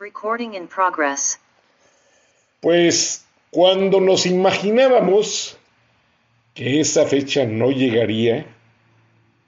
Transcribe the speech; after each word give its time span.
Recording 0.00 0.54
in 0.54 0.66
progress. 0.66 1.38
Pues 2.60 3.26
cuando 3.50 4.00
nos 4.00 4.24
imaginábamos 4.24 5.58
que 6.54 6.80
esa 6.80 7.04
fecha 7.04 7.44
no 7.44 7.70
llegaría 7.70 8.46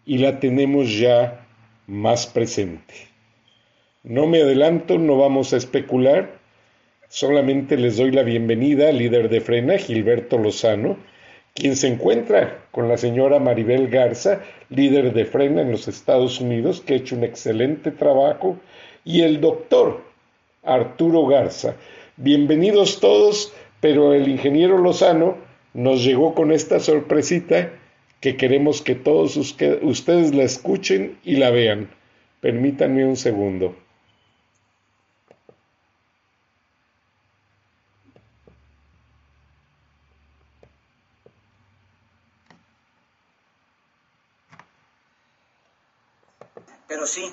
y 0.04 0.18
la 0.18 0.40
tenemos 0.40 0.98
ya 0.98 1.46
más 1.86 2.26
presente. 2.26 2.92
No 4.02 4.26
me 4.26 4.42
adelanto, 4.42 4.98
no 4.98 5.16
vamos 5.16 5.54
a 5.54 5.56
especular, 5.56 6.38
solamente 7.08 7.78
les 7.78 7.96
doy 7.96 8.10
la 8.10 8.22
bienvenida 8.22 8.90
al 8.90 8.98
líder 8.98 9.30
de 9.30 9.40
Frena, 9.40 9.78
Gilberto 9.78 10.36
Lozano, 10.36 10.98
quien 11.54 11.76
se 11.76 11.88
encuentra 11.88 12.66
con 12.72 12.90
la 12.90 12.98
señora 12.98 13.38
Maribel 13.38 13.88
Garza, 13.88 14.42
líder 14.68 15.14
de 15.14 15.24
Frena 15.24 15.62
en 15.62 15.70
los 15.70 15.88
Estados 15.88 16.42
Unidos, 16.42 16.82
que 16.82 16.92
ha 16.92 16.96
hecho 16.98 17.16
un 17.16 17.24
excelente 17.24 17.90
trabajo, 17.90 18.58
y 19.02 19.22
el 19.22 19.40
doctor 19.40 20.11
Arturo 20.62 21.26
Garza. 21.26 21.74
Bienvenidos 22.16 23.00
todos, 23.00 23.52
pero 23.80 24.14
el 24.14 24.28
ingeniero 24.28 24.78
Lozano 24.78 25.36
nos 25.74 26.04
llegó 26.04 26.34
con 26.34 26.52
esta 26.52 26.78
sorpresita 26.78 27.72
que 28.20 28.36
queremos 28.36 28.80
que 28.80 28.94
todos 28.94 29.36
ustedes 29.36 30.34
la 30.34 30.44
escuchen 30.44 31.18
y 31.24 31.36
la 31.36 31.50
vean. 31.50 31.90
Permítanme 32.40 33.04
un 33.04 33.16
segundo. 33.16 33.74
Pero 46.86 47.06
sí, 47.06 47.32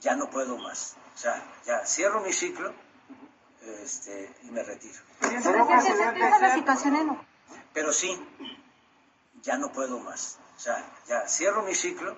ya 0.00 0.14
no 0.14 0.30
puedo 0.30 0.56
más. 0.58 0.96
O 1.16 1.18
sea, 1.18 1.42
ya 1.66 1.86
cierro 1.86 2.20
mi 2.20 2.30
ciclo 2.30 2.74
este, 3.82 4.30
y 4.42 4.50
me 4.50 4.62
retiro. 4.62 4.98
Pero 7.72 7.90
sí, 7.90 8.20
ya 9.42 9.56
no 9.56 9.72
puedo 9.72 9.98
más. 10.00 10.38
O 10.56 10.60
sea, 10.60 10.76
ya 11.08 11.26
cierro 11.26 11.62
mi 11.62 11.74
ciclo 11.74 12.14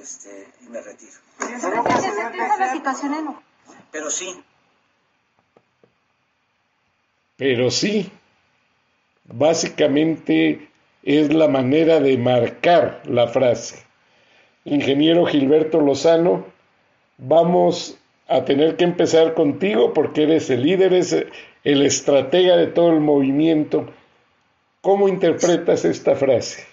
este, 0.00 0.48
y 0.62 0.70
me 0.70 0.80
retiro. 0.80 1.12
Pero 3.90 4.10
sí. 4.10 4.42
Pero 7.36 7.70
sí, 7.70 8.10
básicamente 9.24 10.70
es 11.02 11.30
la 11.30 11.48
manera 11.48 12.00
de 12.00 12.16
marcar 12.16 13.02
la 13.04 13.28
frase. 13.28 13.84
Ingeniero 14.64 15.26
Gilberto 15.26 15.80
Lozano, 15.80 16.51
vamos 17.18 17.98
a 18.28 18.44
tener 18.44 18.76
que 18.76 18.84
empezar 18.84 19.34
contigo 19.34 19.92
porque 19.92 20.24
eres 20.24 20.50
el 20.50 20.62
líder, 20.62 20.92
eres 20.92 21.26
el 21.64 21.82
estratega 21.82 22.56
de 22.56 22.68
todo 22.68 22.90
el 22.90 23.00
movimiento. 23.00 23.86
¿Cómo 24.80 25.08
interpretas 25.08 25.84
esta 25.84 26.16
frase? 26.16 26.66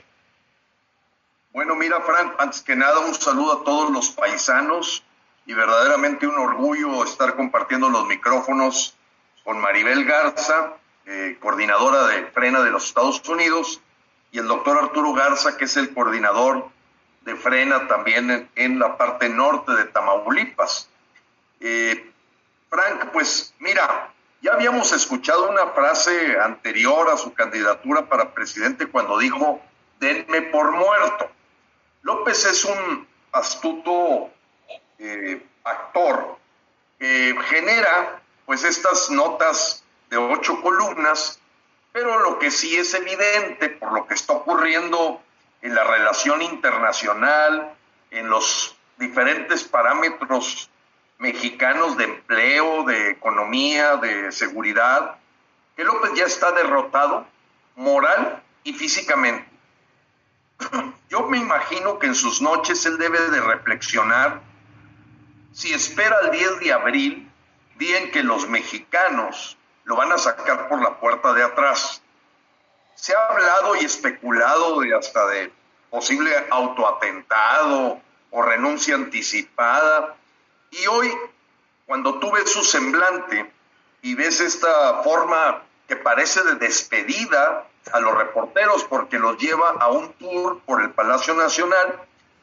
Bueno, 1.52 1.76
mira, 1.76 2.00
Frank, 2.02 2.36
antes 2.38 2.62
que 2.62 2.76
nada, 2.76 3.00
un 3.00 3.14
saludo 3.14 3.62
a 3.62 3.64
todos 3.64 3.92
los 3.92 4.10
paisanos 4.10 5.04
y 5.46 5.54
verdaderamente 5.54 6.28
un 6.28 6.38
orgullo 6.38 7.04
estar 7.04 7.36
compartiendo 7.36 7.90
los 7.90 8.06
micrófonos 8.08 8.96
con 9.44 9.60
Maribel 9.60 10.06
Garza, 10.06 10.76
eh, 11.06 11.38
coordinadora 11.42 12.08
de 12.08 12.26
Frena 12.28 12.62
de 12.62 12.70
los 12.70 12.86
Estados 12.86 13.28
Unidos, 13.28 13.82
y 14.32 14.38
el 14.38 14.48
doctor 14.48 14.78
Arturo 14.78 15.14
Garza, 15.14 15.58
que 15.58 15.66
es 15.66 15.76
el 15.76 15.94
coordinador 15.94 16.70
frena 17.36 17.88
también 17.88 18.50
en, 18.56 18.80
la 18.80 18.98
parte 18.98 19.30
norte 19.30 19.72
de 19.74 19.86
Tamaulipas. 19.86 20.90
Eh, 21.60 22.12
Frank, 22.70 23.10
pues 23.12 23.54
mira, 23.60 24.14
ya 24.42 24.54
habíamos 24.54 24.92
escuchado 24.92 25.50
una 25.50 25.68
frase 25.68 26.40
anterior 26.40 27.10
a 27.10 27.18
su 27.18 27.34
candidatura 27.34 28.08
para 28.08 28.34
presidente 28.34 28.88
cuando 28.88 29.18
dijo, 29.18 29.62
denme 30.00 30.44
por 30.44 30.72
muerto. 30.72 31.30
López 32.04 32.46
es 32.46 32.64
un 32.64 33.08
astuto 33.32 34.30
eh, 34.98 35.46
actor 35.64 36.38
que 36.98 37.36
genera 37.50 38.22
pues 38.46 38.64
estas 38.64 39.10
notas 39.10 39.84
de 40.10 40.18
ocho 40.18 40.62
columnas, 40.62 41.40
pero 41.92 42.20
lo 42.20 42.40
que 42.40 42.52
sí 42.52 42.76
es 42.76 42.94
evidente 42.94 43.70
por 43.70 43.94
lo 43.94 44.08
que 44.08 44.14
está 44.14 44.34
ocurriendo 44.34 45.22
en 45.62 45.76
la 45.76 45.84
relación 45.84 46.42
internacional, 46.42 47.74
en 48.12 48.30
los 48.30 48.76
diferentes 48.98 49.64
parámetros 49.64 50.70
mexicanos 51.18 51.98
de 51.98 52.06
empleo, 52.06 52.84
de 52.86 53.12
economía, 53.12 53.98
de 53.98 54.32
seguridad, 54.32 55.16
que 55.76 55.84
López 55.84 56.12
ya 56.16 56.26
está 56.26 56.52
derrotado 56.52 57.26
moral 57.76 58.42
y 58.64 58.74
físicamente. 58.74 59.48
Yo 61.10 61.28
me 61.28 61.38
imagino 61.38 62.00
que 62.00 62.08
en 62.08 62.16
sus 62.16 62.42
noches 62.42 62.86
él 62.86 62.98
debe 62.98 63.20
de 63.30 63.42
reflexionar 63.42 64.42
si 65.52 65.74
espera 65.74 66.16
el 66.24 66.32
10 66.32 66.60
de 66.60 66.74
abril, 66.74 67.32
día 67.78 67.98
en 67.98 68.12
que 68.12 68.24
los 68.24 68.48
mexicanos 68.48 69.58
lo 69.84 69.96
van 69.96 70.12
a 70.12 70.18
sacar 70.18 70.70
por 70.70 70.82
la 70.82 71.00
puerta 71.00 71.34
de 71.34 71.44
atrás 71.44 72.02
se 73.00 73.16
ha 73.16 73.28
hablado 73.28 73.78
y 73.78 73.86
especulado 73.86 74.82
de 74.82 74.94
hasta 74.94 75.26
de 75.28 75.52
posible 75.90 76.32
autoatentado 76.50 78.02
o 78.30 78.42
renuncia 78.42 78.96
anticipada. 78.96 80.18
Y 80.72 80.86
hoy, 80.88 81.10
cuando 81.86 82.20
tú 82.20 82.30
ves 82.32 82.52
su 82.52 82.62
semblante 82.62 83.52
y 84.02 84.16
ves 84.16 84.42
esta 84.42 85.02
forma 85.02 85.64
que 85.88 85.96
parece 85.96 86.44
de 86.44 86.56
despedida 86.56 87.68
a 87.94 88.00
los 88.02 88.18
reporteros 88.18 88.84
porque 88.84 89.18
los 89.18 89.38
lleva 89.38 89.70
a 89.80 89.88
un 89.88 90.12
tour 90.14 90.60
por 90.66 90.82
el 90.82 90.92
Palacio 90.92 91.34
Nacional, 91.36 92.02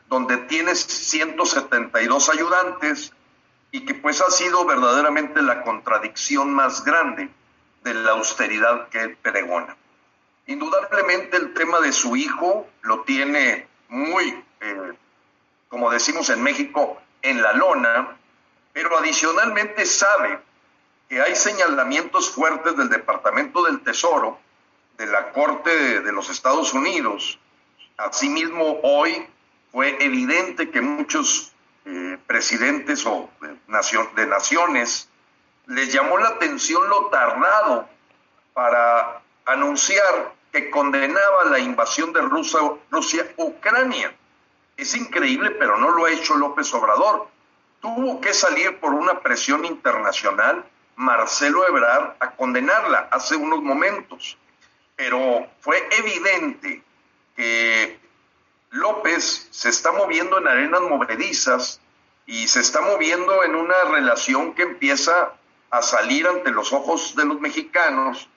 donde 0.08 0.38
tienes 0.38 0.80
172 0.80 2.30
ayudantes 2.30 3.12
y 3.72 3.84
que 3.84 3.94
pues 3.94 4.22
ha 4.22 4.30
sido 4.30 4.64
verdaderamente 4.64 5.42
la 5.42 5.62
contradicción 5.62 6.54
más 6.54 6.82
grande 6.82 7.28
de 7.84 7.94
la 7.94 8.12
austeridad 8.12 8.88
que 8.88 9.16
pregona. 9.20 9.76
Indudablemente 10.46 11.36
el 11.36 11.54
tema 11.54 11.80
de 11.80 11.92
su 11.92 12.14
hijo 12.14 12.68
lo 12.82 13.02
tiene 13.02 13.66
muy, 13.88 14.44
eh, 14.60 14.92
como 15.68 15.90
decimos 15.90 16.30
en 16.30 16.40
México, 16.42 17.00
en 17.22 17.42
la 17.42 17.52
lona, 17.52 18.16
pero 18.72 18.96
adicionalmente 18.96 19.84
sabe 19.84 20.38
que 21.08 21.20
hay 21.20 21.34
señalamientos 21.34 22.30
fuertes 22.30 22.76
del 22.76 22.88
Departamento 22.88 23.64
del 23.64 23.80
Tesoro, 23.82 24.38
de 24.96 25.06
la 25.06 25.32
Corte 25.32 26.00
de, 26.00 26.12
los 26.12 26.30
Estados 26.30 26.72
Unidos. 26.74 27.40
Asimismo, 27.96 28.78
hoy 28.82 29.26
fue 29.72 29.96
evidente 30.04 30.70
que 30.70 30.80
muchos 30.80 31.52
eh, 31.86 32.18
presidentes 32.26 33.04
o 33.04 33.28
de, 33.40 33.56
de 34.16 34.26
naciones 34.26 35.08
les 35.66 35.92
llamó 35.92 36.18
la 36.18 36.28
atención 36.28 36.88
lo 36.88 37.06
tardado 37.06 37.88
para 38.54 39.22
anunciar 39.44 40.35
que 40.56 40.70
condenaba 40.70 41.44
la 41.50 41.58
invasión 41.58 42.14
de 42.14 42.22
Rusia, 42.22 42.60
Rusia 42.90 43.30
Ucrania. 43.36 44.16
Es 44.74 44.94
increíble, 44.94 45.50
pero 45.50 45.76
no 45.76 45.90
lo 45.90 46.06
ha 46.06 46.10
hecho 46.10 46.34
López 46.34 46.72
Obrador. 46.72 47.28
Tuvo 47.82 48.22
que 48.22 48.32
salir 48.32 48.80
por 48.80 48.94
una 48.94 49.20
presión 49.20 49.66
internacional 49.66 50.64
Marcelo 50.96 51.68
Ebrard 51.68 52.14
a 52.20 52.30
condenarla 52.30 53.08
hace 53.10 53.36
unos 53.36 53.62
momentos. 53.62 54.38
Pero 54.96 55.46
fue 55.60 55.86
evidente 55.98 56.82
que 57.36 57.98
López 58.70 59.48
se 59.50 59.68
está 59.68 59.92
moviendo 59.92 60.38
en 60.38 60.48
arenas 60.48 60.80
movedizas 60.80 61.82
y 62.24 62.48
se 62.48 62.60
está 62.60 62.80
moviendo 62.80 63.44
en 63.44 63.54
una 63.54 63.84
relación 63.90 64.54
que 64.54 64.62
empieza 64.62 65.34
a 65.68 65.82
salir 65.82 66.26
ante 66.26 66.50
los 66.50 66.72
ojos 66.72 67.14
de 67.14 67.26
los 67.26 67.40
mexicanos 67.40 68.30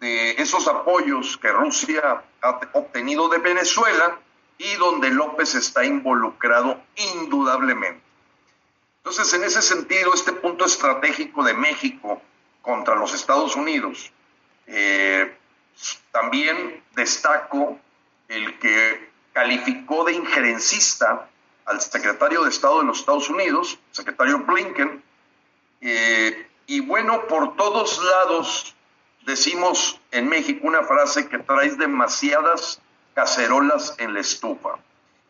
de 0.00 0.32
esos 0.32 0.68
apoyos 0.68 1.36
que 1.38 1.50
Rusia 1.50 2.22
ha 2.42 2.60
obtenido 2.74 3.28
de 3.28 3.38
Venezuela 3.38 4.18
y 4.58 4.74
donde 4.74 5.10
López 5.10 5.54
está 5.54 5.84
involucrado 5.84 6.80
indudablemente. 6.96 8.02
Entonces, 8.98 9.32
en 9.34 9.44
ese 9.44 9.62
sentido, 9.62 10.12
este 10.14 10.32
punto 10.32 10.64
estratégico 10.64 11.44
de 11.44 11.54
México 11.54 12.20
contra 12.62 12.96
los 12.96 13.14
Estados 13.14 13.54
Unidos, 13.54 14.10
eh, 14.66 15.36
también 16.10 16.82
destaco 16.94 17.78
el 18.28 18.58
que 18.58 19.10
calificó 19.32 20.04
de 20.04 20.14
injerencista 20.14 21.28
al 21.66 21.80
secretario 21.80 22.42
de 22.42 22.50
Estado 22.50 22.80
de 22.80 22.86
los 22.86 23.00
Estados 23.00 23.28
Unidos, 23.28 23.78
secretario 23.92 24.38
Blinken, 24.40 25.02
eh, 25.80 26.48
y 26.66 26.80
bueno, 26.80 27.26
por 27.26 27.56
todos 27.56 28.02
lados 28.02 28.75
decimos 29.26 30.00
en 30.12 30.28
México 30.28 30.66
una 30.66 30.84
frase 30.84 31.28
que 31.28 31.38
traes 31.38 31.76
demasiadas 31.76 32.80
cacerolas 33.14 33.94
en 33.98 34.14
la 34.14 34.20
estufa 34.20 34.78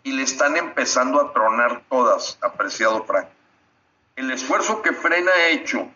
y 0.02 0.12
le 0.12 0.22
están 0.22 0.56
empezando 0.56 1.20
a 1.20 1.32
tronar 1.32 1.82
todas, 1.88 2.38
apreciado 2.42 3.04
Frank. 3.04 3.26
El 4.14 4.30
esfuerzo 4.30 4.82
que 4.82 4.92
Frena 4.92 5.32
ha 5.32 5.48
hecho 5.48 5.88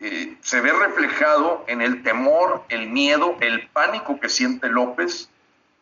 eh, 0.00 0.36
se 0.40 0.60
ve 0.60 0.72
reflejado 0.72 1.64
en 1.66 1.82
el 1.82 2.02
temor, 2.02 2.62
el 2.68 2.88
miedo, 2.88 3.36
el 3.40 3.68
pánico 3.68 4.20
que 4.20 4.28
siente 4.28 4.68
López. 4.68 5.28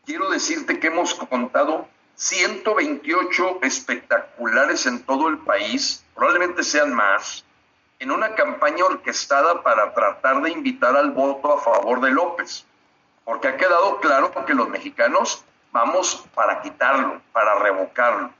Quiero 0.06 0.30
decirte 0.30 0.80
que 0.80 0.86
hemos 0.86 1.14
contado 1.14 1.88
128 2.14 3.60
espectaculares 3.62 4.86
en 4.86 5.02
todo 5.02 5.28
el 5.28 5.38
país, 5.38 6.04
probablemente 6.14 6.64
sean 6.64 6.92
más, 6.92 7.44
en 8.00 8.10
una 8.12 8.34
campaña 8.34 8.84
orquestada 8.84 9.62
para 9.62 9.92
tratar 9.92 10.40
de 10.42 10.50
invitar 10.50 10.96
al 10.96 11.10
voto 11.10 11.52
a 11.52 11.60
favor 11.60 12.00
de 12.00 12.10
López, 12.10 12.64
porque 13.24 13.48
ha 13.48 13.56
quedado 13.56 13.98
claro 13.98 14.32
que 14.46 14.54
los 14.54 14.68
mexicanos 14.68 15.44
vamos 15.72 16.24
para 16.34 16.60
quitarlo, 16.62 17.20
para 17.32 17.56
revocarlo. 17.56 18.30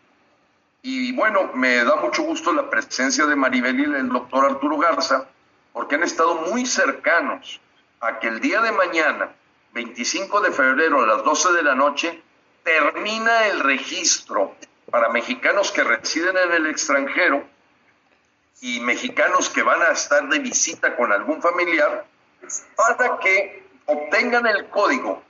Y 0.83 1.13
bueno, 1.17 1.51
me 1.55 1.85
da 1.85 1.97
mucho 1.97 2.23
gusto 2.23 2.53
la 2.53 2.71
presencia 2.71 3.27
de 3.27 3.35
Maribel 3.35 3.81
y 3.81 3.85
el 3.85 4.09
doctor 4.09 4.45
Arturo 4.45 4.79
Garza, 4.79 5.27
porque 5.73 5.97
han 5.97 6.05
estado 6.05 6.37
muy 6.37 6.65
cercanos 6.65 7.61
a 8.01 8.21
que 8.21 8.29
el 8.29 8.41
día 8.41 8.61
de 8.61 8.71
mañana, 8.71 9.31
25 9.73 10.41
de 10.41 10.53
febrero 10.53 11.03
a 11.03 11.07
las 11.07 11.25
12 11.25 11.53
de 11.53 11.63
la 11.65 11.75
noche, 11.75 12.23
termina 12.63 13.49
el 13.49 13.61
registro 13.61 14.55
para 14.91 15.09
mexicanos 15.09 15.73
que 15.73 15.83
residen 15.83 16.37
en 16.37 16.53
el 16.53 16.67
extranjero 16.67 17.45
y 18.61 18.81
mexicanos 18.81 19.49
que 19.51 19.63
van 19.63 19.83
a 19.83 19.93
estar 19.93 20.29
de 20.29 20.39
visita 20.39 20.97
con 20.97 21.13
algún 21.13 21.41
familiar 21.41 22.07
para 22.77 23.19
que 23.19 23.67
obtengan 23.87 24.47
el 24.47 24.69
código 24.69 25.23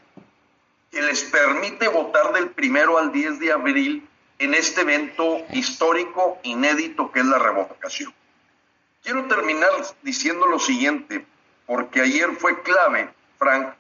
que 0.91 1.03
les 1.03 1.23
permite 1.25 1.89
votar 1.89 2.33
del 2.33 2.51
primero 2.51 2.99
al 2.99 3.13
10 3.13 3.39
de 3.41 3.53
abril 3.53 4.09
en 4.39 4.55
este 4.55 4.83
evento 4.83 5.45
histórico 5.53 6.39
inédito 6.43 7.11
que 7.13 7.21
es 7.21 7.27
la 7.27 7.39
revocación. 7.39 8.15
Quiero 9.03 9.27
terminar 9.27 9.71
diciendo 10.03 10.47
lo 10.47 10.59
siguiente, 10.59 11.27
porque 11.67 12.01
ayer 12.01 12.31
fue 12.37 12.63
clave, 12.63 13.11
Frank, 13.39 13.75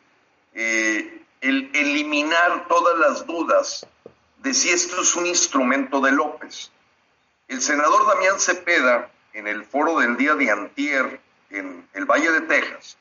eh, 0.54 1.22
el 1.40 1.70
eliminar 1.74 2.66
todas 2.68 2.98
las 2.98 3.26
dudas 3.26 3.86
de 4.38 4.54
si 4.54 4.70
esto 4.70 5.00
es 5.00 5.14
un 5.16 5.26
instrumento 5.26 6.00
de 6.00 6.12
López. 6.12 6.70
El 7.48 7.62
senador 7.62 8.06
Damián 8.06 8.38
Cepeda 8.38 9.10
en 9.32 9.46
el 9.46 9.64
foro 9.64 9.98
del 9.98 10.16
día 10.16 10.34
de 10.34 10.50
antier 10.50 11.20
en 11.50 11.88
el 11.94 12.04
Valle 12.04 12.30
de 12.32 12.40
Texas, 12.42 12.98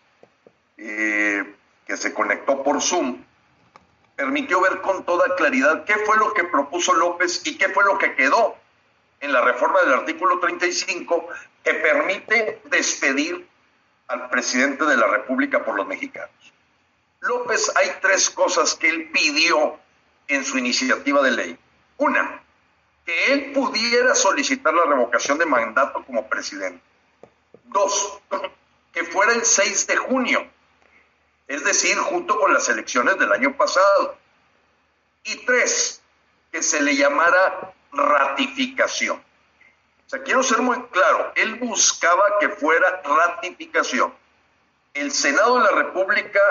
eh, 0.77 1.55
que 1.85 1.97
se 1.97 2.13
conectó 2.13 2.63
por 2.63 2.81
Zoom, 2.81 3.23
permitió 4.15 4.61
ver 4.61 4.81
con 4.81 5.03
toda 5.05 5.35
claridad 5.35 5.85
qué 5.85 5.95
fue 6.05 6.17
lo 6.17 6.33
que 6.33 6.43
propuso 6.43 6.93
López 6.93 7.41
y 7.45 7.57
qué 7.57 7.69
fue 7.69 7.83
lo 7.83 7.97
que 7.97 8.15
quedó 8.15 8.55
en 9.19 9.33
la 9.33 9.41
reforma 9.41 9.81
del 9.81 9.93
artículo 9.93 10.39
35 10.39 11.27
que 11.63 11.73
permite 11.75 12.61
despedir 12.65 13.47
al 14.07 14.29
presidente 14.29 14.85
de 14.85 14.97
la 14.97 15.07
República 15.07 15.63
por 15.63 15.75
los 15.75 15.87
mexicanos. 15.87 16.31
López 17.21 17.71
hay 17.75 17.91
tres 18.01 18.29
cosas 18.29 18.75
que 18.75 18.89
él 18.89 19.09
pidió 19.11 19.79
en 20.27 20.43
su 20.45 20.57
iniciativa 20.57 21.21
de 21.21 21.31
ley. 21.31 21.59
Una, 21.97 22.41
que 23.07 23.31
él 23.31 23.53
pudiera 23.53 24.13
solicitar 24.13 24.73
la 24.73 24.83
revocación 24.83 25.37
de 25.37 25.45
mandato 25.45 26.03
como 26.03 26.27
presidente. 26.27 26.83
Dos, 27.63 28.19
que 28.91 29.05
fuera 29.05 29.31
el 29.31 29.45
6 29.45 29.87
de 29.87 29.95
junio, 29.95 30.45
es 31.47 31.63
decir, 31.63 31.95
junto 31.95 32.37
con 32.37 32.53
las 32.53 32.67
elecciones 32.67 33.17
del 33.17 33.31
año 33.31 33.55
pasado. 33.55 34.17
Y 35.23 35.45
tres, 35.45 36.01
que 36.51 36.61
se 36.61 36.81
le 36.81 36.97
llamara 36.97 37.73
ratificación. 37.93 39.15
O 39.15 40.09
sea, 40.09 40.21
quiero 40.23 40.43
ser 40.43 40.59
muy 40.59 40.81
claro, 40.87 41.31
él 41.35 41.55
buscaba 41.55 42.39
que 42.41 42.49
fuera 42.49 43.01
ratificación. 43.03 44.13
El 44.93 45.11
Senado 45.13 45.59
de 45.59 45.63
la 45.63 45.71
República, 45.71 46.41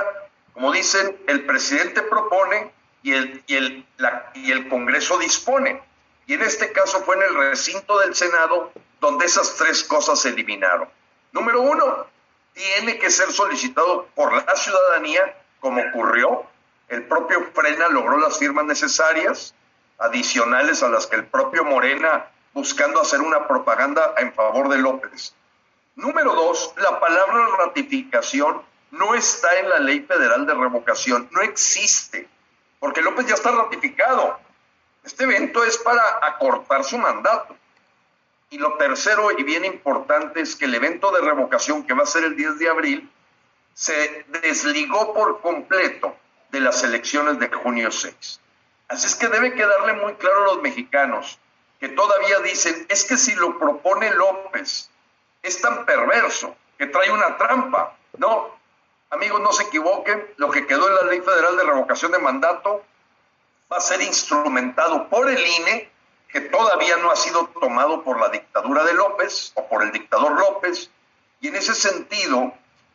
como 0.54 0.72
dicen, 0.72 1.18
el 1.26 1.44
presidente 1.44 2.00
propone 2.00 2.72
y 3.02 3.12
el, 3.12 3.44
y 3.46 3.56
el, 3.56 3.86
y 4.32 4.52
el 4.52 4.70
Congreso 4.70 5.18
dispone. 5.18 5.82
Y 6.26 6.34
en 6.34 6.42
este 6.42 6.72
caso 6.72 7.02
fue 7.04 7.16
en 7.16 7.22
el 7.22 7.34
recinto 7.34 7.98
del 8.00 8.14
Senado 8.14 8.72
donde 9.00 9.26
esas 9.26 9.54
tres 9.56 9.84
cosas 9.84 10.20
se 10.20 10.30
eliminaron. 10.30 10.88
Número 11.32 11.60
uno, 11.60 12.06
tiene 12.52 12.98
que 12.98 13.10
ser 13.10 13.30
solicitado 13.32 14.06
por 14.14 14.32
la 14.32 14.56
ciudadanía, 14.56 15.36
como 15.60 15.82
ocurrió. 15.82 16.46
El 16.88 17.04
propio 17.04 17.50
Frena 17.54 17.88
logró 17.88 18.18
las 18.18 18.38
firmas 18.38 18.64
necesarias, 18.64 19.54
adicionales 19.98 20.82
a 20.82 20.88
las 20.88 21.06
que 21.06 21.16
el 21.16 21.26
propio 21.26 21.64
Morena, 21.64 22.26
buscando 22.54 23.00
hacer 23.00 23.20
una 23.20 23.46
propaganda 23.46 24.14
en 24.16 24.32
favor 24.32 24.68
de 24.68 24.78
López. 24.78 25.34
Número 25.94 26.34
dos, 26.34 26.72
la 26.78 26.98
palabra 26.98 27.46
ratificación 27.58 28.62
no 28.90 29.14
está 29.14 29.58
en 29.58 29.68
la 29.68 29.78
ley 29.78 30.00
federal 30.00 30.46
de 30.46 30.54
revocación, 30.54 31.28
no 31.32 31.42
existe, 31.42 32.28
porque 32.80 33.02
López 33.02 33.26
ya 33.26 33.34
está 33.34 33.50
ratificado. 33.50 34.38
Este 35.06 35.22
evento 35.22 35.62
es 35.62 35.78
para 35.78 36.18
acortar 36.20 36.82
su 36.82 36.98
mandato. 36.98 37.56
Y 38.50 38.58
lo 38.58 38.76
tercero 38.76 39.30
y 39.38 39.44
bien 39.44 39.64
importante 39.64 40.40
es 40.40 40.56
que 40.56 40.64
el 40.64 40.74
evento 40.74 41.12
de 41.12 41.20
revocación 41.20 41.86
que 41.86 41.94
va 41.94 42.02
a 42.02 42.06
ser 42.06 42.24
el 42.24 42.34
10 42.34 42.58
de 42.58 42.68
abril 42.68 43.10
se 43.72 44.24
desligó 44.42 45.14
por 45.14 45.40
completo 45.40 46.16
de 46.50 46.58
las 46.58 46.82
elecciones 46.82 47.38
de 47.38 47.48
junio 47.48 47.92
6. 47.92 48.40
Así 48.88 49.06
es 49.06 49.14
que 49.14 49.28
debe 49.28 49.54
quedarle 49.54 49.92
muy 49.92 50.14
claro 50.14 50.42
a 50.42 50.54
los 50.54 50.62
mexicanos 50.62 51.38
que 51.78 51.88
todavía 51.90 52.40
dicen, 52.40 52.86
es 52.88 53.04
que 53.04 53.16
si 53.16 53.34
lo 53.36 53.58
propone 53.60 54.10
López, 54.10 54.90
es 55.42 55.60
tan 55.60 55.84
perverso 55.84 56.56
que 56.78 56.86
trae 56.86 57.10
una 57.12 57.36
trampa. 57.36 57.96
No, 58.18 58.58
amigos, 59.10 59.40
no 59.40 59.52
se 59.52 59.64
equivoquen, 59.64 60.34
lo 60.36 60.50
que 60.50 60.66
quedó 60.66 60.88
en 60.88 60.94
la 60.96 61.02
Ley 61.02 61.20
Federal 61.20 61.56
de 61.56 61.64
Revocación 61.64 62.10
de 62.10 62.18
Mandato 62.18 62.84
va 63.72 63.78
a 63.78 63.80
ser 63.80 64.00
instrumentado 64.02 65.08
por 65.08 65.28
el 65.28 65.38
INE, 65.38 65.90
que 66.28 66.40
todavía 66.42 66.96
no 66.98 67.10
ha 67.10 67.16
sido 67.16 67.46
tomado 67.60 68.02
por 68.02 68.20
la 68.20 68.28
dictadura 68.28 68.84
de 68.84 68.94
López 68.94 69.52
o 69.54 69.66
por 69.68 69.82
el 69.82 69.92
dictador 69.92 70.38
López, 70.38 70.90
y 71.40 71.48
en 71.48 71.56
ese 71.56 71.74
sentido 71.74 72.52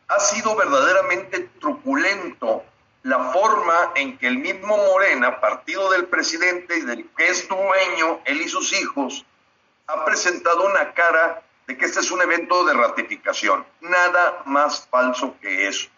ha 0.08 0.20
sido 0.20 0.54
verdaderamente 0.56 1.40
truculento 1.60 2.64
la 3.02 3.32
forma 3.32 3.92
en 3.96 4.16
que 4.18 4.28
el 4.28 4.38
mismo 4.38 4.76
Morena, 4.76 5.40
partido 5.40 5.90
del 5.90 6.06
presidente 6.06 6.78
y 6.78 6.82
del 6.82 7.08
que 7.16 7.28
es 7.28 7.48
dueño, 7.48 8.20
él 8.24 8.40
y 8.40 8.48
sus 8.48 8.72
hijos, 8.80 9.24
ha 9.88 10.04
presentado 10.04 10.66
una 10.66 10.92
cara 10.92 11.42
de 11.66 11.76
que 11.76 11.84
este 11.86 12.00
es 12.00 12.10
un 12.10 12.22
evento 12.22 12.64
de 12.64 12.74
ratificación. 12.74 13.66
Nada 13.80 14.42
más 14.44 14.86
falso 14.88 15.34
que 15.40 15.66
eso. 15.66 15.88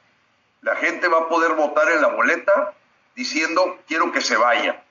La 0.63 0.77
gente 0.77 1.09
va 1.09 1.19
a 1.19 1.29
poder 1.29 1.53
votar 1.53 1.91
en 1.91 2.01
la 2.01 2.09
boleta 2.09 2.75
diciendo 3.15 3.79
quiero 3.87 4.13
que 4.13 4.21
se 4.21 4.37
vaya. 4.37 4.83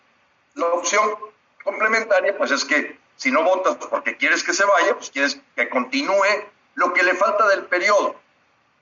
La 0.56 0.68
opción 0.68 1.16
complementaria, 1.64 2.38
pues 2.38 2.52
es 2.52 2.66
que 2.66 2.98
si 3.16 3.32
no 3.32 3.44
votas 3.44 3.78
porque 3.90 4.18
quieres 4.18 4.44
que 4.44 4.54
se 4.54 4.66
vaya, 4.66 4.96
pues 4.96 5.10
quieres 5.10 5.40
que 5.56 5.70
continúe 5.70 6.46
lo 6.76 6.94
que 6.94 7.04
le 7.04 7.14
falta 7.16 7.48
del 7.48 7.66
periodo. 7.66 8.16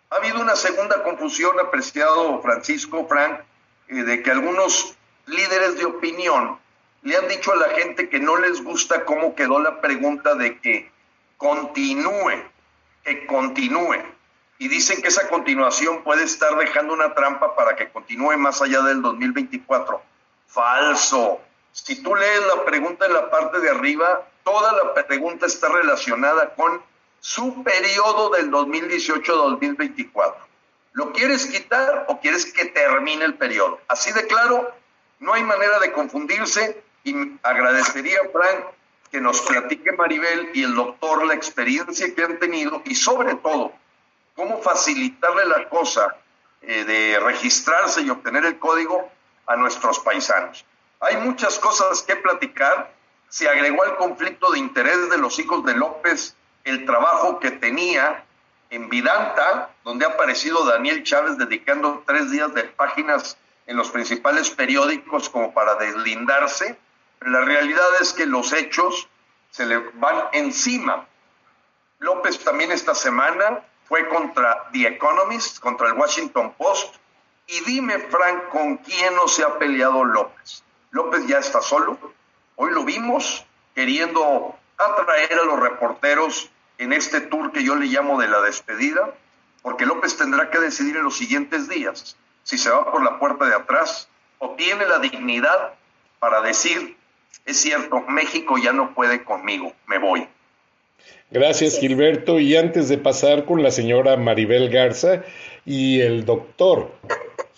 Ha 0.10 0.16
habido 0.18 0.42
una 0.42 0.56
segunda 0.56 1.04
confusión, 1.04 1.60
apreciado 1.60 2.42
Francisco, 2.42 3.08
Frank, 3.08 3.40
eh, 3.88 4.04
de 4.04 4.22
que 4.22 4.32
algunos 4.32 4.96
líderes 5.26 5.78
de 5.78 5.86
opinión 5.86 6.60
le 7.04 7.18
han 7.18 7.28
dicho 7.28 7.52
a 7.54 7.56
la 7.56 7.70
gente 7.70 8.10
que 8.10 8.20
no 8.20 8.38
les 8.38 8.64
gusta 8.64 9.06
cómo 9.06 9.36
quedó 9.36 9.60
la 9.60 9.82
pregunta 9.82 10.36
de 10.36 10.60
que 10.60 10.92
continúe, 11.38 12.44
que 13.04 13.26
continúe. 13.26 14.04
Y 14.62 14.68
dicen 14.68 15.02
que 15.02 15.08
esa 15.08 15.28
continuación 15.28 16.04
puede 16.04 16.24
estar 16.24 16.56
dejando 16.56 16.94
una 16.94 17.16
trampa 17.16 17.56
para 17.56 17.76
que 17.76 17.90
continúe 17.90 18.38
más 18.38 18.62
allá 18.62 18.84
del 18.84 19.02
2024. 19.02 20.00
Falso. 20.46 21.42
Si 21.72 22.04
tú 22.04 22.14
lees 22.14 22.46
la 22.46 22.64
pregunta 22.64 23.08
en 23.08 23.14
la 23.14 23.32
parte 23.32 23.60
de 23.60 23.72
arriba, 23.72 24.22
toda 24.44 24.72
la 24.74 24.94
pregunta 24.94 25.48
está 25.48 25.68
relacionada 25.68 26.54
con 26.54 26.80
su 27.20 27.64
periodo 27.64 28.30
del 28.30 28.52
2018-2024. 28.52 30.36
¿Lo 30.94 31.12
quieres 31.12 31.48
quitar 31.48 32.06
o 32.08 32.20
quieres 32.20 32.54
que 32.54 32.66
termine 32.66 33.26
el 33.26 33.34
periodo? 33.34 33.80
Así 33.88 34.12
de 34.12 34.28
claro, 34.28 34.72
no 35.18 35.34
hay 35.34 35.44
manera 35.44 35.80
de 35.80 35.92
confundirse 35.92 36.84
y 37.04 37.16
agradecería, 37.42 38.20
Frank, 38.32 38.66
que 39.12 39.20
nos 39.20 39.42
platique 39.42 39.92
Maribel 39.94 40.52
y 40.54 40.62
el 40.62 40.76
doctor 40.76 41.26
la 41.26 41.34
experiencia 41.34 42.14
que 42.14 42.24
han 42.24 42.38
tenido 42.38 42.84
y 42.86 42.94
sobre 42.94 43.34
todo, 43.38 43.74
cómo 44.42 44.60
facilitarle 44.60 45.46
la 45.46 45.70
cosa 45.70 46.16
eh, 46.64 46.84
de 46.84 47.20
registrarse 47.20 48.02
y 48.02 48.10
obtener 48.10 48.44
el 48.44 48.58
código 48.58 49.08
a 49.46 49.56
nuestros 49.56 50.00
paisanos. 50.00 50.66
Hay 51.00 51.18
muchas 51.18 51.60
cosas 51.60 52.02
que 52.02 52.16
platicar. 52.16 52.92
Se 53.30 53.48
agregó 53.48 53.84
al 53.84 53.98
conflicto 53.98 54.52
de 54.52 54.58
interés 54.58 55.12
de 55.12 55.20
los 55.20 55.38
hijos 55.38 55.64
de 55.64 55.76
López 55.76 56.36
el 56.64 56.88
trabajo 56.88 57.40
que 57.40 57.52
tenía 57.52 58.26
en 58.72 58.90
Vidanta, 58.90 59.70
donde 59.84 60.06
ha 60.06 60.10
aparecido 60.10 60.66
Daniel 60.66 61.04
Chávez 61.04 61.38
dedicando 61.38 62.04
tres 62.08 62.32
días 62.32 62.52
de 62.56 62.64
páginas 62.64 63.38
en 63.68 63.78
los 63.78 63.92
principales 63.92 64.50
periódicos 64.50 65.30
como 65.30 65.54
para 65.54 65.76
deslindarse. 65.76 66.80
la 67.20 67.42
realidad 67.42 67.90
es 68.00 68.12
que 68.12 68.26
los 68.26 68.54
hechos 68.54 69.08
se 69.52 69.68
le 69.68 69.78
van 69.94 70.30
encima. 70.32 71.06
López 72.00 72.44
también 72.44 72.72
esta 72.72 72.96
semana 72.96 73.64
fue 73.92 74.08
contra 74.08 74.70
The 74.72 74.88
Economist, 74.88 75.60
contra 75.60 75.90
el 75.90 75.96
Washington 75.96 76.54
Post. 76.58 76.96
Y 77.46 77.60
dime, 77.66 78.00
Frank, 78.00 78.48
¿con 78.48 78.78
quién 78.78 79.14
no 79.16 79.28
se 79.28 79.44
ha 79.44 79.60
peleado 79.60 80.06
López? 80.06 80.64
López 80.92 81.28
ya 81.28 81.40
está 81.40 81.62
solo. 81.62 82.00
Hoy 82.56 82.72
lo 82.72 82.86
vimos 82.86 83.46
queriendo 83.76 84.56
atraer 84.78 85.34
a 85.34 85.44
los 85.44 85.60
reporteros 85.60 86.50
en 86.78 86.94
este 86.94 87.20
tour 87.20 87.52
que 87.52 87.66
yo 87.66 87.76
le 87.76 87.88
llamo 87.88 88.18
de 88.18 88.30
la 88.30 88.40
despedida, 88.40 89.14
porque 89.62 89.86
López 89.86 90.16
tendrá 90.16 90.50
que 90.50 90.60
decidir 90.60 90.96
en 90.96 91.04
los 91.04 91.18
siguientes 91.18 91.68
días 91.68 92.16
si 92.44 92.58
se 92.58 92.70
va 92.70 92.90
por 92.90 93.04
la 93.04 93.20
puerta 93.20 93.44
de 93.44 93.56
atrás 93.56 94.08
o 94.38 94.52
tiene 94.52 94.86
la 94.86 95.00
dignidad 95.00 95.74
para 96.20 96.40
decir, 96.40 96.96
es 97.44 97.60
cierto, 97.60 98.00
México 98.08 98.58
ya 98.58 98.72
no 98.72 98.94
puede 98.94 99.26
conmigo, 99.26 99.74
me 99.86 99.98
voy. 99.98 100.30
Gracias, 101.34 101.80
Gilberto. 101.80 102.42
Y 102.42 102.58
antes 102.58 102.90
de 102.90 102.98
pasar 102.98 103.46
con 103.46 103.64
la 103.64 103.72
señora 103.72 104.18
Maribel 104.18 104.70
Garza 104.70 105.24
y 105.66 106.02
el 106.02 106.26
doctor 106.26 106.92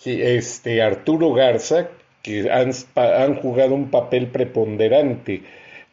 este, 0.04 0.80
Arturo 0.80 1.32
Garza, 1.32 1.88
que 2.22 2.52
han, 2.52 2.70
han 2.94 3.34
jugado 3.34 3.74
un 3.74 3.90
papel 3.90 4.28
preponderante 4.28 5.42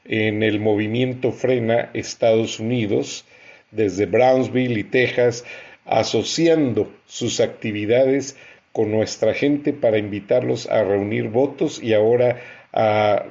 en 0.06 0.44
el 0.44 0.60
movimiento 0.60 1.32
Frena 1.32 1.90
Estados 1.96 2.60
Unidos, 2.60 3.26
desde 3.72 4.06
Brownsville 4.06 4.80
y 4.80 4.84
Texas, 4.84 5.44
asociando 5.86 6.94
sus 7.08 7.40
actividades 7.40 8.38
con 8.74 8.92
nuestra 8.92 9.34
gente 9.34 9.74
para 9.74 9.98
invitarlos 9.98 10.70
a 10.70 10.84
reunir 10.84 11.30
votos 11.30 11.82
y 11.82 11.96
ahora 11.96 12.40
a 12.74 13.26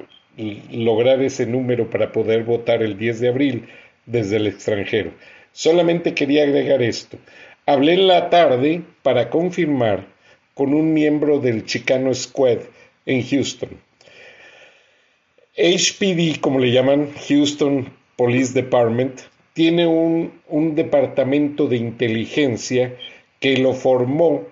lograr 0.69 1.21
ese 1.21 1.45
número 1.45 1.89
para 1.89 2.11
poder 2.11 2.43
votar 2.43 2.83
el 2.83 2.97
10 2.97 3.19
de 3.21 3.27
abril 3.29 3.67
desde 4.11 4.37
el 4.37 4.47
extranjero. 4.47 5.13
Solamente 5.53 6.13
quería 6.13 6.43
agregar 6.43 6.81
esto. 6.81 7.17
Hablé 7.65 7.93
en 7.93 8.07
la 8.07 8.29
tarde 8.29 8.81
para 9.03 9.29
confirmar 9.29 10.05
con 10.53 10.73
un 10.73 10.93
miembro 10.93 11.39
del 11.39 11.65
Chicano 11.65 12.13
Squad 12.13 12.59
en 13.05 13.23
Houston. 13.23 13.69
HPD, 15.57 16.39
como 16.39 16.59
le 16.59 16.71
llaman, 16.71 17.09
Houston 17.27 17.93
Police 18.15 18.53
Department, 18.53 19.21
tiene 19.53 19.87
un, 19.87 20.41
un 20.47 20.75
departamento 20.75 21.67
de 21.67 21.77
inteligencia 21.77 22.95
que 23.39 23.57
lo 23.57 23.73
formó 23.73 24.45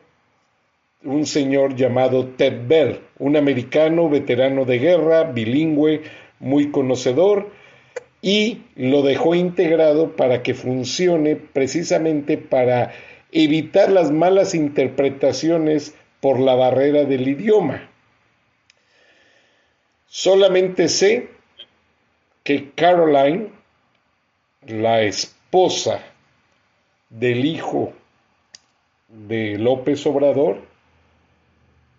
un 1.03 1.25
señor 1.25 1.75
llamado 1.75 2.27
Ted 2.27 2.67
Bell, 2.67 2.99
un 3.17 3.37
americano 3.37 4.09
veterano 4.09 4.65
de 4.65 4.79
guerra, 4.79 5.23
bilingüe, 5.23 6.01
muy 6.39 6.71
conocedor, 6.71 7.51
y 8.21 8.63
lo 8.75 9.01
dejó 9.01 9.35
integrado 9.35 10.15
para 10.15 10.43
que 10.43 10.53
funcione 10.53 11.35
precisamente 11.35 12.37
para 12.37 12.91
evitar 13.31 13.91
las 13.91 14.11
malas 14.11 14.55
interpretaciones 14.55 15.95
por 16.19 16.39
la 16.39 16.55
barrera 16.55 17.05
del 17.05 17.27
idioma. 17.27 17.89
Solamente 20.07 20.89
sé 20.89 21.29
que 22.43 22.71
Caroline, 22.71 23.49
la 24.67 25.01
esposa 25.01 26.01
del 27.09 27.45
hijo 27.45 27.93
de 29.07 29.57
López 29.57 30.05
Obrador, 30.05 30.61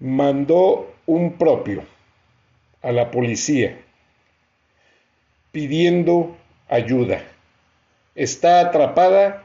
mandó 0.01 0.93
un 1.07 1.35
propio 1.35 1.85
a 2.83 2.93
la 2.93 3.11
policía 3.11 3.79
pidiendo 5.53 6.37
ayuda. 6.69 7.23
Está 8.15 8.61
atrapada 8.61 9.45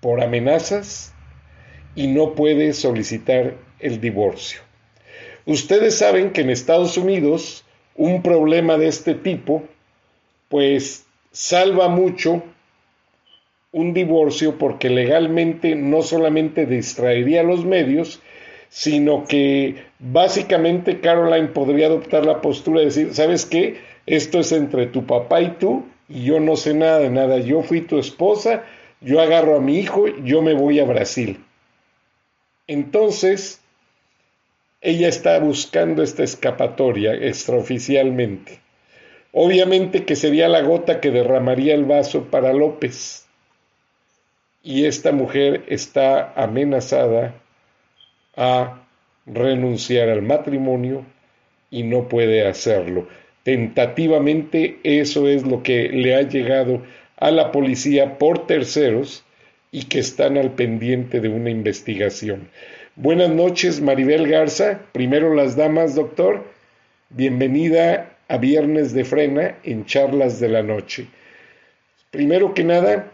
por 0.00 0.22
amenazas 0.22 1.12
y 1.94 2.06
no 2.06 2.34
puede 2.34 2.72
solicitar 2.72 3.54
el 3.78 4.00
divorcio. 4.00 4.60
Ustedes 5.46 5.98
saben 5.98 6.30
que 6.30 6.40
en 6.40 6.50
Estados 6.50 6.96
Unidos 6.96 7.64
un 7.96 8.22
problema 8.22 8.78
de 8.78 8.88
este 8.88 9.14
tipo, 9.14 9.62
pues 10.48 11.06
salva 11.32 11.88
mucho 11.88 12.42
un 13.72 13.92
divorcio 13.92 14.56
porque 14.56 14.88
legalmente 14.88 15.74
no 15.74 16.02
solamente 16.02 16.64
distraería 16.64 17.40
a 17.40 17.44
los 17.44 17.64
medios, 17.64 18.20
sino 18.68 19.24
que 19.24 19.84
básicamente 19.98 21.00
Caroline 21.00 21.48
podría 21.48 21.86
adoptar 21.86 22.24
la 22.24 22.40
postura 22.40 22.80
de 22.80 22.86
decir, 22.86 23.14
¿sabes 23.14 23.46
qué? 23.46 23.76
Esto 24.06 24.40
es 24.40 24.52
entre 24.52 24.86
tu 24.86 25.06
papá 25.06 25.40
y 25.40 25.50
tú 25.52 25.84
y 26.08 26.24
yo 26.24 26.40
no 26.40 26.56
sé 26.56 26.74
nada 26.74 26.98
de 26.98 27.10
nada, 27.10 27.38
yo 27.38 27.62
fui 27.62 27.80
tu 27.80 27.98
esposa, 27.98 28.64
yo 29.00 29.20
agarro 29.20 29.56
a 29.56 29.60
mi 29.60 29.78
hijo, 29.78 30.06
yo 30.22 30.42
me 30.42 30.54
voy 30.54 30.80
a 30.80 30.84
Brasil. 30.84 31.42
Entonces, 32.66 33.60
ella 34.80 35.08
está 35.08 35.38
buscando 35.38 36.02
esta 36.02 36.22
escapatoria 36.22 37.14
extraoficialmente. 37.14 38.60
Obviamente 39.32 40.04
que 40.04 40.14
sería 40.14 40.48
la 40.48 40.60
gota 40.60 41.00
que 41.00 41.10
derramaría 41.10 41.74
el 41.74 41.84
vaso 41.84 42.24
para 42.24 42.52
López. 42.52 43.26
Y 44.62 44.84
esta 44.84 45.12
mujer 45.12 45.64
está 45.68 46.32
amenazada 46.34 47.34
a 48.36 48.86
renunciar 49.26 50.08
al 50.08 50.22
matrimonio 50.22 51.04
y 51.70 51.82
no 51.82 52.08
puede 52.08 52.46
hacerlo. 52.46 53.08
Tentativamente 53.44 54.78
eso 54.84 55.28
es 55.28 55.46
lo 55.46 55.62
que 55.62 55.90
le 55.90 56.14
ha 56.14 56.22
llegado 56.22 56.82
a 57.18 57.30
la 57.30 57.52
policía 57.52 58.16
por 58.16 58.46
terceros 58.46 59.22
y 59.70 59.84
que 59.84 59.98
están 59.98 60.38
al 60.38 60.54
pendiente 60.54 61.20
de 61.20 61.28
una 61.28 61.50
investigación. 61.50 62.48
Buenas 62.96 63.28
noches, 63.28 63.82
Maribel 63.82 64.26
Garza. 64.28 64.80
Primero 64.92 65.34
las 65.34 65.56
damas, 65.56 65.94
doctor. 65.94 66.42
Bienvenida 67.10 68.16
a 68.28 68.38
Viernes 68.38 68.94
de 68.94 69.04
Frena 69.04 69.58
en 69.62 69.84
Charlas 69.84 70.40
de 70.40 70.48
la 70.48 70.62
Noche. 70.62 71.06
Primero 72.10 72.54
que 72.54 72.64
nada, 72.64 73.12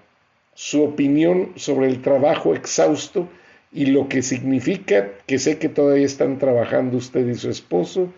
su 0.54 0.84
opinión 0.84 1.52
sobre 1.56 1.88
el 1.88 2.02
trabajo 2.02 2.54
exhausto 2.54 3.28
y 3.72 3.86
lo 3.86 4.08
que 4.08 4.22
significa 4.22 5.08
que 5.26 5.40
sé 5.40 5.58
que 5.58 5.68
todavía 5.68 6.06
están 6.06 6.38
trabajando 6.38 6.98
usted 6.98 7.26
y 7.26 7.34
su 7.34 7.50
esposo 7.50 8.12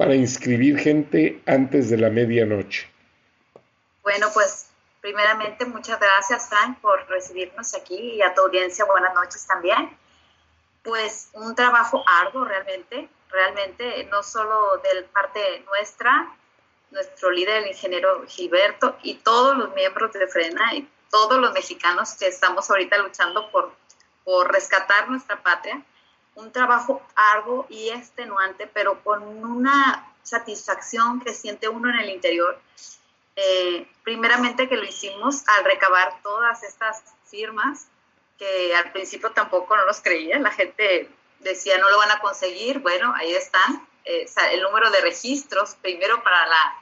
para 0.00 0.14
inscribir 0.14 0.78
gente 0.78 1.42
antes 1.46 1.90
de 1.90 1.98
la 1.98 2.08
medianoche. 2.08 2.90
Bueno, 4.02 4.28
pues 4.32 4.70
primeramente 5.02 5.66
muchas 5.66 6.00
gracias, 6.00 6.48
Frank, 6.48 6.78
por 6.80 7.06
recibirnos 7.08 7.74
aquí 7.74 8.14
y 8.14 8.22
a 8.22 8.32
tu 8.32 8.40
audiencia 8.40 8.86
buenas 8.86 9.12
noches 9.14 9.46
también 9.46 9.90
pues 10.82 11.30
un 11.34 11.54
trabajo 11.54 12.02
arduo 12.06 12.44
realmente, 12.44 13.08
realmente 13.30 14.04
no 14.10 14.22
solo 14.22 14.78
de 14.78 15.02
parte 15.04 15.64
nuestra, 15.66 16.34
nuestro 16.90 17.30
líder, 17.30 17.62
el 17.62 17.68
ingeniero 17.68 18.24
Gilberto, 18.26 18.96
y 19.02 19.16
todos 19.16 19.56
los 19.56 19.74
miembros 19.74 20.12
de 20.12 20.26
Frena 20.26 20.74
y 20.74 20.88
todos 21.10 21.38
los 21.38 21.52
mexicanos 21.52 22.14
que 22.14 22.26
estamos 22.26 22.70
ahorita 22.70 22.98
luchando 22.98 23.50
por, 23.50 23.72
por 24.24 24.52
rescatar 24.52 25.08
nuestra 25.08 25.42
patria, 25.42 25.82
un 26.34 26.52
trabajo 26.52 27.02
arduo 27.14 27.66
y 27.68 27.90
extenuante, 27.90 28.66
pero 28.66 29.02
con 29.02 29.22
una 29.22 30.14
satisfacción 30.22 31.20
que 31.20 31.34
siente 31.34 31.68
uno 31.68 31.90
en 31.90 32.00
el 32.00 32.10
interior. 32.10 32.58
Eh, 33.36 33.88
primeramente 34.02 34.68
que 34.68 34.76
lo 34.76 34.84
hicimos 34.84 35.46
al 35.48 35.64
recabar 35.64 36.20
todas 36.22 36.62
estas 36.62 37.02
firmas 37.24 37.88
que 38.38 38.74
al 38.74 38.90
principio 38.92 39.30
tampoco 39.32 39.76
no 39.76 39.84
nos 39.84 40.00
creía, 40.00 40.38
la 40.38 40.50
gente 40.50 41.10
decía 41.40 41.78
no 41.78 41.90
lo 41.90 41.98
van 41.98 42.10
a 42.10 42.20
conseguir, 42.20 42.78
bueno, 42.78 43.12
ahí 43.14 43.32
están, 43.34 43.86
eh, 44.04 44.26
el 44.52 44.62
número 44.62 44.90
de 44.90 45.00
registros, 45.02 45.74
primero 45.76 46.22
para 46.22 46.46
la, 46.46 46.76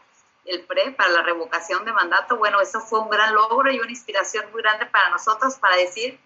el 0.45 0.65
PRE, 0.65 0.93
para 0.93 1.11
la 1.11 1.23
revocación 1.23 1.85
de 1.85 1.93
mandato, 1.93 2.37
bueno, 2.37 2.61
eso 2.61 2.81
fue 2.81 3.01
un 3.01 3.11
gran 3.11 3.35
logro 3.35 3.71
y 3.73 3.81
una 3.81 3.91
inspiración 3.91 4.47
muy 4.53 4.63
grande 4.63 4.87
para 4.87 5.11
nosotros 5.11 5.57
para 5.57 5.77
decir, 5.77 6.19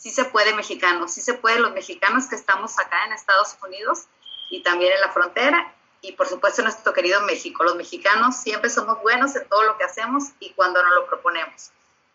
sí 0.00 0.10
se 0.10 0.24
puede 0.24 0.54
mexicanos, 0.54 1.12
sí 1.12 1.20
se 1.20 1.34
puede 1.34 1.60
los 1.60 1.72
mexicanos 1.72 2.26
que 2.26 2.34
estamos 2.34 2.78
acá 2.78 3.04
en 3.04 3.12
Estados 3.12 3.56
Unidos 3.62 4.06
y 4.48 4.62
también 4.62 4.92
en 4.94 5.00
la 5.00 5.12
frontera 5.12 5.74
y 6.00 6.12
por 6.12 6.26
supuesto 6.26 6.62
nuestro 6.62 6.94
querido 6.94 7.20
México. 7.20 7.62
Los 7.64 7.76
mexicanos 7.76 8.36
siempre 8.36 8.70
somos 8.70 9.00
buenos 9.02 9.36
en 9.36 9.46
todo 9.46 9.62
lo 9.64 9.76
que 9.76 9.84
hacemos 9.84 10.30
y 10.40 10.54
cuando 10.54 10.82
nos 10.82 10.94
lo 10.94 11.06
proponemos. 11.06 11.70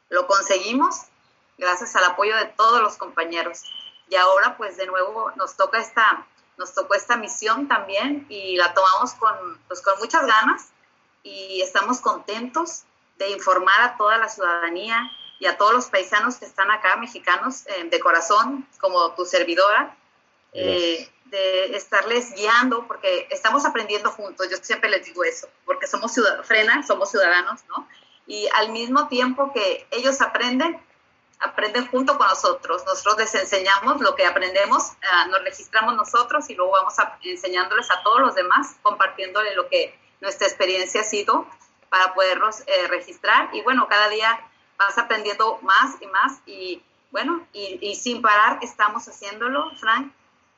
Lo 0.09 0.25
conseguimos 0.25 1.03
gracias 1.59 1.95
al 1.95 2.05
apoyo 2.05 2.35
de 2.35 2.45
todos 2.45 2.81
los 2.81 2.97
compañeros. 2.97 3.61
Y 4.09 4.15
ahora 4.15 4.57
pues 4.57 4.77
de 4.77 4.87
nuevo 4.87 5.31
nos 5.35 5.55
toca 5.55 5.79
esta, 5.79 6.25
nos 6.57 6.73
tocó 6.73 6.95
esta 6.95 7.17
misión 7.17 7.67
también 7.67 8.25
y 8.29 8.57
la 8.57 8.73
tomamos 8.73 9.13
con, 9.13 9.59
pues, 9.67 9.81
con 9.83 9.99
muchas 9.99 10.25
ganas 10.25 10.69
y 11.21 11.61
estamos 11.61 12.01
contentos 12.01 12.81
de 13.19 13.29
informar 13.29 13.79
a 13.81 13.95
toda 13.95 14.17
la 14.17 14.27
ciudadanía 14.27 15.11
y 15.39 15.47
a 15.47 15.57
todos 15.57 15.73
los 15.73 15.85
paisanos 15.87 16.37
que 16.37 16.45
están 16.45 16.71
acá, 16.71 16.95
mexicanos 16.97 17.65
eh, 17.67 17.87
de 17.89 17.99
corazón, 17.99 18.67
como 18.79 19.13
tu 19.15 19.25
servidora, 19.25 19.95
eh, 20.53 21.09
de 21.25 21.75
estarles 21.75 22.33
guiando, 22.33 22.87
porque 22.87 23.27
estamos 23.31 23.65
aprendiendo 23.65 24.11
juntos, 24.11 24.47
yo 24.49 24.57
siempre 24.57 24.89
les 24.89 25.05
digo 25.05 25.23
eso, 25.23 25.49
porque 25.65 25.87
somos 25.87 26.13
ciudadanos, 26.13 26.45
frena, 26.45 26.83
somos 26.83 27.11
ciudadanos, 27.11 27.61
¿no? 27.67 27.87
Y 28.27 28.47
al 28.55 28.71
mismo 28.71 29.07
tiempo 29.07 29.51
que 29.53 29.87
ellos 29.91 30.21
aprenden, 30.21 30.79
aprenden 31.39 31.87
junto 31.87 32.17
con 32.17 32.27
nosotros. 32.27 32.83
Nosotros 32.85 33.17
les 33.17 33.35
enseñamos 33.35 34.01
lo 34.01 34.15
que 34.15 34.25
aprendemos, 34.25 34.91
uh, 34.91 35.29
nos 35.29 35.43
registramos 35.43 35.95
nosotros 35.95 36.49
y 36.49 36.55
luego 36.55 36.71
vamos 36.71 36.97
a, 36.99 37.17
enseñándoles 37.21 37.89
a 37.91 38.01
todos 38.03 38.21
los 38.21 38.35
demás, 38.35 38.75
compartiéndole 38.81 39.53
lo 39.55 39.67
que 39.67 39.97
nuestra 40.21 40.47
experiencia 40.47 41.01
ha 41.01 41.03
sido 41.03 41.47
para 41.89 42.13
poderlos 42.13 42.61
eh, 42.61 42.87
registrar. 42.87 43.49
Y 43.53 43.61
bueno, 43.61 43.87
cada 43.87 44.09
día 44.09 44.39
vas 44.77 44.97
aprendiendo 44.97 45.59
más 45.61 45.95
y 46.01 46.07
más 46.07 46.39
y 46.45 46.83
bueno, 47.11 47.47
y, 47.53 47.79
y 47.81 47.95
sin 47.95 48.21
parar 48.21 48.59
estamos 48.61 49.07
haciéndolo, 49.07 49.71
Frank, 49.77 50.11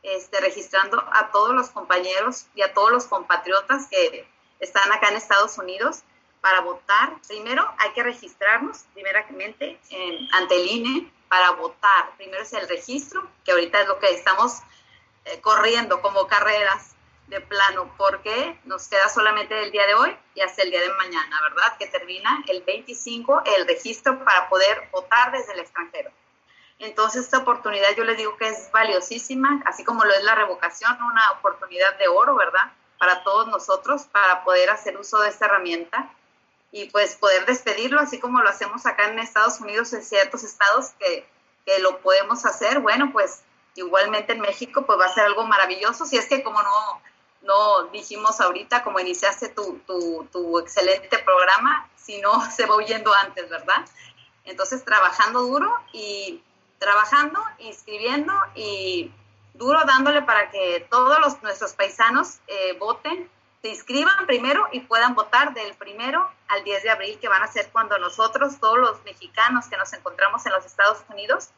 este, 0.04 0.40
registrando 0.40 1.04
a 1.12 1.32
todos 1.32 1.54
los 1.54 1.70
compañeros 1.70 2.48
y 2.56 2.62
a 2.62 2.74
todos 2.74 2.92
los 2.92 3.06
compatriotas 3.06 3.88
que 3.88 4.28
están 4.60 4.92
acá 4.92 5.10
en 5.10 5.18
Estados 5.18 5.58
Unidos 5.58 6.04
para 6.42 6.62
votar, 6.62 7.14
primero 7.28 7.70
hay 7.78 7.92
que 7.92 8.04
registrarnos, 8.04 8.86
primeramente, 8.94 9.80
en, 9.90 10.34
ante 10.34 10.56
el 10.56 10.68
INE 10.68 11.12
para 11.28 11.52
votar. 11.52 12.12
Primero 12.18 12.42
es 12.44 12.54
el 12.54 12.68
registro, 12.70 13.28
que 13.44 13.52
ahorita 13.52 13.82
es 13.82 13.88
lo 13.88 14.00
que 14.00 14.10
estamos 14.12 14.62
eh, 15.26 15.42
corriendo 15.42 16.02
como 16.02 16.28
carreras 16.28 16.96
de 17.28 17.42
plano, 17.42 17.94
porque 17.98 18.60
nos 18.64 18.88
queda 18.88 19.10
solamente 19.10 19.64
el 19.64 19.72
día 19.72 19.86
de 19.86 19.96
hoy 19.96 20.18
y 20.34 20.42
hasta 20.42 20.64
el 20.64 20.72
día 20.72 20.82
de 20.82 20.94
mañana, 20.94 21.40
¿verdad? 21.42 21.78
Que 21.78 21.88
termina 21.88 22.44
el 22.48 22.62
25 22.64 23.44
el 23.58 23.68
registro 23.68 24.24
para 24.24 24.48
poder 24.50 24.90
votar 24.92 25.32
desde 25.32 25.54
el 25.54 25.60
extranjero. 25.60 26.10
Entonces, 26.80 27.24
esta 27.24 27.40
oportunidad 27.40 27.96
yo 27.98 28.04
les 28.04 28.18
digo 28.18 28.38
que 28.38 28.48
es 28.48 28.72
valiosísima, 28.72 29.62
así 29.66 29.84
como 29.84 30.06
lo 30.06 30.14
es 30.14 30.24
la 30.24 30.36
revocación, 30.36 31.02
una 31.02 31.32
oportunidad 31.32 31.98
de 31.98 32.08
oro, 32.08 32.36
¿verdad? 32.36 32.72
Para 33.00 33.24
todos 33.24 33.48
nosotros, 33.48 34.04
para 34.04 34.44
poder 34.44 34.70
hacer 34.70 34.98
uso 34.98 35.20
de 35.20 35.30
esta 35.30 35.46
herramienta 35.46 36.10
y 36.72 36.90
pues 36.90 37.16
poder 37.16 37.46
despedirlo, 37.46 38.00
así 38.00 38.20
como 38.20 38.42
lo 38.42 38.50
hacemos 38.50 38.86
acá 38.86 39.10
en 39.10 39.20
Estados 39.20 39.60
Unidos, 39.60 39.92
en 39.94 40.04
ciertos 40.04 40.44
estados 40.44 40.92
que, 41.00 41.28
que 41.66 41.80
lo 41.80 42.00
podemos 42.00 42.46
hacer, 42.46 42.80
bueno, 42.80 43.10
pues 43.12 43.42
igualmente 43.76 44.34
en 44.34 44.42
México 44.42 44.86
pues 44.86 45.00
va 45.00 45.06
a 45.06 45.14
ser 45.14 45.26
algo 45.26 45.46
maravilloso, 45.46 46.06
si 46.06 46.18
es 46.18 46.28
que 46.28 46.44
como 46.44 46.62
no, 46.62 47.02
no 47.48 47.86
dijimos 47.86 48.40
ahorita, 48.42 48.84
como 48.84 49.00
iniciaste 49.00 49.50
tu, 49.50 49.80
tu, 50.32 50.60
excelente 50.60 51.18
programa, 51.20 51.90
si 51.96 52.20
no 52.22 52.40
se 52.52 52.66
va 52.66 52.76
huyendo 52.76 53.12
antes, 53.14 53.50
¿verdad? 53.50 53.86
Entonces 54.44 54.84
trabajando 54.86 55.42
duro 55.42 55.74
y 55.94 56.44
trabajando, 56.78 57.42
inscribiendo 57.60 58.34
y 58.54 59.12
duro 59.54 59.80
dándole 59.86 60.22
para 60.22 60.52
que 60.52 60.86
todos 60.92 61.20
los, 61.20 61.42
nuestros 61.42 61.74
paisanos 61.74 62.38
eh, 62.48 62.78
voten 62.78 63.30
se 63.62 63.70
inscriban 63.70 64.28
primero 64.28 64.68
y 64.72 64.82
puedan 64.82 65.16
votar 65.16 65.54
del 65.54 65.74
primero 65.76 66.30
al 66.48 66.64
10 66.64 66.84
de 66.84 66.90
abril, 66.92 67.18
que 67.20 67.28
van 67.28 67.42
a 67.42 67.48
ser 67.48 67.70
cuando 67.72 67.98
nosotros, 67.98 68.60
todos 68.60 68.78
los 68.78 69.04
mexicanos 69.04 69.66
que 69.68 69.78
nos 69.78 69.92
encontramos 69.94 70.46
en 70.46 70.52
los 70.52 70.66
Estados 70.66 71.00
Unidos, 71.10 71.50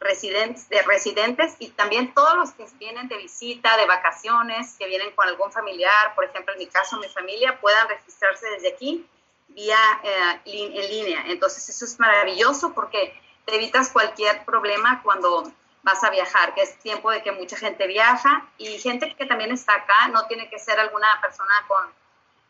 residentes, 0.00 0.68
de 0.68 0.82
residentes 0.82 1.56
y 1.58 1.70
también 1.70 2.14
todos 2.14 2.34
los 2.36 2.52
que 2.52 2.66
vienen 2.78 3.08
de 3.08 3.16
visita, 3.16 3.76
de 3.76 3.86
vacaciones, 3.86 4.76
que 4.78 4.86
vienen 4.86 5.10
con 5.12 5.28
algún 5.28 5.50
familiar, 5.50 6.14
por 6.14 6.24
ejemplo, 6.24 6.52
en 6.52 6.60
mi 6.60 6.66
caso, 6.66 6.98
mi 6.98 7.08
familia, 7.08 7.58
puedan 7.60 7.88
registrarse 7.88 8.48
desde 8.50 8.72
aquí 8.72 9.06
vía 9.48 9.78
eh, 10.04 10.40
en 10.44 10.88
línea. 10.88 11.24
Entonces, 11.26 11.68
eso 11.68 11.84
es 11.84 11.98
maravilloso 11.98 12.72
porque 12.74 13.20
te 13.44 13.56
evitas 13.56 13.90
cualquier 13.90 14.44
problema 14.44 15.02
cuando 15.02 15.50
vas 15.82 16.04
a 16.04 16.10
viajar, 16.10 16.54
que 16.54 16.62
es 16.62 16.78
tiempo 16.78 17.10
de 17.10 17.22
que 17.22 17.32
mucha 17.32 17.56
gente 17.56 17.86
viaja 17.86 18.46
y 18.58 18.78
gente 18.78 19.14
que 19.16 19.26
también 19.26 19.50
está 19.50 19.74
acá, 19.74 20.08
no 20.08 20.26
tiene 20.26 20.48
que 20.48 20.58
ser 20.58 20.78
alguna 20.78 21.08
persona 21.20 21.54
con, 21.66 21.84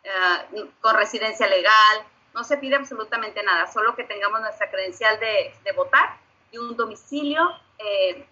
eh, 0.04 0.66
con 0.80 0.96
residencia 0.96 1.46
legal, 1.46 2.04
no 2.34 2.44
se 2.44 2.56
pide 2.58 2.76
absolutamente 2.76 3.42
nada, 3.42 3.70
solo 3.72 3.94
que 3.94 4.04
tengamos 4.04 4.40
nuestra 4.40 4.70
credencial 4.70 5.18
de, 5.18 5.54
de 5.64 5.72
votar 5.72 6.18
y 6.50 6.58
un 6.58 6.76
domicilio, 6.76 7.42
eh, 7.78 8.24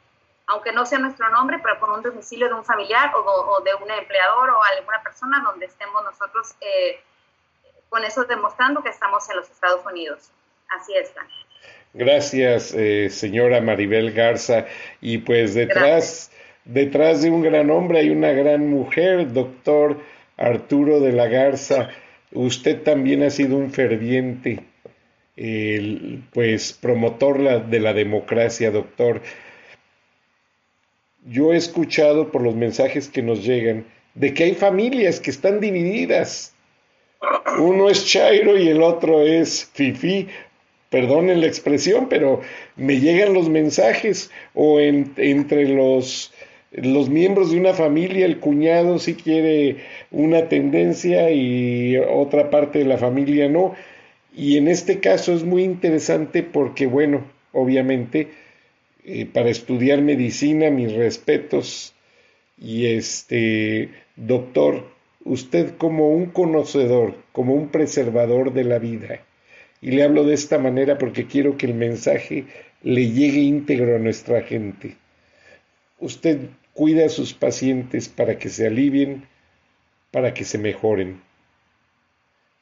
aunque 0.46 0.72
no 0.72 0.86
sea 0.86 0.98
nuestro 0.98 1.28
nombre, 1.30 1.58
pero 1.62 1.78
con 1.80 1.90
un 1.90 2.02
domicilio 2.02 2.48
de 2.48 2.54
un 2.54 2.64
familiar 2.64 3.12
o, 3.14 3.18
o 3.18 3.60
de 3.62 3.74
un 3.74 3.90
empleador 3.90 4.50
o 4.50 4.62
alguna 4.62 5.02
persona 5.02 5.42
donde 5.44 5.66
estemos 5.66 6.02
nosotros 6.04 6.54
eh, 6.60 7.00
con 7.88 8.04
eso 8.04 8.24
demostrando 8.24 8.82
que 8.82 8.90
estamos 8.90 9.28
en 9.30 9.36
los 9.36 9.50
Estados 9.50 9.84
Unidos. 9.86 10.30
Así 10.68 10.92
está. 10.96 11.26
Gracias, 11.94 12.74
eh, 12.74 13.08
señora 13.10 13.60
Maribel 13.60 14.12
Garza. 14.12 14.66
Y 15.00 15.18
pues 15.18 15.54
detrás, 15.54 16.30
detrás 16.64 17.22
de 17.22 17.30
un 17.30 17.42
gran 17.42 17.70
hombre 17.70 18.00
hay 18.00 18.10
una 18.10 18.32
gran 18.32 18.68
mujer, 18.68 19.32
doctor 19.32 19.98
Arturo 20.36 21.00
de 21.00 21.12
la 21.12 21.26
Garza. 21.26 21.88
Usted 22.32 22.82
también 22.82 23.22
ha 23.22 23.30
sido 23.30 23.56
un 23.56 23.72
ferviente, 23.72 24.62
pues, 25.36 26.72
promotor 26.72 27.66
de 27.66 27.80
la 27.80 27.92
democracia, 27.92 28.70
doctor. 28.70 29.22
Yo 31.24 31.52
he 31.52 31.56
escuchado 31.56 32.30
por 32.30 32.42
los 32.42 32.54
mensajes 32.54 33.08
que 33.08 33.22
nos 33.22 33.44
llegan 33.44 33.84
de 34.14 34.32
que 34.32 34.44
hay 34.44 34.54
familias 34.54 35.20
que 35.20 35.30
están 35.30 35.60
divididas. 35.60 36.54
Uno 37.58 37.90
es 37.90 38.06
Chairo 38.06 38.56
y 38.58 38.68
el 38.68 38.82
otro 38.82 39.22
es 39.22 39.70
Fifi 39.74 40.28
perdonen 40.90 41.40
la 41.40 41.46
expresión, 41.46 42.08
pero 42.08 42.40
me 42.76 43.00
llegan 43.00 43.34
los 43.34 43.48
mensajes 43.48 44.30
o 44.54 44.80
entre 44.80 45.68
los, 45.68 46.32
los 46.72 47.08
miembros 47.08 47.50
de 47.50 47.58
una 47.58 47.74
familia, 47.74 48.26
el 48.26 48.38
cuñado 48.38 48.98
sí 48.98 49.14
quiere 49.14 49.76
una 50.10 50.48
tendencia 50.48 51.30
y 51.30 51.96
otra 51.98 52.50
parte 52.50 52.80
de 52.80 52.84
la 52.86 52.98
familia 52.98 53.48
no. 53.48 53.74
Y 54.36 54.58
en 54.58 54.68
este 54.68 55.00
caso 55.00 55.32
es 55.32 55.44
muy 55.44 55.64
interesante 55.64 56.42
porque, 56.42 56.86
bueno, 56.86 57.24
obviamente, 57.52 58.28
eh, 59.02 59.24
para 59.24 59.48
estudiar 59.48 60.02
medicina, 60.02 60.68
mis 60.70 60.92
respetos 60.92 61.94
y 62.58 62.84
este, 62.84 63.88
doctor, 64.14 64.92
usted 65.24 65.76
como 65.78 66.10
un 66.10 66.26
conocedor, 66.26 67.16
como 67.32 67.54
un 67.54 67.68
preservador 67.70 68.52
de 68.52 68.64
la 68.64 68.78
vida, 68.78 69.20
y 69.80 69.92
le 69.92 70.02
hablo 70.02 70.24
de 70.24 70.34
esta 70.34 70.58
manera 70.58 70.98
porque 70.98 71.26
quiero 71.26 71.56
que 71.56 71.64
el 71.64 71.74
mensaje 71.74 72.44
le 72.82 73.10
llegue 73.10 73.40
íntegro 73.40 73.96
a 73.96 74.00
nuestra 74.00 74.42
gente. 74.42 74.98
Usted 75.98 76.40
cuida 76.74 77.06
a 77.06 77.08
sus 77.08 77.32
pacientes 77.32 78.10
para 78.10 78.38
que 78.38 78.50
se 78.50 78.66
alivien, 78.66 79.24
para 80.10 80.34
que 80.34 80.44
se 80.44 80.58
mejoren. 80.58 81.22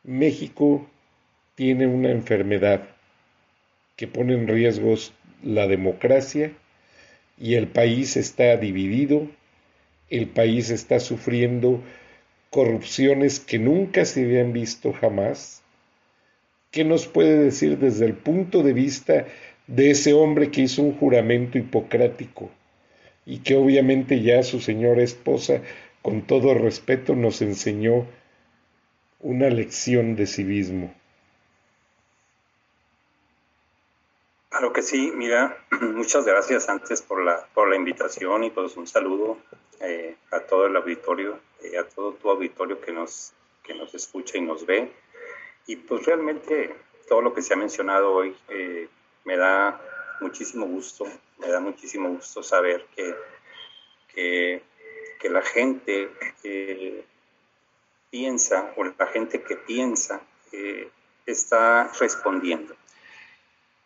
México 0.05 0.87
tiene 1.55 1.87
una 1.87 2.11
enfermedad 2.11 2.89
que 3.97 4.07
pone 4.07 4.35
en 4.35 4.49
riesgo 4.49 4.95
la 5.43 5.67
democracia 5.67 6.53
y 7.39 7.55
el 7.55 7.69
país 7.69 8.17
está 8.17 8.57
dividido, 8.57 9.29
el 10.11 10.29
país 10.29 10.71
está 10.71 11.01
sufriendo 11.01 11.83
corrupciones 12.51 13.41
que 13.41 13.59
nunca 13.59 14.05
se 14.05 14.25
habían 14.25 14.53
visto 14.53 14.93
jamás, 14.93 15.65
¿Qué 16.75 16.83
nos 16.83 17.07
puede 17.07 17.39
decir 17.39 17.79
desde 17.79 18.05
el 18.05 18.15
punto 18.15 18.65
de 18.65 18.73
vista 18.73 19.27
de 19.69 19.93
ese 19.93 20.13
hombre 20.13 20.51
que 20.51 20.63
hizo 20.63 20.83
un 20.83 20.99
juramento 20.99 21.57
hipocrático 21.57 22.51
y 23.25 23.39
que 23.39 23.55
obviamente 23.55 24.23
ya 24.23 24.43
su 24.43 24.61
señora 24.61 25.05
esposa, 25.05 25.63
con 26.03 26.23
todo 26.23 26.53
respeto, 26.53 27.15
nos 27.15 27.43
enseñó 27.43 28.09
una 29.21 29.51
lección 29.51 30.17
de 30.17 30.27
civismo. 30.27 30.93
Claro 34.65 34.73
que 34.73 34.81
sí, 34.81 35.13
mira, 35.15 35.59
muchas 35.83 36.25
gracias 36.25 36.71
antes 36.71 37.03
por 37.03 37.23
la, 37.23 37.47
por 37.53 37.69
la 37.69 37.77
invitación 37.77 38.45
y 38.45 38.51
pues 38.51 38.79
un 38.79 38.87
saludo 38.87 39.37
eh, 39.81 40.17
a 40.31 40.41
todo 40.41 40.65
el 40.65 40.75
auditorio, 40.75 41.39
eh, 41.63 41.77
a 41.77 41.87
todo 41.87 42.15
tu 42.15 42.31
auditorio 42.31 42.81
que 42.81 42.91
nos, 42.91 43.35
que 43.63 43.75
nos 43.75 43.95
escucha 43.95 44.39
y 44.39 44.41
nos 44.41 44.65
ve. 44.65 44.91
Y 45.67 45.77
pues 45.77 46.07
realmente 46.07 46.75
todo 47.07 47.21
lo 47.21 47.35
que 47.35 47.43
se 47.43 47.53
ha 47.53 47.59
mencionado 47.59 48.11
hoy 48.11 48.35
eh, 48.49 48.89
me 49.27 49.37
da 49.37 49.79
muchísimo 50.23 50.65
gusto, 50.65 51.05
me 51.41 51.49
da 51.49 51.61
muchísimo 51.61 52.09
gusto 52.09 52.43
saber 52.43 52.87
que, 52.97 53.15
que, 54.15 54.63
que 55.21 55.29
la 55.29 55.43
gente 55.43 56.09
piensa 58.09 58.73
o 58.79 58.85
la 58.85 59.07
gente 59.09 59.43
que 59.43 59.57
piensa 59.57 60.23
está 61.27 61.93
respondiendo. 62.01 62.75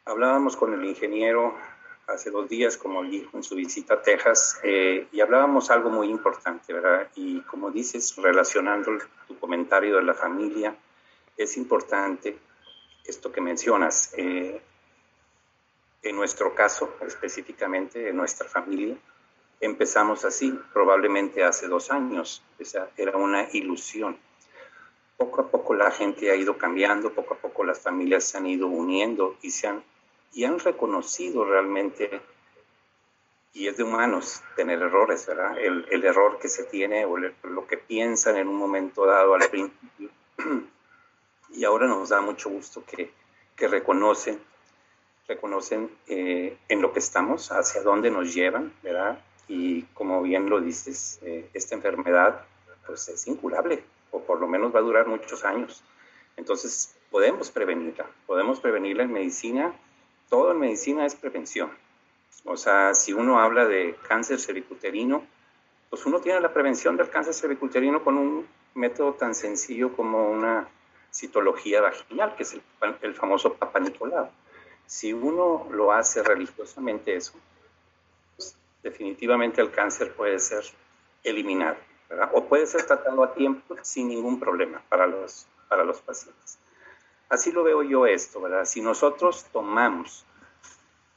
Hablábamos 0.09 0.57
con 0.57 0.73
el 0.73 0.83
ingeniero 0.87 1.55
hace 2.07 2.31
dos 2.31 2.49
días, 2.49 2.79
como 2.79 3.05
dijo 3.05 3.37
en 3.37 3.43
su 3.43 3.57
visita 3.57 3.93
a 3.93 4.01
Texas, 4.01 4.59
eh, 4.63 5.07
y 5.13 5.21
hablábamos 5.21 5.71
algo 5.71 5.91
muy 5.91 6.09
importante, 6.09 6.73
¿verdad? 6.73 7.11
Y 7.15 7.43
como 7.43 7.71
dices, 7.71 8.17
relacionando 8.17 8.93
tu 9.27 9.39
comentario 9.39 9.97
de 9.97 10.03
la 10.03 10.15
familia, 10.15 10.75
es 11.37 11.59
importante 11.59 12.39
esto 13.05 13.31
que 13.31 13.43
mencionas. 13.43 14.15
Eh, 14.17 14.59
en 16.03 16.17
nuestro 16.17 16.55
caso, 16.55 16.97
específicamente, 17.07 18.09
en 18.09 18.17
nuestra 18.17 18.49
familia, 18.49 18.97
empezamos 19.61 20.25
así, 20.25 20.59
probablemente 20.73 21.45
hace 21.45 21.69
dos 21.69 21.91
años. 21.91 22.43
Esa 22.59 22.89
era 22.97 23.15
una 23.19 23.47
ilusión. 23.53 24.17
Poco 25.19 25.43
a 25.43 25.51
poco 25.51 25.75
la 25.75 25.91
gente 25.91 26.31
ha 26.31 26.35
ido 26.35 26.57
cambiando, 26.57 27.13
poco 27.13 27.35
a 27.35 27.37
poco 27.37 27.63
las 27.63 27.81
familias 27.81 28.25
se 28.25 28.39
han 28.39 28.47
ido 28.47 28.69
uniendo 28.69 29.37
y 29.43 29.51
se 29.51 29.67
han 29.67 29.83
y 30.33 30.45
han 30.45 30.59
reconocido 30.59 31.45
realmente, 31.45 32.21
y 33.53 33.67
es 33.69 33.77
de 33.77 33.83
humanos 33.83 34.43
tener 34.57 34.81
errores, 34.81 35.27
¿verdad? 35.27 35.59
El, 35.59 36.05
error 36.05 36.39
que 36.39 36.49
se 36.49 36.65
tiene 36.65 37.05
o 37.05 37.17
lo 37.17 37.67
que 37.67 37.77
piensan 37.77 38.37
en 38.37 38.49
un 38.49 38.57
momento 38.57 39.07
dado 39.07 39.35
al 39.35 39.49
principio. 39.49 40.11
Y 41.51 41.65
ahora 41.65 41.87
nos 41.87 42.11
da 42.11 42.21
mucho 42.21 42.51
gusto 42.51 42.85
que, 42.85 43.11
que 43.57 43.69
reconocen, 43.69 44.39
reconocen 45.27 45.91
eh, 46.07 46.59
en 46.69 46.83
lo 46.83 46.93
que 46.93 46.99
estamos, 46.99 47.51
hacia 47.51 47.83
dónde 47.83 48.11
nos 48.11 48.35
llevan, 48.35 48.75
¿verdad? 48.83 49.19
Y 49.49 49.83
como 49.95 50.21
bien 50.23 50.51
lo 50.51 50.61
dices, 50.61 51.19
eh, 51.23 51.49
esta 51.55 51.75
enfermedad 51.75 52.45
pues 52.87 53.09
es 53.09 53.27
incurable, 53.27 53.83
o 54.11 54.21
por 54.23 54.41
lo 54.41 54.47
menos 54.47 54.75
va 54.75 54.81
a 54.81 54.83
durar 54.83 55.07
muchos 55.07 55.43
años. 55.45 55.83
Entonces, 56.37 56.95
podemos 57.11 57.51
prevenirla, 57.51 58.07
podemos 58.27 58.61
prevenirla 58.61 59.05
en 59.05 59.13
medicina 59.13 59.75
todo 60.29 60.53
en 60.53 60.61
medicina 60.61 61.07
es 61.07 61.15
prevención. 61.15 61.71
O 62.45 62.57
sea, 62.57 62.95
si 62.95 63.13
uno 63.13 63.41
habla 63.41 63.67
de 63.67 63.97
cáncer 64.07 64.39
cervicuterino, 64.39 65.25
pues 65.91 66.05
uno 66.07 66.21
tiene 66.21 66.41
la 66.41 66.53
prevención 66.53 66.97
del 66.97 67.11
cáncer 67.11 67.35
cervicuterino 67.35 68.03
con 68.03 68.17
un 68.17 68.47
método 68.75 69.15
tan 69.15 69.35
sencillo 69.35 69.95
como 69.95 70.31
una 70.31 70.69
citología 71.11 71.81
vaginal, 71.81 72.37
que 72.37 72.43
es 72.43 72.57
el, 73.03 73.15
famoso 73.15 73.55
Papa 73.55 73.81
Si 74.87 75.13
uno 75.13 75.67
lo 75.71 75.93
hace 75.93 76.23
religiosamente 76.23 77.17
eso, 77.17 77.35
pues 78.37 78.57
definitivamente 78.83 79.61
el 79.61 79.71
cáncer 79.71 80.15
puede 80.15 80.39
ser 80.39 80.65
eliminado, 81.25 81.77
¿verdad? 82.09 82.31
o 82.35 82.45
puede 82.45 82.67
ser 82.67 82.85
tratado 82.85 83.25
a 83.25 83.35
tiempo 83.35 83.77
sin 83.83 84.09
ningún 84.09 84.39
problema 84.39 84.83
para 84.89 85.07
los, 85.07 85.47
para 85.69 85.85
los 85.85 86.01
pacientes. 86.01 86.59
Así 87.29 87.53
lo 87.53 87.63
veo 87.63 87.83
yo 87.83 88.07
esto, 88.07 88.41
¿verdad? 88.41 88.65
Si 88.65 88.81
nosotros 88.81 89.47
tomamos 89.53 90.25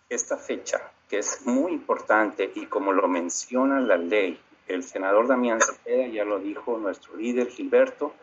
esta 0.10 0.38
fecha, 0.38 0.91
que 1.10 1.19
es 1.19 1.45
muy 1.45 1.71
importante 1.71 2.52
y 2.56 2.65
como 2.65 2.91
lo 2.91 3.08
menciona 3.08 3.80
la 3.80 3.97
ley, 3.97 4.39
el 4.67 4.84
senador 4.84 5.28
Damián 5.28 5.62
Cepeda 5.62 6.08
ya 6.08 6.26
lo 6.26 6.39
dijo, 6.39 6.78
nuestro 6.78 7.15
líder 7.15 7.47
Gilberto, 7.47 8.13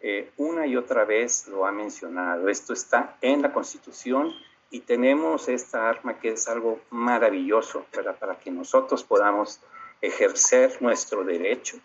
eh, 0.00 0.30
una 0.36 0.66
y 0.66 0.76
otra 0.76 1.04
vez 1.04 1.46
lo 1.48 1.66
ha 1.66 1.72
mencionado. 1.72 2.48
Esto 2.48 2.72
está 2.72 3.16
en 3.20 3.42
la 3.42 3.52
Constitución 3.52 4.32
y 4.70 4.80
tenemos 4.80 5.48
esta 5.48 5.88
arma 5.88 6.18
que 6.18 6.30
es 6.30 6.48
algo 6.48 6.80
maravilloso, 6.90 7.86
¿verdad? 7.94 8.18
Para 8.18 8.38
que 8.38 8.50
nosotros 8.50 9.04
podamos 9.04 9.60
ejercer 10.00 10.80
nuestro 10.80 11.24
derecho, 11.24 11.78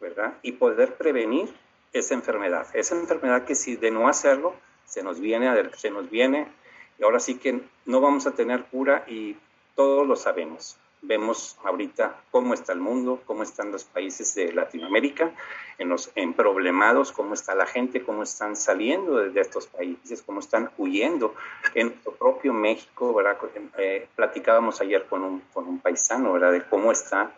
¿verdad? 0.00 0.34
Y 0.42 0.52
poder 0.52 0.94
prevenir 0.94 1.52
esa 1.92 2.14
enfermedad. 2.14 2.66
Esa 2.74 2.96
enfermedad 2.96 3.44
que 3.44 3.54
si 3.54 3.76
de 3.76 3.90
no 3.90 4.08
hacerlo, 4.08 4.54
se 4.92 5.02
nos 5.02 5.20
viene, 5.20 5.50
se 5.74 5.90
nos 5.90 6.10
viene, 6.10 6.48
y 6.98 7.02
ahora 7.02 7.18
sí 7.18 7.36
que 7.36 7.62
no 7.86 8.02
vamos 8.02 8.26
a 8.26 8.32
tener 8.32 8.64
cura 8.64 9.04
y 9.08 9.34
todos 9.74 10.06
lo 10.06 10.16
sabemos. 10.16 10.76
Vemos 11.00 11.56
ahorita 11.64 12.20
cómo 12.30 12.52
está 12.52 12.74
el 12.74 12.80
mundo, 12.80 13.22
cómo 13.24 13.42
están 13.42 13.72
los 13.72 13.84
países 13.84 14.34
de 14.34 14.52
Latinoamérica, 14.52 15.32
en 15.78 15.88
los 15.88 16.12
en 16.14 16.34
problemados, 16.34 17.10
cómo 17.10 17.32
está 17.32 17.54
la 17.54 17.64
gente, 17.64 18.02
cómo 18.02 18.22
están 18.22 18.54
saliendo 18.54 19.16
de, 19.16 19.40
estos 19.40 19.66
países, 19.66 20.20
cómo 20.20 20.40
están 20.40 20.70
huyendo. 20.76 21.34
En 21.74 21.86
nuestro 21.86 22.12
propio 22.12 22.52
México, 22.52 23.14
¿verdad? 23.14 23.38
Eh, 23.78 24.06
platicábamos 24.14 24.82
ayer 24.82 25.06
con 25.06 25.24
un, 25.24 25.40
con 25.54 25.66
un 25.66 25.78
paisano, 25.78 26.34
¿verdad? 26.34 26.52
De 26.52 26.64
cómo 26.64 26.92
está 26.92 27.32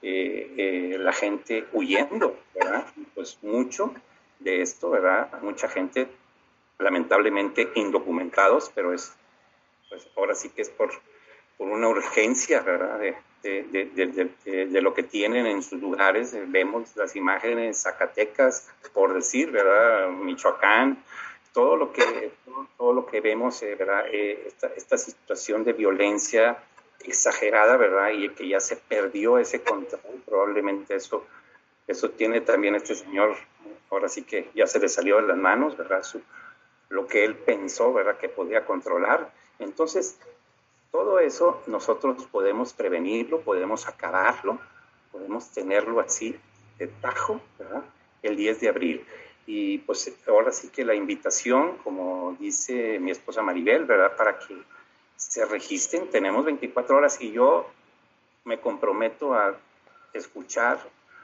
eh, 0.00 0.54
eh, 0.56 0.96
la 0.96 1.12
gente 1.12 1.66
huyendo, 1.72 2.36
¿verdad? 2.54 2.86
Pues 3.16 3.36
mucho 3.42 3.92
de 4.38 4.62
esto, 4.62 4.90
¿verdad? 4.90 5.28
Mucha 5.42 5.68
gente 5.68 6.08
lamentablemente 6.80 7.70
indocumentados, 7.74 8.70
pero 8.74 8.92
es, 8.92 9.12
pues 9.88 10.08
ahora 10.16 10.34
sí 10.34 10.50
que 10.50 10.62
es 10.62 10.70
por, 10.70 10.90
por 11.56 11.68
una 11.68 11.88
urgencia, 11.88 12.62
¿verdad? 12.62 12.98
De, 12.98 13.16
de, 13.42 14.80
lo 14.82 14.92
que 14.92 15.02
tienen 15.02 15.46
en 15.46 15.62
sus 15.62 15.80
lugares. 15.80 16.36
Vemos 16.48 16.94
las 16.96 17.16
imágenes 17.16 17.82
Zacatecas, 17.82 18.70
por 18.92 19.14
decir, 19.14 19.50
¿verdad? 19.50 20.08
Michoacán, 20.10 21.02
todo 21.52 21.76
lo 21.76 21.92
que, 21.92 22.32
todo, 22.76 22.92
lo 22.92 23.06
que 23.06 23.20
vemos, 23.20 23.62
eh, 23.62 23.74
¿verdad? 23.74 24.04
Eh, 24.12 24.44
esta, 24.46 24.68
esta, 24.68 24.96
situación 24.98 25.64
de 25.64 25.72
violencia 25.72 26.58
exagerada, 27.00 27.76
¿verdad? 27.76 28.10
Y 28.10 28.28
que 28.30 28.48
ya 28.48 28.60
se 28.60 28.76
perdió 28.76 29.38
ese 29.38 29.62
control, 29.62 30.22
probablemente 30.24 30.94
eso, 30.94 31.26
eso 31.86 32.10
tiene 32.10 32.40
también 32.42 32.74
este 32.74 32.94
señor, 32.94 33.36
ahora 33.90 34.08
sí 34.08 34.22
que 34.22 34.50
ya 34.54 34.66
se 34.66 34.78
le 34.78 34.88
salió 34.88 35.16
de 35.16 35.26
las 35.26 35.36
manos, 35.36 35.76
¿verdad? 35.76 36.02
Su, 36.02 36.20
lo 36.90 37.06
que 37.06 37.24
él 37.24 37.36
pensó, 37.36 37.92
¿verdad? 37.94 38.18
Que 38.18 38.28
podía 38.28 38.66
controlar. 38.66 39.32
Entonces, 39.58 40.18
todo 40.90 41.18
eso 41.20 41.62
nosotros 41.66 42.26
podemos 42.26 42.74
prevenirlo, 42.74 43.40
podemos 43.40 43.88
acabarlo, 43.88 44.58
podemos 45.12 45.50
tenerlo 45.50 46.00
así 46.00 46.36
de 46.78 46.88
tajo, 46.88 47.40
¿verdad? 47.58 47.84
El 48.22 48.36
10 48.36 48.60
de 48.60 48.68
abril. 48.68 49.06
Y 49.46 49.78
pues 49.78 50.12
ahora 50.28 50.52
sí 50.52 50.68
que 50.68 50.84
la 50.84 50.94
invitación, 50.94 51.78
como 51.78 52.36
dice 52.38 52.98
mi 52.98 53.10
esposa 53.10 53.40
Maribel, 53.40 53.84
¿verdad? 53.84 54.16
Para 54.16 54.38
que 54.38 54.56
se 55.16 55.44
registren, 55.44 56.10
tenemos 56.10 56.44
24 56.44 56.96
horas 56.96 57.20
y 57.20 57.32
yo 57.32 57.66
me 58.44 58.60
comprometo 58.60 59.34
a 59.34 59.56
escuchar 60.12 60.80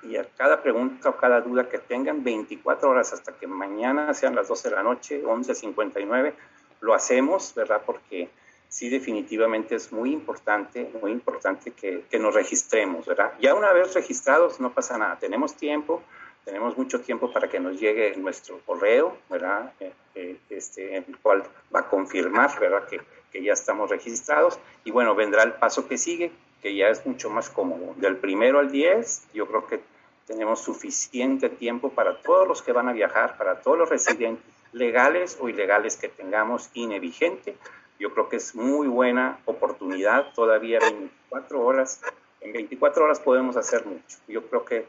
y 0.09 0.17
a 0.17 0.25
cada 0.37 0.63
pregunta 0.63 1.09
o 1.09 1.17
cada 1.17 1.41
duda 1.41 1.69
que 1.69 1.79
tengan, 1.79 2.23
24 2.23 2.91
horas 2.91 3.13
hasta 3.13 3.33
que 3.33 3.47
mañana 3.47 4.15
sean 4.15 4.35
las 4.35 4.49
12 4.49 4.71
de 4.71 4.77
la 4.77 4.83
noche, 4.83 5.23
11.59, 5.23 6.35
lo 6.81 6.95
hacemos, 6.95 7.55
¿verdad? 7.55 7.83
Porque 7.85 8.29
sí, 8.69 8.89
definitivamente 8.89 9.75
es 9.75 9.93
muy 9.93 10.13
importante, 10.13 10.91
muy 11.01 11.13
importante 11.13 11.71
que, 11.73 12.05
que, 12.11 12.19
nos 12.19 12.35
registremos, 12.35 13.07
¿verdad? 13.07 13.33
Ya 13.41 13.55
una 13.55 13.73
vez 13.73 13.95
registrados 13.95 14.61
no 14.61 14.73
pasa 14.73 14.99
nada, 14.99 15.19
tenemos 15.19 15.55
tiempo, 15.55 16.03
tenemos 16.45 16.79
mucho 16.79 17.01
tiempo 17.01 17.33
para 17.33 17.49
que 17.49 17.59
nos 17.59 17.81
llegue 17.81 18.15
nuestro 18.17 18.61
correo, 18.65 19.17
¿verdad? 19.29 19.73
Eh, 19.81 19.93
eh, 20.15 20.37
este, 20.51 20.97
en 20.97 21.05
el 21.09 21.19
cual 21.19 21.43
va 21.75 21.81
a 21.81 21.89
confirmar, 21.89 22.59
¿verdad? 22.61 22.87
Que, 22.87 23.01
que 23.33 23.43
ya 23.43 23.53
estamos 23.53 23.91
registrados 23.91 24.59
y 24.85 24.91
bueno, 24.91 25.15
vendrá 25.15 25.43
el 25.43 25.55
paso 25.55 25.89
que 25.89 25.99
sigue, 25.99 26.31
que 26.63 26.75
ya 26.75 26.89
es 26.89 27.05
mucho 27.05 27.31
más 27.31 27.51
cómodo. 27.51 27.95
Del 27.97 28.17
primero 28.17 28.61
al 28.61 28.71
10, 28.71 29.29
yo 29.35 29.47
creo 29.47 29.67
que 29.67 29.81
tenemos 30.27 30.61
suficiente 30.61 31.49
tiempo 31.49 31.91
para 31.91 32.21
todos 32.21 32.47
los 32.47 32.63
que 32.63 32.73
van 32.73 32.89
a 32.89 32.93
viajar, 32.93 33.37
para 33.37 33.61
todos 33.61 33.79
los 33.79 33.89
residentes 33.89 34.45
legales 34.73 35.39
o 35.41 35.49
ilegales 35.49 35.97
que 35.97 36.09
tengamos 36.09 36.71
INE 36.75 37.01
vigente. 37.01 37.57
Yo 37.99 38.13
creo 38.13 38.29
que 38.29 38.37
es 38.37 38.55
muy 38.55 38.89
buena 38.89 39.39
oportunidad, 39.47 40.33
todavía 40.35 40.81
24 40.81 41.65
horas. 41.65 42.01
En 42.41 42.53
24 42.53 43.05
horas 43.05 43.21
podemos 43.21 43.57
hacer 43.57 43.87
mucho. 43.87 44.19
Yo 44.29 44.43
creo 44.49 44.65
que 44.65 44.85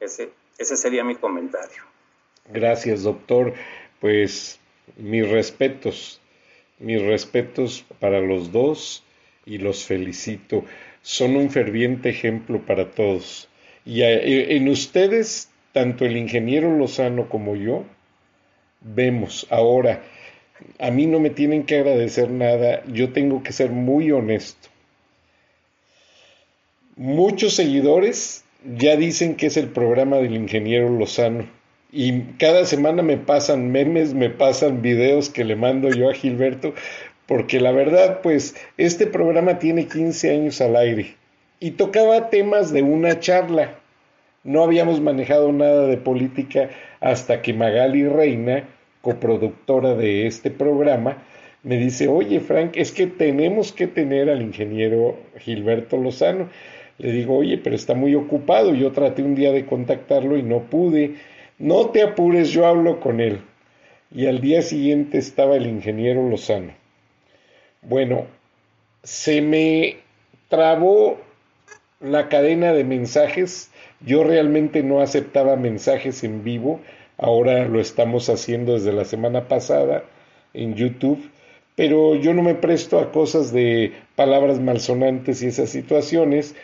ese, 0.00 0.30
ese 0.56 0.76
sería 0.76 1.04
mi 1.04 1.14
comentario. 1.14 1.84
Gracias, 2.46 3.02
doctor. 3.02 3.52
Pues 4.00 4.58
mis 4.96 5.28
respetos, 5.28 6.20
mis 6.78 7.02
respetos 7.02 7.84
para 8.00 8.20
los 8.20 8.50
dos 8.52 9.04
y 9.44 9.58
los 9.58 9.84
felicito. 9.84 10.64
Son 11.02 11.36
un 11.36 11.50
ferviente 11.50 12.08
ejemplo 12.08 12.60
para 12.60 12.90
todos 12.90 13.48
y 13.88 14.02
en 14.02 14.68
ustedes, 14.68 15.48
tanto 15.72 16.04
el 16.04 16.18
ingeniero 16.18 16.76
Lozano 16.76 17.30
como 17.30 17.56
yo, 17.56 17.86
vemos. 18.82 19.46
Ahora, 19.48 20.02
a 20.78 20.90
mí 20.90 21.06
no 21.06 21.20
me 21.20 21.30
tienen 21.30 21.64
que 21.64 21.76
agradecer 21.76 22.30
nada, 22.30 22.82
yo 22.84 23.14
tengo 23.14 23.42
que 23.42 23.54
ser 23.54 23.70
muy 23.70 24.12
honesto. 24.12 24.68
Muchos 26.96 27.54
seguidores 27.54 28.44
ya 28.76 28.94
dicen 28.96 29.36
que 29.36 29.46
es 29.46 29.56
el 29.56 29.68
programa 29.68 30.18
del 30.18 30.36
ingeniero 30.36 30.90
Lozano. 30.90 31.48
Y 31.90 32.24
cada 32.38 32.66
semana 32.66 33.02
me 33.02 33.16
pasan 33.16 33.72
memes, 33.72 34.12
me 34.12 34.28
pasan 34.28 34.82
videos 34.82 35.30
que 35.30 35.46
le 35.46 35.56
mando 35.56 35.88
yo 35.88 36.10
a 36.10 36.14
Gilberto, 36.14 36.74
porque 37.24 37.58
la 37.58 37.72
verdad, 37.72 38.20
pues, 38.20 38.54
este 38.76 39.06
programa 39.06 39.58
tiene 39.58 39.86
15 39.86 40.30
años 40.30 40.60
al 40.60 40.76
aire 40.76 41.17
y 41.60 41.72
tocaba 41.72 42.30
temas 42.30 42.72
de 42.72 42.82
una 42.82 43.20
charla. 43.20 43.78
No 44.44 44.62
habíamos 44.62 45.00
manejado 45.00 45.52
nada 45.52 45.86
de 45.86 45.96
política 45.96 46.70
hasta 47.00 47.42
que 47.42 47.52
Magali 47.52 48.06
Reina, 48.06 48.64
coproductora 49.02 49.94
de 49.94 50.26
este 50.26 50.50
programa, 50.50 51.18
me 51.62 51.76
dice, 51.76 52.08
oye 52.08 52.40
Frank, 52.40 52.72
es 52.76 52.92
que 52.92 53.06
tenemos 53.06 53.72
que 53.72 53.86
tener 53.86 54.30
al 54.30 54.42
ingeniero 54.42 55.18
Gilberto 55.38 55.96
Lozano. 55.96 56.48
Le 56.98 57.12
digo, 57.12 57.36
oye, 57.36 57.58
pero 57.58 57.76
está 57.76 57.94
muy 57.94 58.14
ocupado. 58.14 58.74
Yo 58.74 58.92
traté 58.92 59.22
un 59.22 59.34
día 59.34 59.52
de 59.52 59.66
contactarlo 59.66 60.36
y 60.36 60.42
no 60.42 60.62
pude. 60.64 61.16
No 61.58 61.90
te 61.90 62.02
apures, 62.02 62.50
yo 62.50 62.66
hablo 62.66 63.00
con 63.00 63.20
él. 63.20 63.40
Y 64.14 64.26
al 64.26 64.40
día 64.40 64.62
siguiente 64.62 65.18
estaba 65.18 65.56
el 65.56 65.66
ingeniero 65.66 66.28
Lozano. 66.28 66.72
Bueno, 67.82 68.26
se 69.02 69.40
me 69.40 69.96
trabó 70.48 71.18
la 72.00 72.28
cadena 72.28 72.72
de 72.72 72.84
mensajes. 72.84 73.70
Yo 74.00 74.24
realmente 74.24 74.82
no 74.82 75.00
aceptaba 75.00 75.56
mensajes 75.56 76.24
en 76.24 76.44
vivo. 76.44 76.80
Ahora 77.16 77.66
lo 77.66 77.80
estamos 77.80 78.28
haciendo 78.28 78.74
desde 78.74 78.92
la 78.92 79.04
semana 79.04 79.48
pasada 79.48 80.04
en 80.54 80.74
YouTube. 80.74 81.30
Pero 81.74 82.14
yo 82.16 82.34
no 82.34 82.42
me 82.42 82.54
presto 82.54 82.98
a 82.98 83.12
cosas 83.12 83.52
de 83.52 83.92
palabras 84.16 84.60
malsonantes 84.60 85.42
y 85.42 85.46
esas 85.46 85.70
situaciones 85.70 86.54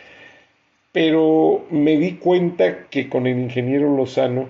pero 0.95 1.65
me 1.71 1.97
di 1.97 2.13
cuenta 2.13 2.87
que 2.89 3.09
con 3.09 3.27
el 3.27 3.37
ingeniero 3.37 3.93
Lozano 3.97 4.47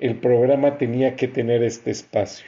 el 0.00 0.16
programa 0.16 0.76
tenía 0.76 1.14
que 1.14 1.28
tener 1.28 1.62
este 1.62 1.92
espacio. 1.92 2.46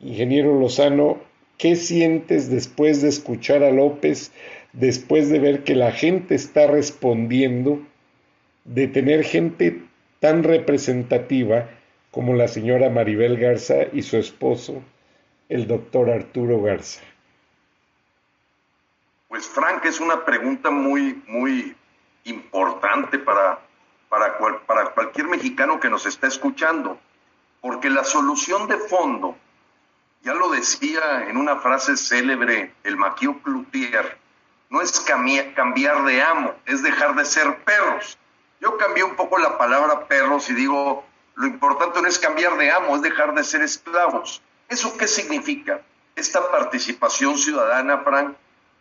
Ingeniero 0.00 0.58
Lozano, 0.58 1.18
¿qué 1.56 1.76
sientes 1.76 2.50
después 2.50 3.00
de 3.00 3.10
escuchar 3.10 3.62
a 3.62 3.70
López, 3.70 4.32
después 4.72 5.28
de 5.30 5.38
ver 5.38 5.64
que 5.64 5.74
la 5.74 5.92
gente 5.92 6.34
está 6.34 6.66
respondiendo, 6.66 7.80
de 8.64 8.86
tener 8.88 9.24
gente 9.24 9.82
tan 10.20 10.42
representativa 10.42 11.68
como 12.10 12.34
la 12.34 12.48
señora 12.48 12.90
Maribel 12.90 13.38
Garza 13.38 13.84
y 13.92 14.02
su 14.02 14.16
esposo, 14.16 14.82
el 15.48 15.66
doctor 15.66 16.10
Arturo 16.10 16.62
Garza? 16.62 17.02
Pues 19.28 19.46
Frank, 19.46 19.84
es 19.84 20.00
una 20.00 20.24
pregunta 20.24 20.70
muy, 20.70 21.22
muy 21.26 21.76
importante 22.24 23.18
para, 23.18 23.60
para, 24.08 24.38
para 24.66 24.90
cualquier 24.90 25.28
mexicano 25.28 25.78
que 25.78 25.90
nos 25.90 26.06
está 26.06 26.26
escuchando, 26.26 26.98
porque 27.60 27.90
la 27.90 28.04
solución 28.04 28.66
de 28.68 28.78
fondo, 28.78 29.36
ya 30.22 30.34
lo 30.34 30.50
decía 30.50 31.28
en 31.28 31.36
una 31.36 31.56
frase 31.56 31.96
célebre 31.96 32.72
el 32.84 32.96
Maquio 32.96 33.40
Cloutier, 33.42 34.16
no 34.70 34.82
es 34.82 35.00
cambiar 35.00 36.04
de 36.04 36.22
amo, 36.22 36.54
es 36.66 36.82
dejar 36.82 37.14
de 37.14 37.24
ser 37.24 37.64
perros. 37.64 38.18
Yo 38.60 38.76
cambié 38.76 39.04
un 39.04 39.16
poco 39.16 39.38
la 39.38 39.56
palabra 39.56 40.06
perros 40.06 40.48
y 40.50 40.54
digo, 40.54 41.04
lo 41.36 41.46
importante 41.46 42.02
no 42.02 42.08
es 42.08 42.18
cambiar 42.18 42.56
de 42.56 42.70
amo, 42.70 42.96
es 42.96 43.02
dejar 43.02 43.34
de 43.34 43.44
ser 43.44 43.62
esclavos. 43.62 44.42
¿Eso 44.68 44.96
qué 44.96 45.06
significa? 45.06 45.80
Esta 46.16 46.50
participación 46.50 47.38
ciudadana, 47.38 47.98
Frank, 47.98 48.36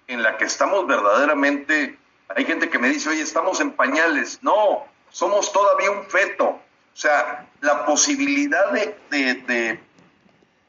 en 0.08 0.24
la 0.24 0.38
que 0.38 0.46
estamos 0.46 0.88
verdaderamente 0.88 1.98
hay 2.36 2.46
gente 2.46 2.70
que 2.70 2.80
me 2.80 2.90
dice, 2.90 3.10
oye, 3.10 3.22
estamos 3.22 3.60
en 3.62 3.72
pañales. 3.72 4.40
No, 4.42 4.86
somos 5.10 5.52
todavía 5.52 5.92
un 5.92 6.06
feto. 6.06 6.46
O 6.48 7.00
sea, 7.00 7.48
la 7.62 7.86
posibilidad 7.86 8.72
de, 8.72 9.80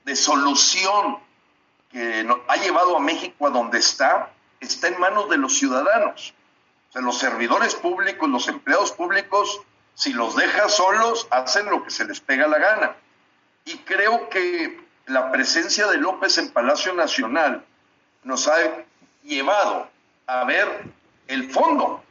de, 0.04 0.16
solución 0.16 1.18
que 1.90 2.26
ha 2.48 2.56
llevado 2.56 2.96
a 2.96 3.00
México 3.00 3.46
a 3.46 3.50
donde 3.50 3.78
está, 3.78 4.30
está 4.60 4.88
en 4.88 5.00
manos 5.00 5.28
de 5.28 5.38
los 5.38 5.56
ciudadanos. 5.56 6.34
O 6.88 6.92
sea, 6.92 7.02
los 7.02 7.18
servidores 7.18 7.74
públicos, 7.74 8.28
los 8.28 8.48
empleados 8.48 8.92
públicos, 8.92 9.60
si 9.94 10.12
los 10.12 10.36
dejas 10.36 10.74
solos, 10.74 11.26
hacen 11.30 11.66
lo 11.66 11.84
que 11.84 11.90
se 11.90 12.04
les 12.04 12.20
pega 12.20 12.46
la 12.46 12.58
gana. 12.58 12.96
Y 13.64 13.78
creo 13.78 14.28
que 14.28 14.80
la 15.06 15.30
presencia 15.30 15.86
de 15.88 15.98
López 15.98 16.38
en 16.38 16.50
Palacio 16.50 16.94
Nacional 16.94 17.64
nos 18.22 18.48
ha 18.48 18.56
llevado 19.22 19.88
a 20.26 20.44
ver 20.44 20.84
el 21.26 21.50
fondo, 21.50 22.02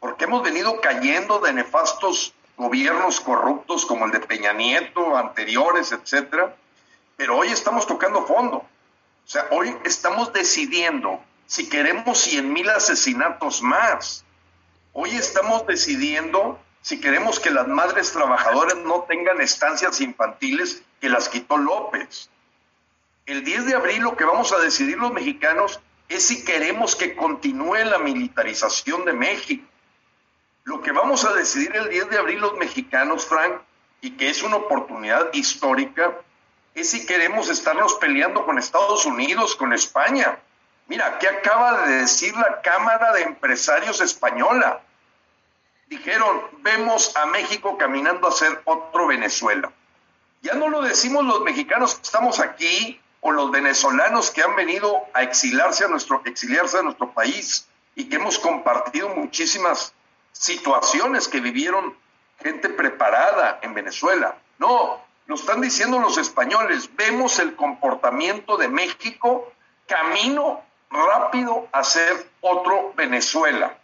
porque 0.00 0.24
hemos 0.24 0.42
venido 0.42 0.80
cayendo 0.80 1.38
de 1.38 1.52
nefastos 1.52 2.34
gobiernos 2.56 3.20
corruptos 3.20 3.84
como 3.86 4.06
el 4.06 4.12
de 4.12 4.20
Peña 4.20 4.52
Nieto, 4.52 5.16
anteriores, 5.16 5.92
etcétera, 5.92 6.54
pero 7.16 7.36
hoy 7.36 7.48
estamos 7.48 7.86
tocando 7.86 8.26
fondo. 8.26 8.58
O 8.58 9.28
sea, 9.28 9.46
hoy 9.50 9.74
estamos 9.84 10.32
decidiendo 10.32 11.20
si 11.46 11.68
queremos 11.68 12.18
100 12.18 12.52
mil 12.52 12.68
asesinatos 12.70 13.62
más. 13.62 14.24
Hoy 14.92 15.10
estamos 15.10 15.66
decidiendo 15.66 16.58
si 16.80 17.00
queremos 17.00 17.40
que 17.40 17.50
las 17.50 17.66
madres 17.66 18.12
trabajadoras 18.12 18.76
no 18.76 19.02
tengan 19.08 19.40
estancias 19.40 20.00
infantiles 20.00 20.82
que 21.00 21.08
las 21.08 21.28
quitó 21.28 21.56
López. 21.56 22.30
El 23.26 23.42
10 23.42 23.66
de 23.66 23.74
abril 23.74 24.02
lo 24.02 24.16
que 24.16 24.24
vamos 24.24 24.52
a 24.52 24.58
decidir 24.58 24.98
los 24.98 25.12
mexicanos 25.12 25.80
es 26.08 26.24
si 26.26 26.44
queremos 26.44 26.94
que 26.94 27.16
continúe 27.16 27.76
la 27.84 27.98
militarización 27.98 29.04
de 29.04 29.14
México. 29.14 29.66
Lo 30.64 30.82
que 30.82 30.92
vamos 30.92 31.24
a 31.24 31.32
decidir 31.32 31.74
el 31.74 31.88
10 31.88 32.10
de 32.10 32.18
abril 32.18 32.40
los 32.40 32.54
mexicanos, 32.54 33.26
Frank, 33.26 33.60
y 34.00 34.12
que 34.12 34.28
es 34.28 34.42
una 34.42 34.56
oportunidad 34.56 35.32
histórica, 35.32 36.20
es 36.74 36.90
si 36.90 37.06
queremos 37.06 37.48
estarnos 37.48 37.94
peleando 37.94 38.44
con 38.44 38.58
Estados 38.58 39.06
Unidos, 39.06 39.56
con 39.56 39.72
España. 39.72 40.38
Mira, 40.86 41.18
¿qué 41.18 41.28
acaba 41.28 41.86
de 41.86 41.96
decir 41.98 42.34
la 42.36 42.60
Cámara 42.62 43.12
de 43.12 43.22
Empresarios 43.22 44.00
Española? 44.00 44.80
Dijeron, 45.88 46.42
vemos 46.60 47.16
a 47.16 47.26
México 47.26 47.78
caminando 47.78 48.28
a 48.28 48.32
ser 48.32 48.60
otro 48.64 49.06
Venezuela. 49.06 49.72
Ya 50.42 50.54
no 50.54 50.68
lo 50.68 50.82
decimos 50.82 51.24
los 51.24 51.40
mexicanos 51.40 51.94
que 51.94 52.02
estamos 52.02 52.38
aquí, 52.40 53.00
o 53.26 53.32
los 53.32 53.50
venezolanos 53.50 54.30
que 54.30 54.42
han 54.42 54.54
venido 54.54 55.06
a 55.14 55.22
exiliarse 55.22 55.86
a 55.86 55.88
nuestro, 55.88 56.20
exiliarse 56.26 56.78
a 56.78 56.82
nuestro 56.82 57.10
país 57.10 57.66
y 57.94 58.06
que 58.06 58.16
hemos 58.16 58.38
compartido 58.38 59.08
muchísimas 59.08 59.94
situaciones 60.32 61.26
que 61.26 61.40
vivieron 61.40 61.96
gente 62.42 62.68
preparada 62.68 63.60
en 63.62 63.72
Venezuela. 63.72 64.36
No, 64.58 65.00
lo 65.24 65.34
están 65.36 65.62
diciendo 65.62 65.98
los 66.00 66.18
españoles. 66.18 66.90
Vemos 66.96 67.38
el 67.38 67.56
comportamiento 67.56 68.58
de 68.58 68.68
México 68.68 69.50
camino 69.86 70.62
rápido 70.94 71.68
a 71.72 71.82
ser 71.82 72.30
otro 72.40 72.92
Venezuela. 72.94 73.76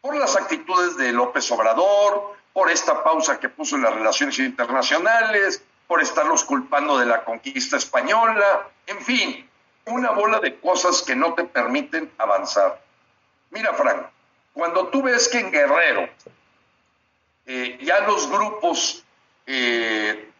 Por 0.00 0.16
las 0.16 0.36
actitudes 0.36 0.96
de 0.96 1.12
López 1.12 1.50
Obrador, 1.50 2.36
por 2.52 2.70
esta 2.70 3.02
pausa 3.02 3.40
que 3.40 3.48
puso 3.48 3.76
en 3.76 3.82
las 3.82 3.94
relaciones 3.94 4.38
internacionales, 4.38 5.62
por 5.86 6.00
estarlos 6.00 6.44
culpando 6.44 6.98
de 6.98 7.06
la 7.06 7.24
conquista 7.24 7.76
española, 7.76 8.68
en 8.86 9.00
fin, 9.00 9.50
una 9.86 10.12
bola 10.12 10.38
de 10.38 10.58
cosas 10.60 11.02
que 11.02 11.16
no 11.16 11.34
te 11.34 11.44
permiten 11.44 12.10
avanzar. 12.18 12.80
Mira, 13.50 13.74
Frank, 13.74 14.06
cuando 14.52 14.88
tú 14.88 15.02
ves 15.02 15.28
que 15.28 15.40
en 15.40 15.50
Guerrero 15.50 16.08
eh, 17.46 17.78
ya 17.82 18.00
los 18.00 18.30
grupos 18.30 19.04
eh, 19.46 20.30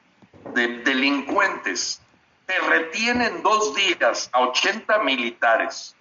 de 0.55 0.69
delincuentes 0.79 2.01
te 2.49 2.59
retienen 2.61 3.43
dos 3.43 3.75
días 3.75 4.31
a 4.33 4.41
80 4.41 5.01
militares, 5.01 5.95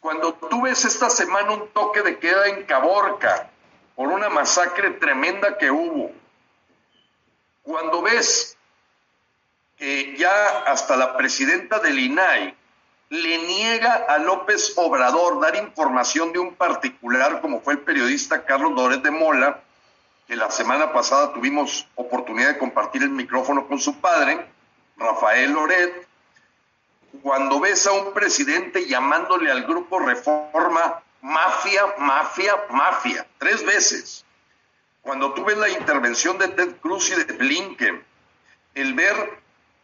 cuando 0.00 0.32
tú 0.32 0.62
ves 0.62 0.86
esta 0.86 1.10
semana 1.10 1.52
un 1.52 1.68
toque 1.68 2.00
de 2.00 2.18
queda 2.18 2.46
en 2.46 2.64
Caborca 2.64 3.50
por 3.94 4.08
una 4.08 4.30
masacre 4.30 4.92
tremenda 4.92 5.58
que 5.58 5.70
hubo, 5.70 6.10
cuando 7.62 8.00
ves 8.00 8.56
que 9.76 10.16
ya 10.16 10.60
hasta 10.60 10.96
la 10.96 11.14
presidenta 11.18 11.78
del 11.80 11.98
INAI 11.98 12.56
le 13.10 13.38
niega 13.38 14.06
a 14.08 14.16
López 14.16 14.72
Obrador 14.76 15.38
dar 15.38 15.54
información 15.56 16.32
de 16.32 16.38
un 16.38 16.54
particular 16.54 17.42
como 17.42 17.60
fue 17.60 17.74
el 17.74 17.80
periodista 17.80 18.46
Carlos 18.46 18.72
Loret 18.72 19.02
de 19.02 19.10
Mola, 19.10 19.60
que 20.26 20.34
la 20.34 20.50
semana 20.50 20.94
pasada 20.94 21.34
tuvimos 21.34 21.86
oportunidad 21.94 22.54
de 22.54 22.58
compartir 22.58 23.02
el 23.02 23.10
micrófono 23.10 23.68
con 23.68 23.78
su 23.78 24.00
padre, 24.00 24.46
Rafael 24.98 25.52
Loret, 25.52 26.06
cuando 27.22 27.60
ves 27.60 27.86
a 27.86 27.92
un 27.92 28.12
presidente 28.12 28.86
llamándole 28.86 29.50
al 29.50 29.64
grupo 29.64 29.98
Reforma 29.98 31.02
mafia, 31.20 31.82
mafia, 31.98 32.54
mafia, 32.70 33.26
tres 33.38 33.64
veces. 33.64 34.24
Cuando 35.02 35.32
tú 35.32 35.44
ves 35.44 35.56
la 35.56 35.68
intervención 35.68 36.38
de 36.38 36.48
Ted 36.48 36.76
Cruz 36.80 37.10
y 37.10 37.14
de 37.14 37.32
Blinken, 37.32 38.04
el 38.74 38.94
ver 38.94 39.40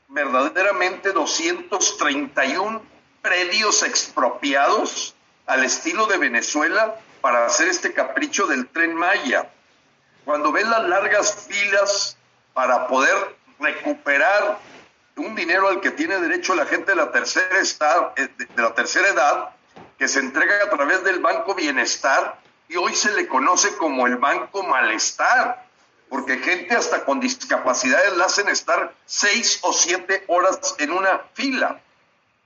verdaderamente 0.08 1.12
231 1.12 2.82
predios 3.22 3.82
expropiados 3.82 5.14
al 5.46 5.64
estilo 5.64 6.06
de 6.06 6.18
Venezuela 6.18 6.96
para 7.20 7.46
hacer 7.46 7.68
este 7.68 7.92
capricho 7.94 8.46
del 8.46 8.68
tren 8.68 8.94
Maya. 8.94 9.50
Cuando 10.24 10.52
ven 10.52 10.68
las 10.70 10.84
largas 10.84 11.46
filas 11.48 12.16
para 12.52 12.86
poder 12.86 13.36
recuperar 13.58 14.58
un 15.16 15.34
dinero 15.34 15.68
al 15.68 15.80
que 15.80 15.90
tiene 15.90 16.18
derecho 16.18 16.54
la 16.54 16.66
gente 16.66 16.92
de 16.92 16.96
la 16.96 17.12
tercera, 17.12 17.58
eh, 18.16 18.28
de 18.36 18.62
la 18.62 18.74
tercera 18.74 19.08
edad, 19.08 19.50
que 19.98 20.08
se 20.08 20.20
entrega 20.20 20.64
a 20.64 20.70
través 20.70 21.04
del 21.04 21.20
Banco 21.20 21.54
Bienestar 21.54 22.40
y 22.68 22.76
hoy 22.76 22.94
se 22.94 23.12
le 23.12 23.28
conoce 23.28 23.76
como 23.76 24.06
el 24.06 24.16
Banco 24.16 24.62
Malestar, 24.62 25.66
porque 26.08 26.38
gente 26.38 26.74
hasta 26.74 27.04
con 27.04 27.20
discapacidades 27.20 28.16
la 28.16 28.26
hacen 28.26 28.48
estar 28.48 28.94
seis 29.04 29.58
o 29.62 29.72
siete 29.72 30.24
horas 30.28 30.74
en 30.78 30.92
una 30.92 31.22
fila. 31.34 31.80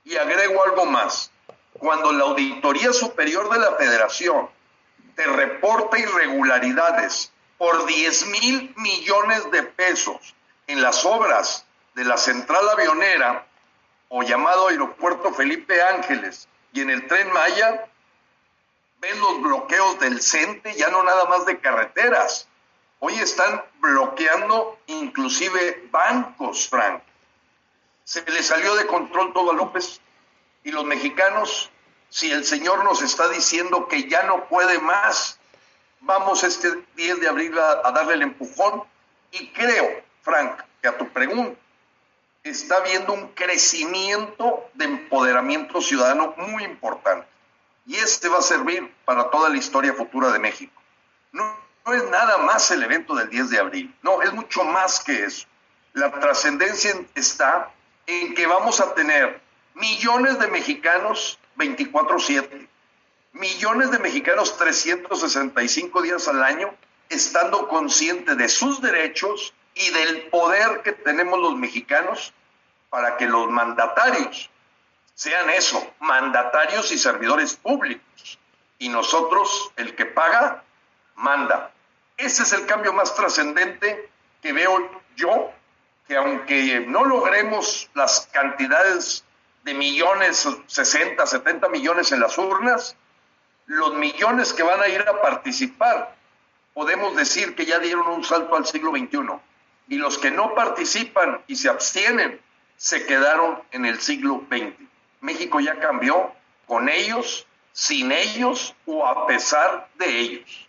Y 0.03 0.15
agrego 0.17 0.63
algo 0.63 0.85
más, 0.85 1.31
cuando 1.73 2.11
la 2.11 2.25
Auditoría 2.25 2.93
Superior 2.93 3.49
de 3.49 3.59
la 3.59 3.75
Federación 3.75 4.49
te 5.15 5.25
reporta 5.25 5.97
irregularidades 5.97 7.31
por 7.57 7.85
10 7.85 8.27
mil 8.27 8.73
millones 8.77 9.51
de 9.51 9.63
pesos 9.63 10.35
en 10.67 10.81
las 10.81 11.03
obras 11.03 11.65
de 11.99 12.05
la 12.05 12.15
central 12.15 12.69
avionera 12.69 13.45
o 14.07 14.23
llamado 14.23 14.69
Aeropuerto 14.69 15.33
Felipe 15.33 15.83
Ángeles 15.83 16.47
y 16.71 16.79
en 16.79 16.89
el 16.89 17.05
tren 17.07 17.29
Maya, 17.33 17.89
ven 19.01 19.19
los 19.19 19.41
bloqueos 19.41 19.99
del 19.99 20.21
CENTE, 20.21 20.75
ya 20.75 20.87
no 20.91 21.03
nada 21.03 21.25
más 21.25 21.45
de 21.45 21.59
carreteras. 21.59 22.47
Hoy 22.99 23.15
están 23.15 23.61
bloqueando 23.81 24.79
inclusive 24.87 25.89
bancos, 25.91 26.69
Frank. 26.69 27.03
Se 28.05 28.23
le 28.31 28.43
salió 28.43 28.75
de 28.75 28.87
control 28.87 29.33
todo 29.33 29.51
a 29.51 29.55
López 29.55 29.99
y 30.63 30.71
los 30.71 30.85
mexicanos, 30.85 31.69
si 32.07 32.31
el 32.31 32.45
Señor 32.45 32.85
nos 32.85 33.01
está 33.01 33.27
diciendo 33.27 33.89
que 33.89 34.07
ya 34.07 34.23
no 34.23 34.45
puede 34.47 34.79
más, 34.79 35.37
vamos 35.99 36.45
este 36.45 36.81
10 36.95 37.19
de 37.19 37.27
abril 37.27 37.59
a, 37.59 37.81
a 37.83 37.91
darle 37.91 38.13
el 38.13 38.21
empujón 38.21 38.85
y 39.31 39.49
creo, 39.49 40.01
Frank, 40.21 40.61
que 40.81 40.87
a 40.87 40.97
tu 40.97 41.05
pregunta, 41.09 41.59
está 42.43 42.77
habiendo 42.77 43.13
un 43.13 43.29
crecimiento 43.29 44.69
de 44.73 44.85
empoderamiento 44.85 45.81
ciudadano 45.81 46.33
muy 46.37 46.63
importante. 46.63 47.27
Y 47.85 47.95
este 47.95 48.29
va 48.29 48.39
a 48.39 48.43
servir 48.43 48.93
para 49.05 49.29
toda 49.29 49.49
la 49.49 49.57
historia 49.57 49.93
futura 49.93 50.31
de 50.31 50.39
México. 50.39 50.79
No, 51.31 51.57
no 51.85 51.93
es 51.93 52.03
nada 52.09 52.37
más 52.37 52.69
el 52.71 52.83
evento 52.83 53.15
del 53.15 53.29
10 53.29 53.49
de 53.49 53.59
abril, 53.59 53.95
no, 54.01 54.21
es 54.21 54.31
mucho 54.33 54.63
más 54.63 54.99
que 54.99 55.23
eso. 55.25 55.47
La 55.93 56.11
trascendencia 56.11 56.93
está 57.15 57.71
en 58.05 58.35
que 58.35 58.45
vamos 58.45 58.79
a 58.79 58.93
tener 58.93 59.41
millones 59.73 60.39
de 60.39 60.47
mexicanos 60.47 61.39
24/7, 61.57 62.67
millones 63.33 63.91
de 63.91 63.99
mexicanos 63.99 64.57
365 64.57 66.01
días 66.01 66.27
al 66.27 66.43
año, 66.43 66.73
estando 67.09 67.67
conscientes 67.67 68.37
de 68.37 68.49
sus 68.49 68.81
derechos 68.81 69.53
y 69.79 69.89
del 69.91 70.23
poder 70.23 70.81
que 70.83 70.91
tenemos 70.91 71.39
los 71.39 71.55
mexicanos 71.55 72.33
para 72.89 73.15
que 73.15 73.25
los 73.25 73.49
mandatarios 73.49 74.49
sean 75.15 75.49
eso, 75.49 75.93
mandatarios 75.99 76.91
y 76.91 76.97
servidores 76.97 77.55
públicos. 77.55 78.37
Y 78.77 78.89
nosotros, 78.89 79.71
el 79.77 79.95
que 79.95 80.05
paga, 80.05 80.63
manda. 81.15 81.71
Ese 82.17 82.43
es 82.43 82.51
el 82.51 82.65
cambio 82.65 82.91
más 82.91 83.15
trascendente 83.15 84.09
que 84.41 84.51
veo 84.51 84.89
yo, 85.15 85.51
que 86.07 86.17
aunque 86.17 86.81
no 86.85 87.05
logremos 87.05 87.89
las 87.93 88.27
cantidades 88.33 89.23
de 89.63 89.73
millones, 89.73 90.45
60, 90.67 91.25
70 91.25 91.69
millones 91.69 92.11
en 92.11 92.19
las 92.19 92.37
urnas, 92.37 92.97
los 93.65 93.93
millones 93.93 94.51
que 94.51 94.63
van 94.63 94.81
a 94.81 94.89
ir 94.89 95.01
a 95.07 95.21
participar, 95.21 96.15
podemos 96.73 97.15
decir 97.15 97.55
que 97.55 97.65
ya 97.65 97.79
dieron 97.79 98.07
un 98.07 98.25
salto 98.25 98.57
al 98.57 98.65
siglo 98.65 98.91
XXI 98.91 99.39
y 99.89 99.97
los 99.97 100.17
que 100.17 100.31
no 100.31 100.53
participan 100.53 101.41
y 101.47 101.55
se 101.55 101.67
abstienen 101.67 102.39
se 102.77 103.05
quedaron 103.05 103.59
en 103.71 103.85
el 103.85 103.99
siglo 103.99 104.45
XX. 104.49 104.73
México 105.21 105.59
ya 105.59 105.79
cambió 105.79 106.31
con 106.65 106.87
ellos, 106.87 107.45
sin 107.73 108.11
ellos 108.11 108.75
o 108.85 109.05
a 109.05 109.27
pesar 109.27 109.89
de 109.99 110.19
ellos. 110.19 110.67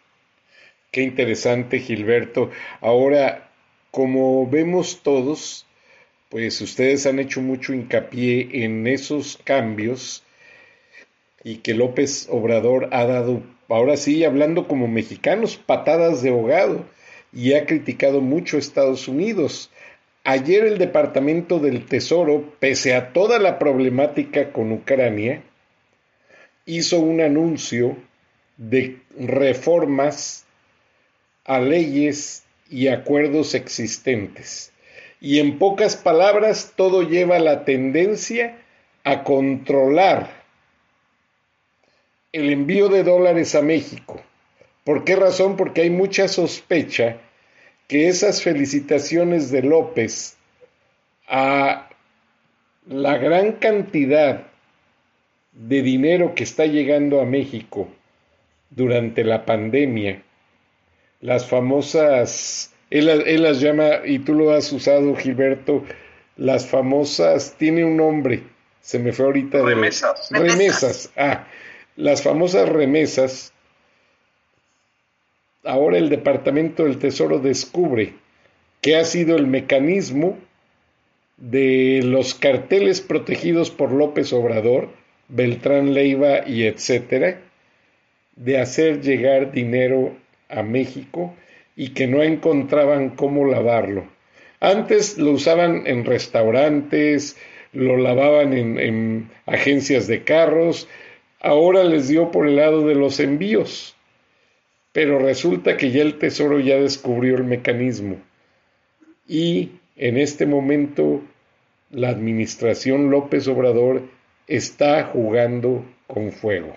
Qué 0.91 1.03
interesante, 1.03 1.79
Gilberto. 1.79 2.51
Ahora, 2.81 3.49
como 3.93 4.49
vemos 4.49 5.03
todos, 5.03 5.67
pues 6.31 6.61
ustedes 6.61 7.07
han 7.07 7.21
hecho 7.21 7.41
mucho 7.41 7.73
hincapié 7.73 8.65
en 8.65 8.87
esos 8.87 9.39
cambios 9.45 10.25
y 11.45 11.59
que 11.59 11.75
López 11.75 12.27
Obrador 12.31 12.89
ha 12.93 13.05
dado, 13.05 13.43
ahora 13.69 13.97
sí, 13.97 14.25
hablando 14.25 14.67
como 14.67 14.89
mexicanos, 14.89 15.57
patadas 15.57 16.23
de 16.23 16.31
ahogado 16.31 16.85
y 17.33 17.55
ha 17.55 17.67
criticado 17.67 18.21
mucho 18.21 18.57
a 18.57 18.61
Estados 18.61 19.09
Unidos. 19.09 19.71
Ayer 20.25 20.65
el 20.65 20.79
Departamento 20.79 21.59
del 21.59 21.87
Tesoro, 21.87 22.53
pese 22.59 22.95
a 22.95 23.13
toda 23.13 23.39
la 23.39 23.59
problemática 23.59 24.53
con 24.53 24.73
Ucrania, 24.73 25.43
hizo 26.67 27.01
un 27.01 27.21
anuncio 27.21 27.97
de 28.57 28.99
reformas 29.19 30.45
a 31.45 31.61
leyes 31.61 32.45
y 32.69 32.89
acuerdos 32.89 33.55
existentes. 33.55 34.73
Y 35.21 35.39
en 35.39 35.59
pocas 35.59 35.97
palabras, 35.97 36.73
todo 36.77 37.03
lleva 37.03 37.39
la 37.39 37.65
tendencia 37.65 38.59
a 39.05 39.25
controlar 39.25 40.41
el 42.33 42.51
envío 42.51 42.89
de 42.89 43.03
dólares 43.03 43.55
a 43.55 43.63
México 43.63 44.23
¿Por 44.91 45.05
qué 45.05 45.15
razón? 45.15 45.57
Porque 45.57 45.83
hay 45.83 45.91
mucha 45.91 46.27
sospecha 46.27 47.19
que 47.87 48.09
esas 48.09 48.43
felicitaciones 48.43 49.53
de 49.53 49.63
López 49.63 50.37
a 51.29 51.89
la 52.89 53.17
gran 53.17 53.53
cantidad 53.53 54.49
de 55.53 55.83
dinero 55.83 56.35
que 56.35 56.43
está 56.43 56.67
llegando 56.67 57.21
a 57.21 57.25
México 57.25 57.87
durante 58.71 59.23
la 59.23 59.47
pandemia, 59.47 60.25
las 61.21 61.47
famosas, 61.47 62.75
él, 62.91 63.43
las 63.45 63.61
llama, 63.61 64.01
y 64.05 64.19
tú 64.19 64.35
lo 64.35 64.51
has 64.51 64.73
usado, 64.73 65.15
Gilberto, 65.15 65.85
las 66.37 66.67
famosas, 66.67 67.55
tiene 67.57 67.85
un 67.85 67.97
nombre, 67.97 68.43
se 68.81 68.99
me 68.99 69.13
fue 69.13 69.27
ahorita. 69.27 69.63
Remesas. 69.63 70.31
remesas, 70.33 71.13
ah, 71.17 71.47
las 71.95 72.25
famosas 72.25 72.69
remesas 72.69 73.53
ahora 75.65 75.99
el 75.99 76.09
Departamento 76.09 76.85
del 76.85 76.99
Tesoro 76.99 77.39
descubre 77.39 78.15
que 78.81 78.97
ha 78.97 79.05
sido 79.05 79.37
el 79.37 79.47
mecanismo 79.47 80.39
de 81.37 82.01
los 82.05 82.35
carteles 82.35 83.01
protegidos 83.01 83.71
por 83.71 83.93
López 83.93 84.33
Obrador, 84.33 84.91
Beltrán 85.29 85.95
Leiva 85.95 86.47
y 86.47 86.65
etcétera, 86.65 87.41
de 88.37 88.59
hacer 88.59 89.03
llegar 89.03 89.53
dinero 89.53 90.17
a 90.49 90.63
México 90.63 91.35
y 91.77 91.91
que 91.91 92.07
no 92.07 92.23
encontraban 92.23 93.11
cómo 93.11 93.47
lavarlo. 93.47 94.07
Antes 94.61 95.19
lo 95.19 95.33
usaban 95.33 95.87
en 95.87 96.05
restaurantes, 96.05 97.37
lo 97.73 97.97
lavaban 97.97 98.53
en, 98.53 98.79
en 98.79 99.31
agencias 99.47 100.07
de 100.07 100.25
carros, 100.25 100.89
ahora 101.41 101.85
les 101.85 102.09
dio 102.09 102.31
por 102.31 102.47
el 102.47 102.57
lado 102.57 102.87
de 102.87 102.95
los 102.95 103.21
envíos 103.21 103.97
pero 104.93 105.19
resulta 105.19 105.77
que 105.77 105.91
ya 105.91 106.03
el 106.03 106.19
Tesoro 106.19 106.61
ya 106.61 106.77
descubrió 106.77 107.37
el 107.37 107.45
mecanismo 107.45 108.17
y 109.29 109.73
en 109.97 110.17
este 110.17 110.47
momento 110.47 111.23
la 111.91 112.09
administración 112.09 113.11
López 113.11 113.47
Obrador 113.49 114.03
está 114.47 115.05
jugando 115.05 115.85
con 116.07 116.33
fuego. 116.33 116.77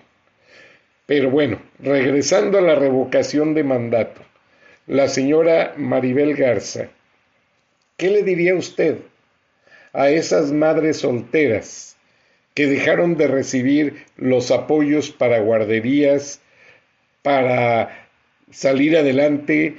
Pero 1.05 1.31
bueno, 1.31 1.59
regresando 1.79 2.57
a 2.59 2.61
la 2.61 2.75
revocación 2.75 3.53
de 3.53 3.63
mandato, 3.63 4.21
la 4.87 5.07
señora 5.07 5.73
Maribel 5.77 6.35
Garza, 6.35 6.89
¿qué 7.97 8.09
le 8.09 8.23
diría 8.23 8.55
usted 8.55 8.97
a 9.91 10.09
esas 10.09 10.51
madres 10.51 10.97
solteras 10.97 11.97
que 12.53 12.67
dejaron 12.67 13.15
de 13.15 13.27
recibir 13.27 14.05
los 14.15 14.51
apoyos 14.51 15.09
para 15.11 15.39
guarderías, 15.39 16.41
para 17.21 18.02
salir 18.53 18.97
adelante 18.97 19.77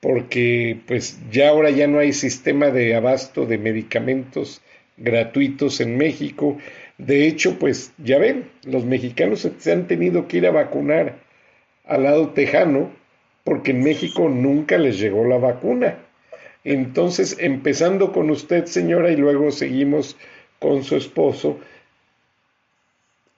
porque 0.00 0.80
pues 0.86 1.20
ya 1.30 1.50
ahora 1.50 1.70
ya 1.70 1.86
no 1.86 1.98
hay 1.98 2.12
sistema 2.12 2.70
de 2.70 2.94
abasto 2.94 3.46
de 3.46 3.58
medicamentos 3.58 4.60
gratuitos 4.96 5.80
en 5.80 5.96
México. 5.96 6.58
De 6.98 7.26
hecho, 7.26 7.58
pues 7.58 7.92
ya 7.98 8.18
ven, 8.18 8.50
los 8.64 8.84
mexicanos 8.84 9.48
se 9.58 9.72
han 9.72 9.86
tenido 9.86 10.26
que 10.26 10.38
ir 10.38 10.46
a 10.46 10.50
vacunar 10.50 11.18
al 11.84 12.04
lado 12.04 12.30
tejano 12.30 12.90
porque 13.44 13.72
en 13.72 13.82
México 13.82 14.28
nunca 14.28 14.78
les 14.78 14.98
llegó 14.98 15.24
la 15.24 15.38
vacuna. 15.38 15.98
Entonces, 16.64 17.36
empezando 17.40 18.12
con 18.12 18.30
usted, 18.30 18.66
señora, 18.66 19.10
y 19.10 19.16
luego 19.16 19.50
seguimos 19.50 20.16
con 20.58 20.84
su 20.84 20.96
esposo, 20.96 21.58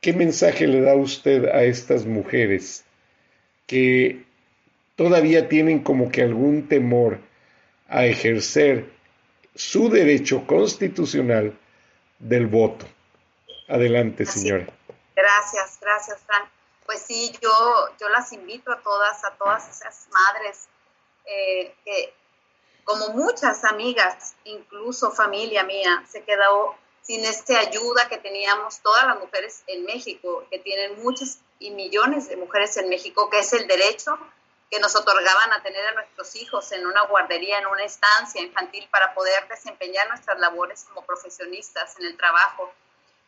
¿qué 0.01 0.12
mensaje 0.12 0.66
le 0.66 0.82
da 0.82 0.95
usted 0.95 1.47
a 1.47 1.64
estas 1.64 2.05
mujeres 2.05 2.85
que 3.66 4.24
todavía 4.97 5.49
tienen 5.49 5.82
como 5.82 6.11
que 6.11 6.22
algún 6.22 6.68
temor 6.68 7.20
a 7.88 8.07
ejercer 8.07 8.90
su 9.55 9.88
derecho 9.88 10.47
constitucional 10.47 11.59
del 12.18 12.47
voto? 12.47 12.86
Adelante, 13.68 14.26
señora. 14.26 14.66
Gracias, 15.14 15.78
gracias, 15.80 16.18
Frank. 16.26 16.49
Pues 16.86 17.01
sí, 17.01 17.32
yo, 17.40 17.88
yo 17.99 18.09
las 18.11 18.32
invito 18.32 18.70
a 18.72 18.80
todas, 18.80 19.24
a 19.24 19.30
todas 19.36 19.68
esas 19.70 20.07
madres 20.11 20.68
eh, 21.24 21.74
que, 21.84 22.12
como 22.84 23.09
muchas 23.11 23.64
amigas, 23.64 24.34
incluso 24.45 25.11
familia 25.11 25.64
mía, 25.64 26.05
se 26.07 26.22
quedó 26.24 26.76
sin 27.01 27.24
esta 27.24 27.59
ayuda 27.59 28.09
que 28.09 28.18
teníamos 28.18 28.80
todas 28.80 29.07
las 29.07 29.18
mujeres 29.18 29.62
en 29.66 29.84
México, 29.84 30.47
que 30.51 30.59
tienen 30.59 31.03
muchas 31.03 31.38
y 31.59 31.70
millones 31.70 32.28
de 32.28 32.36
mujeres 32.36 32.76
en 32.76 32.88
México, 32.88 33.30
que 33.30 33.38
es 33.38 33.53
el 33.53 33.66
derecho 33.66 34.18
que 34.74 34.80
nos 34.80 34.96
otorgaban 34.96 35.52
a 35.52 35.62
tener 35.62 35.86
a 35.86 35.92
nuestros 35.92 36.34
hijos 36.34 36.72
en 36.72 36.84
una 36.84 37.02
guardería, 37.02 37.58
en 37.58 37.66
una 37.68 37.84
estancia 37.84 38.42
infantil, 38.42 38.88
para 38.90 39.14
poder 39.14 39.46
desempeñar 39.46 40.08
nuestras 40.08 40.36
labores 40.40 40.82
como 40.88 41.06
profesionistas 41.06 41.96
en 42.00 42.06
el 42.06 42.16
trabajo, 42.16 42.74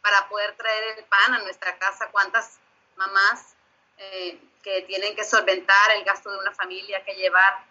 para 0.02 0.28
poder 0.28 0.56
traer 0.56 0.98
el 0.98 1.04
pan 1.04 1.34
a 1.34 1.38
nuestra 1.42 1.78
casa. 1.78 2.08
¿Cuántas 2.10 2.58
mamás 2.96 3.54
eh, 3.96 4.40
que 4.60 4.82
tienen 4.82 5.14
que 5.14 5.22
solventar 5.22 5.92
el 5.92 6.02
gasto 6.02 6.32
de 6.32 6.38
una 6.38 6.52
familia, 6.52 7.04
que 7.04 7.14
llevar 7.14 7.64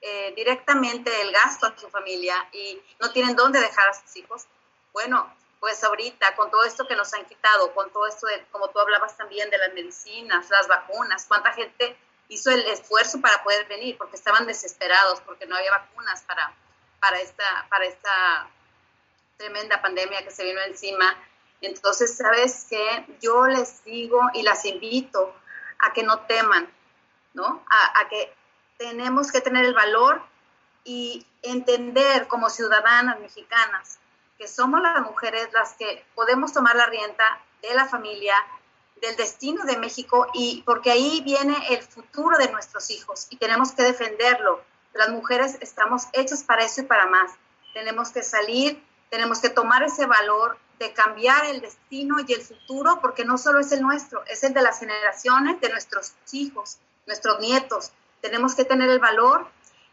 eh, 0.00 0.32
directamente 0.36 1.10
el 1.22 1.32
gasto 1.32 1.66
a 1.66 1.76
su 1.76 1.90
familia 1.90 2.36
y 2.52 2.80
no 3.00 3.10
tienen 3.10 3.34
dónde 3.34 3.58
dejar 3.58 3.88
a 3.88 3.94
sus 3.94 4.14
hijos. 4.14 4.46
Bueno, 4.92 5.34
pues 5.58 5.82
ahorita 5.82 6.36
con 6.36 6.52
todo 6.52 6.62
esto 6.62 6.86
que 6.86 6.94
nos 6.94 7.12
han 7.14 7.24
quitado, 7.24 7.74
con 7.74 7.90
todo 7.90 8.06
esto, 8.06 8.28
de, 8.28 8.46
como 8.52 8.68
tú 8.68 8.78
hablabas 8.78 9.16
también 9.16 9.50
de 9.50 9.58
las 9.58 9.74
medicinas, 9.74 10.48
las 10.50 10.68
vacunas, 10.68 11.26
cuánta 11.26 11.52
gente 11.52 11.96
hizo 12.32 12.50
el 12.50 12.62
esfuerzo 12.62 13.20
para 13.20 13.42
poder 13.42 13.66
venir 13.66 13.98
porque 13.98 14.16
estaban 14.16 14.46
desesperados 14.46 15.20
porque 15.20 15.46
no 15.46 15.54
había 15.54 15.70
vacunas 15.70 16.22
para, 16.22 16.52
para, 16.98 17.20
esta, 17.20 17.66
para 17.68 17.84
esta 17.84 18.48
tremenda 19.36 19.82
pandemia 19.82 20.24
que 20.24 20.30
se 20.30 20.44
vino 20.44 20.60
encima. 20.62 21.14
Entonces, 21.60 22.16
¿sabes 22.16 22.66
qué? 22.70 23.06
Yo 23.20 23.46
les 23.46 23.84
digo 23.84 24.20
y 24.32 24.42
las 24.42 24.64
invito 24.64 25.34
a 25.78 25.92
que 25.92 26.02
no 26.02 26.20
teman, 26.20 26.72
¿no? 27.34 27.64
A, 27.68 28.00
a 28.00 28.08
que 28.08 28.34
tenemos 28.78 29.30
que 29.30 29.42
tener 29.42 29.66
el 29.66 29.74
valor 29.74 30.22
y 30.84 31.26
entender 31.42 32.28
como 32.28 32.48
ciudadanas 32.48 33.20
mexicanas 33.20 33.98
que 34.38 34.48
somos 34.48 34.80
las 34.80 35.02
mujeres 35.02 35.52
las 35.52 35.74
que 35.74 36.04
podemos 36.14 36.52
tomar 36.52 36.74
la 36.76 36.86
rienda 36.86 37.40
de 37.60 37.74
la 37.74 37.86
familia, 37.86 38.34
del 39.02 39.16
destino 39.16 39.64
de 39.64 39.76
México 39.76 40.26
y 40.32 40.62
porque 40.64 40.90
ahí 40.90 41.20
viene 41.22 41.54
el 41.68 41.82
futuro 41.82 42.38
de 42.38 42.50
nuestros 42.50 42.88
hijos 42.90 43.26
y 43.28 43.36
tenemos 43.36 43.72
que 43.72 43.82
defenderlo. 43.82 44.62
Las 44.94 45.10
mujeres 45.10 45.58
estamos 45.60 46.04
hechas 46.14 46.42
para 46.44 46.64
eso 46.64 46.80
y 46.80 46.84
para 46.84 47.06
más. 47.06 47.32
Tenemos 47.74 48.10
que 48.12 48.22
salir, 48.22 48.82
tenemos 49.10 49.40
que 49.40 49.50
tomar 49.50 49.82
ese 49.82 50.06
valor 50.06 50.56
de 50.78 50.94
cambiar 50.94 51.44
el 51.46 51.60
destino 51.60 52.16
y 52.26 52.32
el 52.32 52.40
futuro 52.40 53.00
porque 53.02 53.26
no 53.26 53.36
solo 53.36 53.60
es 53.60 53.72
el 53.72 53.82
nuestro, 53.82 54.24
es 54.24 54.42
el 54.44 54.54
de 54.54 54.62
las 54.62 54.78
generaciones 54.78 55.60
de 55.60 55.68
nuestros 55.68 56.14
hijos, 56.32 56.78
nuestros 57.06 57.38
nietos 57.40 57.92
tenemos 58.22 58.54
que 58.54 58.64
tener 58.64 58.88
el 58.88 59.00
valor, 59.00 59.46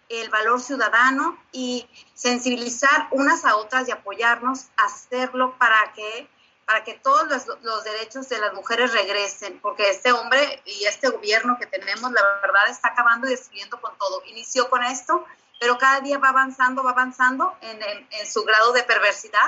el 0.07 0.30
valor 0.30 0.62
ciudadano 0.62 1.38
y 1.51 1.86
sensibilizar 2.14 3.07
unas 3.12 3.43
a 3.43 3.57
otras 3.57 3.89
y 3.89 3.91
apoyarnos 3.91 4.68
a 4.78 4.86
hacerlo 4.86 5.55
para 5.57 5.91
que 5.93 6.30
para 6.70 6.84
que 6.84 6.93
todos 6.93 7.28
los, 7.63 7.84
derechos 7.84 8.30
de 8.30 8.38
las 8.38 8.53
mujeres 8.53 8.93
regresen, 8.93 9.59
porque 9.59 9.89
este 9.89 10.11
hombre 10.11 10.61
y 10.65 10.86
este 10.86 11.09
gobierno 11.09 11.57
que 11.59 11.65
tenemos, 11.65 12.11
la 12.11 12.22
verdad, 12.43 12.70
está 12.70 12.89
acabando 12.89 13.26
y 13.26 13.32
destruyendo 13.32 13.82
con 13.82 13.97
todo. 13.97 14.22
Inició 14.28 14.70
con 14.70 14.84
esto, 14.84 15.26
pero 15.59 15.80
cada 15.80 15.99
día 16.01 16.20
va 16.20 16.30
avanzando, 16.30 16.84
va 16.84 16.91
avanzando 16.91 17.57
en, 17.61 17.82
en 17.82 18.28
su 18.28 18.43
grado 18.43 18.72
de 18.72 18.84
perversidad 18.84 19.47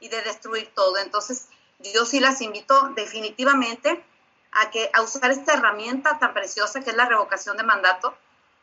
y 0.00 0.08
de 0.08 0.22
destruir 0.22 0.72
todo. 0.74 0.96
Entonces, 0.96 1.48
yo 1.92 2.06
sí 2.06 2.20
las 2.20 2.40
invito 2.40 2.88
definitivamente 2.94 4.02
a, 4.52 4.70
que, 4.70 4.88
a 4.94 5.02
usar 5.02 5.30
esta 5.30 5.52
herramienta 5.52 6.18
tan 6.18 6.32
preciosa 6.32 6.80
que 6.80 6.88
es 6.88 6.96
la 6.96 7.04
revocación 7.04 7.58
de 7.58 7.64
mandato, 7.64 8.16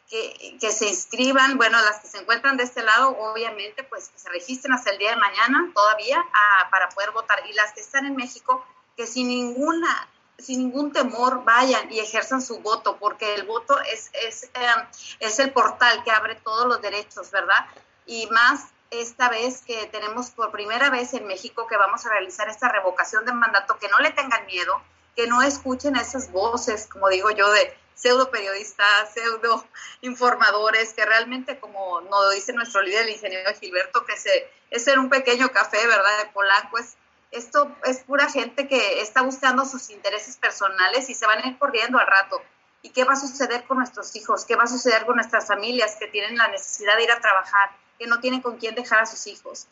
que, 0.09 0.57
que, 0.59 0.71
se 0.71 0.87
inscriban, 0.87 1.57
bueno, 1.57 1.79
las 1.81 1.99
que 1.99 2.07
se 2.07 2.17
encuentran 2.17 2.57
de 2.57 2.63
este 2.63 2.81
lado, 2.81 3.15
obviamente, 3.17 3.83
pues 3.83 4.09
que 4.09 4.17
se 4.17 4.29
registren 4.29 4.73
hasta 4.73 4.91
el 4.91 4.97
día 4.97 5.11
de 5.11 5.17
mañana 5.17 5.71
todavía 5.73 6.25
para 6.71 6.89
poder 6.89 7.11
votar. 7.11 7.41
Y 7.47 7.53
las 7.53 7.73
que 7.73 7.81
están 7.81 8.05
en 8.05 8.15
México, 8.15 8.65
que 8.97 9.05
sin 9.05 9.27
ninguna 9.27 10.09
sin 10.39 10.59
ningún 10.59 10.91
temor 10.91 11.43
vayan 11.43 11.91
y 11.91 11.99
ejerzan 11.99 12.41
su 12.41 12.59
voto, 12.59 12.97
porque 12.97 13.35
el 13.35 13.45
voto 13.45 13.79
es, 13.81 14.09
es, 14.13 14.43
em, 14.53 14.85
es 15.19 15.39
el 15.39 15.51
portal 15.51 16.03
que 16.03 16.11
abre 16.11 16.35
todos 16.35 16.65
los 16.65 16.81
derechos, 16.81 17.29
¿verdad? 17.31 17.65
Y 18.05 18.27
más 18.27 18.67
esta 18.91 19.29
vez 19.29 19.61
que 19.61 19.85
tenemos 19.87 20.31
por 20.31 20.51
primera 20.51 20.89
vez 20.89 21.13
en 21.13 21.27
México 21.27 21.67
que 21.67 21.77
vamos 21.77 22.05
a 22.05 22.09
realizar 22.09 22.49
esta 22.49 22.69
revocación 22.69 23.25
de 23.25 23.33
mandato, 23.33 23.77
que 23.77 23.89
no 23.89 23.99
le 23.99 24.11
tengan 24.11 24.45
miedo, 24.45 24.81
que 25.15 25.27
no 25.27 25.41
escuchen 25.41 25.95
esas 25.95 26.31
voces, 26.31 26.87
como 26.87 27.09
digo 27.09 27.29
yo, 27.31 27.51
de 27.51 27.77
pseudo 27.99 28.31
periodistas, 28.31 29.13
pseudo 29.13 29.65
informadores, 30.01 30.93
que 30.93 31.05
realmente, 31.05 31.59
como 31.59 32.01
nos 32.01 32.33
dice 32.33 32.53
nuestro 32.53 32.81
líder, 32.81 33.03
el 33.03 33.09
ingeniero 33.09 33.51
Gilberto, 33.59 34.05
que 34.05 34.15
se, 34.15 34.49
es 34.69 34.83
ser 34.83 34.99
un 34.99 35.09
pequeño 35.09 35.51
café, 35.51 35.85
¿verdad?, 35.85 36.19
de 36.19 36.29
Polanco, 36.31 36.77
es, 36.77 36.95
esto 37.31 37.75
es 37.83 37.99
pura 37.99 38.29
gente 38.29 38.67
que 38.67 39.01
está 39.01 39.21
buscando 39.21 39.65
sus 39.65 39.89
intereses 39.89 40.37
personales 40.37 41.09
y 41.09 41.13
se 41.13 41.25
van 41.27 41.43
a 41.43 41.47
ir 41.47 41.57
corriendo 41.57 41.99
al 41.99 42.07
rato. 42.07 42.41
¿Y 42.81 42.91
qué 42.91 43.03
va 43.03 43.13
a 43.13 43.17
suceder 43.17 43.65
con 43.65 43.77
nuestros 43.77 44.15
hijos? 44.15 44.45
¿Qué 44.45 44.55
va 44.55 44.63
a 44.63 44.67
suceder 44.67 45.05
con 45.05 45.17
nuestras 45.17 45.45
familias 45.45 45.97
que 45.99 46.07
tienen 46.07 46.37
la 46.37 46.47
necesidad 46.47 46.95
de 46.95 47.03
ir 47.03 47.11
a 47.11 47.19
trabajar, 47.19 47.71
que 47.99 48.07
no 48.07 48.21
tienen 48.21 48.41
con 48.41 48.57
quién 48.57 48.73
dejar 48.73 49.01
a 49.01 49.05
sus 49.05 49.27
hijos? 49.27 49.67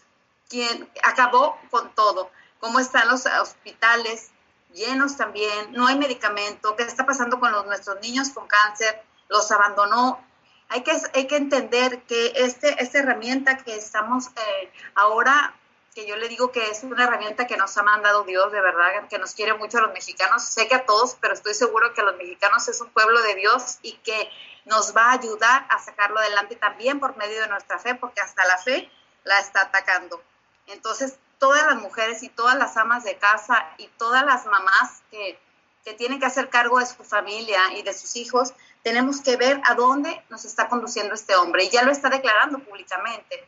¿Quién 0.49 0.89
acabó 1.03 1.57
con 1.71 1.95
todo? 1.95 2.30
¿Cómo 2.59 2.80
están 2.80 3.07
los 3.07 3.25
hospitales? 3.25 4.32
Llenos 4.78 5.17
también, 5.17 5.73
no 5.73 5.88
hay 5.88 5.97
medicamento, 5.97 6.75
¿qué 6.75 6.84
está 6.84 7.05
pasando 7.05 7.39
con 7.39 7.51
los, 7.51 7.65
nuestros 7.65 7.99
niños 8.01 8.30
con 8.30 8.47
cáncer? 8.47 9.03
Los 9.28 9.51
abandonó. 9.51 10.23
Hay 10.69 10.84
que, 10.84 10.91
hay 11.13 11.28
que 11.28 11.36
entender 11.36 12.03
que 12.03 12.34
este, 12.36 12.82
esta 12.82 12.99
herramienta 12.99 13.57
que 13.57 13.75
estamos 13.75 14.28
eh, 14.28 14.71
ahora, 14.95 15.55
que 15.95 16.05
yo 16.05 16.15
le 16.15 16.30
digo 16.30 16.51
que 16.51 16.69
es 16.69 16.84
una 16.84 17.05
herramienta 17.05 17.47
que 17.47 17.57
nos 17.57 17.75
ha 17.78 17.84
mandado 17.84 18.23
Dios, 18.23 18.51
de 18.51 18.61
verdad, 18.61 19.07
que 19.09 19.17
nos 19.17 19.34
quiere 19.34 19.55
mucho 19.55 19.80
a 19.80 19.82
los 19.82 19.93
mexicanos, 19.93 20.43
sé 20.43 20.67
que 20.67 20.75
a 20.75 20.86
todos, 20.86 21.17
pero 21.19 21.34
estoy 21.34 21.53
seguro 21.53 21.93
que 21.93 22.03
los 22.03 22.15
mexicanos 22.17 22.67
es 22.67 22.80
un 22.82 22.89
pueblo 22.89 23.21
de 23.21 23.36
Dios 23.36 23.80
y 23.82 23.93
que 23.97 24.30
nos 24.65 24.95
va 24.95 25.05
a 25.05 25.13
ayudar 25.13 25.65
a 25.69 25.80
sacarlo 25.80 26.19
adelante 26.19 26.55
también 26.55 26.99
por 26.99 27.17
medio 27.17 27.41
de 27.41 27.47
nuestra 27.47 27.80
fe, 27.80 27.95
porque 27.95 28.21
hasta 28.21 28.45
la 28.45 28.57
fe 28.57 28.91
la 29.23 29.39
está 29.39 29.61
atacando. 29.61 30.21
Entonces, 30.67 31.17
todas 31.39 31.65
las 31.65 31.75
mujeres 31.77 32.23
y 32.23 32.29
todas 32.29 32.55
las 32.57 32.77
amas 32.77 33.03
de 33.03 33.17
casa 33.17 33.67
y 33.77 33.88
todas 33.97 34.25
las 34.25 34.45
mamás 34.45 35.01
que, 35.11 35.39
que 35.83 35.93
tienen 35.93 36.19
que 36.19 36.25
hacer 36.25 36.49
cargo 36.49 36.79
de 36.79 36.85
su 36.85 37.03
familia 37.03 37.59
y 37.75 37.83
de 37.83 37.93
sus 37.93 38.15
hijos, 38.15 38.53
tenemos 38.83 39.21
que 39.21 39.38
ver 39.38 39.61
a 39.65 39.75
dónde 39.75 40.23
nos 40.29 40.45
está 40.45 40.69
conduciendo 40.69 41.13
este 41.13 41.35
hombre. 41.35 41.65
Y 41.65 41.69
ya 41.69 41.83
lo 41.83 41.91
está 41.91 42.09
declarando 42.09 42.59
públicamente, 42.59 43.47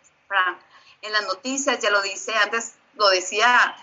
En 1.01 1.13
las 1.13 1.25
noticias 1.27 1.79
ya 1.79 1.89
lo 1.91 2.01
dice, 2.01 2.35
antes 2.35 2.75
lo 2.95 3.09
decía 3.09 3.75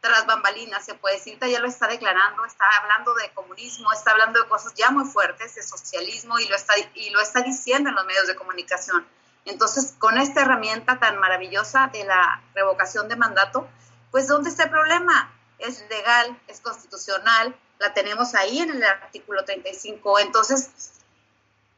tras 0.00 0.26
bambalinas, 0.26 0.84
se 0.84 0.94
puede 0.94 1.16
decir, 1.16 1.38
ya 1.38 1.60
lo 1.60 1.66
está 1.66 1.86
declarando, 1.88 2.44
está 2.44 2.64
hablando 2.80 3.14
de 3.14 3.30
comunismo, 3.32 3.92
está 3.92 4.12
hablando 4.12 4.42
de 4.42 4.48
cosas 4.48 4.72
ya 4.74 4.90
muy 4.90 5.04
fuertes, 5.04 5.54
de 5.54 5.62
socialismo, 5.62 6.38
y 6.38 6.46
lo 6.48 6.54
está, 6.54 6.74
y 6.94 7.10
lo 7.10 7.20
está 7.20 7.42
diciendo 7.42 7.90
en 7.90 7.96
los 7.96 8.06
medios 8.06 8.26
de 8.26 8.36
comunicación. 8.36 9.06
Entonces, 9.46 9.94
con 9.98 10.18
esta 10.18 10.42
herramienta 10.42 10.98
tan 10.98 11.18
maravillosa 11.18 11.88
de 11.92 12.04
la 12.04 12.42
revocación 12.54 13.08
de 13.08 13.14
mandato, 13.14 13.68
pues 14.10 14.26
¿dónde 14.26 14.50
está 14.50 14.64
el 14.64 14.70
problema? 14.70 15.32
Es 15.58 15.88
legal, 15.88 16.38
es 16.48 16.60
constitucional, 16.60 17.56
la 17.78 17.94
tenemos 17.94 18.34
ahí 18.34 18.58
en 18.58 18.70
el 18.70 18.82
artículo 18.82 19.44
35. 19.44 20.18
Entonces, 20.18 21.00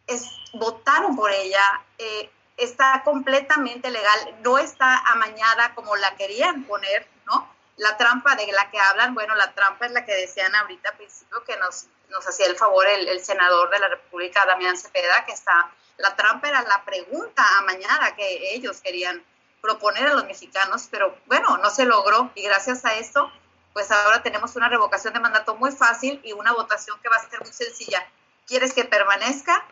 es, 0.06 0.24
votaron 0.54 1.14
por 1.14 1.30
ella, 1.30 1.82
eh, 1.98 2.30
está 2.56 3.02
completamente 3.04 3.90
legal, 3.90 4.38
no 4.42 4.56
está 4.58 4.98
amañada 5.12 5.74
como 5.74 5.94
la 5.96 6.16
querían 6.16 6.64
poner, 6.64 7.06
¿no? 7.26 7.54
La 7.76 7.98
trampa 7.98 8.34
de 8.34 8.50
la 8.50 8.70
que 8.70 8.80
hablan, 8.80 9.14
bueno, 9.14 9.34
la 9.34 9.52
trampa 9.52 9.86
es 9.86 9.92
la 9.92 10.06
que 10.06 10.14
decían 10.14 10.54
ahorita 10.54 10.88
al 10.88 10.96
principio 10.96 11.44
que 11.44 11.56
nos, 11.58 11.86
nos 12.08 12.26
hacía 12.26 12.46
el 12.46 12.56
favor 12.56 12.86
el 12.86 13.20
senador 13.20 13.68
de 13.70 13.78
la 13.78 13.88
República, 13.88 14.46
Damián 14.46 14.76
Cepeda, 14.76 15.26
que 15.26 15.32
está 15.32 15.70
la 15.98 16.16
trampa 16.16 16.48
era 16.48 16.62
la 16.62 16.84
pregunta 16.84 17.44
a 17.58 17.62
mañana 17.62 18.16
que 18.16 18.54
ellos 18.54 18.80
querían 18.80 19.22
proponer 19.60 20.06
a 20.06 20.14
los 20.14 20.24
mexicanos, 20.24 20.88
pero 20.90 21.16
bueno, 21.26 21.58
no 21.58 21.70
se 21.70 21.84
logró 21.84 22.30
y 22.34 22.42
gracias 22.42 22.84
a 22.84 22.94
esto, 22.94 23.30
pues 23.72 23.90
ahora 23.90 24.22
tenemos 24.22 24.56
una 24.56 24.68
revocación 24.68 25.12
de 25.14 25.20
mandato 25.20 25.56
muy 25.56 25.72
fácil 25.72 26.20
y 26.24 26.32
una 26.32 26.52
votación 26.52 26.98
que 27.02 27.08
va 27.08 27.16
a 27.16 27.28
ser 27.28 27.40
muy 27.40 27.52
sencilla. 27.52 28.06
¿Quieres 28.46 28.72
que 28.72 28.84
permanezca? 28.84 29.66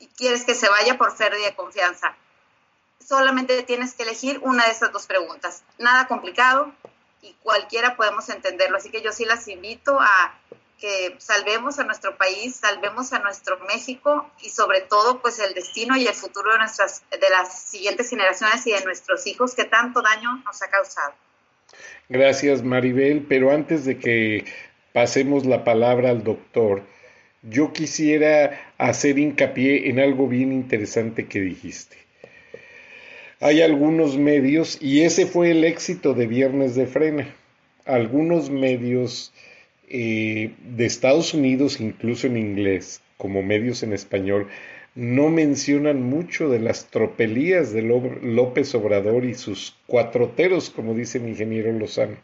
y 0.00 0.06
quieres 0.08 0.44
que 0.44 0.54
se 0.54 0.68
vaya 0.68 0.96
por 0.96 1.16
pérdida 1.16 1.46
de 1.46 1.54
confianza. 1.54 2.14
Solamente 3.04 3.62
tienes 3.62 3.94
que 3.94 4.02
elegir 4.02 4.40
una 4.42 4.66
de 4.66 4.72
esas 4.72 4.92
dos 4.92 5.06
preguntas. 5.06 5.62
Nada 5.78 6.06
complicado 6.06 6.72
y 7.22 7.32
cualquiera 7.42 7.96
podemos 7.96 8.28
entenderlo. 8.28 8.76
Así 8.76 8.90
que 8.90 9.02
yo 9.02 9.12
sí 9.12 9.24
las 9.24 9.48
invito 9.48 9.98
a 10.00 10.34
que 10.78 11.16
salvemos 11.18 11.78
a 11.78 11.84
nuestro 11.84 12.16
país, 12.16 12.56
salvemos 12.56 13.12
a 13.12 13.18
nuestro 13.18 13.58
México 13.66 14.30
y 14.42 14.50
sobre 14.50 14.80
todo 14.82 15.20
pues 15.20 15.38
el 15.40 15.54
destino 15.54 15.96
y 15.96 16.06
el 16.06 16.14
futuro 16.14 16.52
de 16.52 16.58
nuestras 16.58 17.02
de 17.10 17.30
las 17.30 17.62
siguientes 17.62 18.08
generaciones 18.08 18.66
y 18.66 18.72
de 18.72 18.84
nuestros 18.84 19.26
hijos 19.26 19.54
que 19.54 19.64
tanto 19.64 20.02
daño 20.02 20.42
nos 20.44 20.62
ha 20.62 20.70
causado. 20.70 21.12
Gracias 22.08 22.62
Maribel, 22.62 23.26
pero 23.28 23.50
antes 23.50 23.84
de 23.84 23.98
que 23.98 24.44
pasemos 24.92 25.44
la 25.44 25.64
palabra 25.64 26.10
al 26.10 26.24
doctor, 26.24 26.82
yo 27.42 27.72
quisiera 27.72 28.72
hacer 28.78 29.18
hincapié 29.18 29.88
en 29.90 30.00
algo 30.00 30.28
bien 30.28 30.52
interesante 30.52 31.26
que 31.26 31.40
dijiste. 31.40 31.96
Hay 33.40 33.62
algunos 33.62 34.16
medios, 34.16 34.78
y 34.80 35.02
ese 35.02 35.26
fue 35.26 35.52
el 35.52 35.62
éxito 35.62 36.14
de 36.14 36.26
Viernes 36.26 36.74
de 36.74 36.86
Frena, 36.86 37.32
algunos 37.84 38.50
medios 38.50 39.32
eh, 39.90 40.52
de 40.62 40.86
Estados 40.86 41.34
Unidos, 41.34 41.80
incluso 41.80 42.26
en 42.26 42.36
inglés, 42.36 43.00
como 43.16 43.42
medios 43.42 43.82
en 43.82 43.92
español, 43.92 44.48
no 44.94 45.28
mencionan 45.28 46.02
mucho 46.02 46.48
de 46.48 46.58
las 46.58 46.86
tropelías 46.86 47.72
de 47.72 47.82
López 47.82 48.74
Obrador 48.74 49.24
y 49.24 49.34
sus 49.34 49.76
cuatroteros, 49.86 50.70
como 50.70 50.94
dice 50.94 51.18
el 51.18 51.28
ingeniero 51.28 51.72
Lozano. 51.72 52.16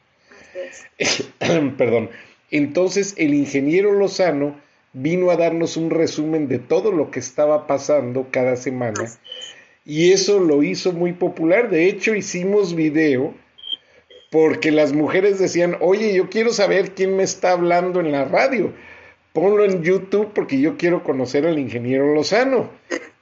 Perdón. 1.78 2.10
Entonces, 2.50 3.14
el 3.16 3.34
ingeniero 3.34 3.92
Lozano 3.92 4.60
vino 4.92 5.30
a 5.30 5.36
darnos 5.36 5.76
un 5.76 5.90
resumen 5.90 6.48
de 6.48 6.58
todo 6.58 6.92
lo 6.92 7.10
que 7.10 7.20
estaba 7.20 7.66
pasando 7.66 8.28
cada 8.30 8.56
semana 8.56 9.04
y 9.84 10.12
eso 10.12 10.40
lo 10.40 10.62
hizo 10.62 10.92
muy 10.92 11.12
popular. 11.12 11.68
De 11.68 11.86
hecho, 11.86 12.14
hicimos 12.14 12.74
video 12.74 13.34
porque 14.34 14.72
las 14.72 14.92
mujeres 14.92 15.38
decían, 15.38 15.76
oye, 15.78 16.12
yo 16.12 16.28
quiero 16.28 16.50
saber 16.50 16.90
quién 16.96 17.14
me 17.14 17.22
está 17.22 17.52
hablando 17.52 18.00
en 18.00 18.10
la 18.10 18.24
radio. 18.24 18.72
Ponlo 19.32 19.64
en 19.64 19.84
YouTube 19.84 20.32
porque 20.34 20.58
yo 20.58 20.76
quiero 20.76 21.04
conocer 21.04 21.46
al 21.46 21.56
ingeniero 21.56 22.12
Lozano. 22.12 22.68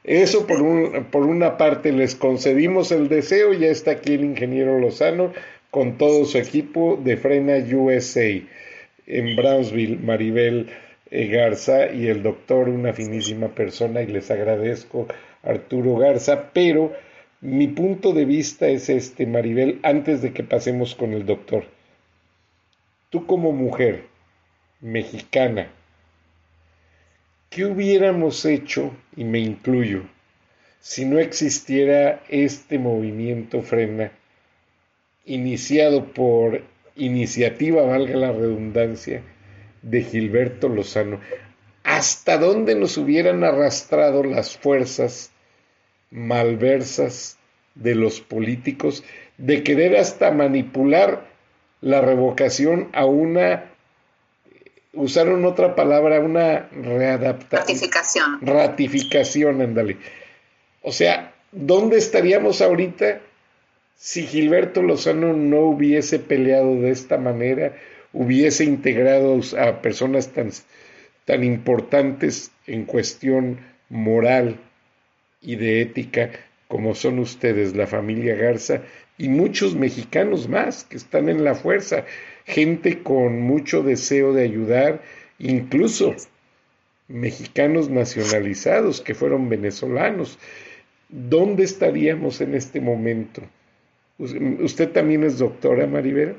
Eso 0.04 0.46
por, 0.46 0.62
un, 0.62 1.08
por 1.10 1.26
una 1.26 1.58
parte 1.58 1.92
les 1.92 2.14
concedimos 2.14 2.92
el 2.92 3.10
deseo, 3.10 3.52
ya 3.52 3.66
está 3.66 3.90
aquí 3.90 4.14
el 4.14 4.24
ingeniero 4.24 4.78
Lozano 4.78 5.34
con 5.70 5.98
todo 5.98 6.24
su 6.24 6.38
equipo 6.38 6.98
de 7.04 7.18
Frena 7.18 7.58
USA 7.58 8.30
en 9.06 9.36
Brownsville, 9.36 9.98
Maribel 9.98 10.70
Garza 11.10 11.92
y 11.92 12.06
el 12.06 12.22
doctor, 12.22 12.70
una 12.70 12.94
finísima 12.94 13.48
persona, 13.48 14.00
y 14.00 14.06
les 14.06 14.30
agradezco, 14.30 15.08
Arturo 15.42 15.94
Garza, 15.96 16.52
pero 16.54 16.94
mi 17.42 17.66
punto 17.66 18.12
de 18.12 18.24
vista 18.24 18.68
es 18.68 18.88
este, 18.88 19.26
Maribel, 19.26 19.80
antes 19.82 20.22
de 20.22 20.32
que 20.32 20.44
pasemos 20.44 20.94
con 20.94 21.12
el 21.12 21.26
doctor. 21.26 21.64
Tú 23.10 23.26
como 23.26 23.50
mujer 23.50 24.06
mexicana, 24.80 25.68
¿qué 27.50 27.64
hubiéramos 27.64 28.44
hecho, 28.44 28.92
y 29.16 29.24
me 29.24 29.40
incluyo, 29.40 30.04
si 30.78 31.04
no 31.04 31.18
existiera 31.18 32.22
este 32.28 32.78
movimiento 32.78 33.60
frena, 33.62 34.12
iniciado 35.24 36.12
por 36.12 36.62
iniciativa, 36.94 37.82
valga 37.82 38.14
la 38.14 38.30
redundancia, 38.30 39.20
de 39.82 40.02
Gilberto 40.04 40.68
Lozano, 40.68 41.18
hasta 41.82 42.38
dónde 42.38 42.76
nos 42.76 42.96
hubieran 42.98 43.42
arrastrado 43.42 44.22
las 44.22 44.56
fuerzas 44.56 45.31
malversas 46.12 47.38
de 47.74 47.94
los 47.94 48.20
políticos 48.20 49.02
de 49.38 49.64
querer 49.64 49.96
hasta 49.96 50.30
manipular 50.30 51.26
la 51.80 52.00
revocación 52.00 52.88
a 52.92 53.06
una 53.06 53.72
usaron 54.92 55.44
otra 55.46 55.74
palabra, 55.74 56.20
una 56.20 56.68
readaptación. 56.70 57.60
Ratificación. 57.60 58.38
Ratificación, 58.42 59.62
ándale. 59.62 59.96
O 60.82 60.92
sea, 60.92 61.32
¿dónde 61.50 61.96
estaríamos 61.96 62.60
ahorita 62.60 63.20
si 63.96 64.26
Gilberto 64.26 64.82
Lozano 64.82 65.32
no 65.32 65.60
hubiese 65.60 66.18
peleado 66.18 66.80
de 66.80 66.90
esta 66.90 67.18
manera, 67.18 67.76
hubiese 68.12 68.64
integrado 68.64 69.40
a 69.58 69.80
personas 69.80 70.28
tan, 70.32 70.50
tan 71.24 71.44
importantes 71.44 72.50
en 72.66 72.84
cuestión 72.84 73.60
moral 73.88 74.58
y 75.42 75.56
de 75.56 75.82
ética 75.82 76.30
como 76.72 76.94
son 76.94 77.18
ustedes, 77.18 77.76
la 77.76 77.86
familia 77.86 78.34
Garza, 78.34 78.80
y 79.18 79.28
muchos 79.28 79.74
mexicanos 79.74 80.48
más 80.48 80.84
que 80.84 80.96
están 80.96 81.28
en 81.28 81.44
la 81.44 81.54
fuerza, 81.54 82.06
gente 82.46 83.02
con 83.02 83.42
mucho 83.42 83.82
deseo 83.82 84.32
de 84.32 84.44
ayudar, 84.44 85.02
incluso 85.38 86.14
mexicanos 87.08 87.90
nacionalizados 87.90 89.02
que 89.02 89.14
fueron 89.14 89.50
venezolanos. 89.50 90.38
¿Dónde 91.10 91.64
estaríamos 91.64 92.40
en 92.40 92.54
este 92.54 92.80
momento? 92.80 93.42
¿Usted 94.16 94.90
también 94.92 95.24
es 95.24 95.38
doctora, 95.38 95.86
Maribel? 95.86 96.36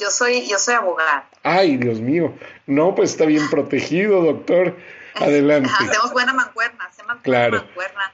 Yo 0.00 0.10
soy, 0.10 0.44
yo 0.48 0.58
soy 0.58 0.74
abogada. 0.74 1.30
Ay, 1.44 1.76
Dios 1.76 2.00
mío. 2.00 2.34
No, 2.66 2.96
pues 2.96 3.10
está 3.10 3.26
bien 3.26 3.48
protegido, 3.48 4.22
doctor. 4.22 4.76
Adelante. 5.14 5.70
hacemos 5.78 6.12
buena 6.12 6.34
mancuerna, 6.34 6.84
mancuerna. 7.24 8.12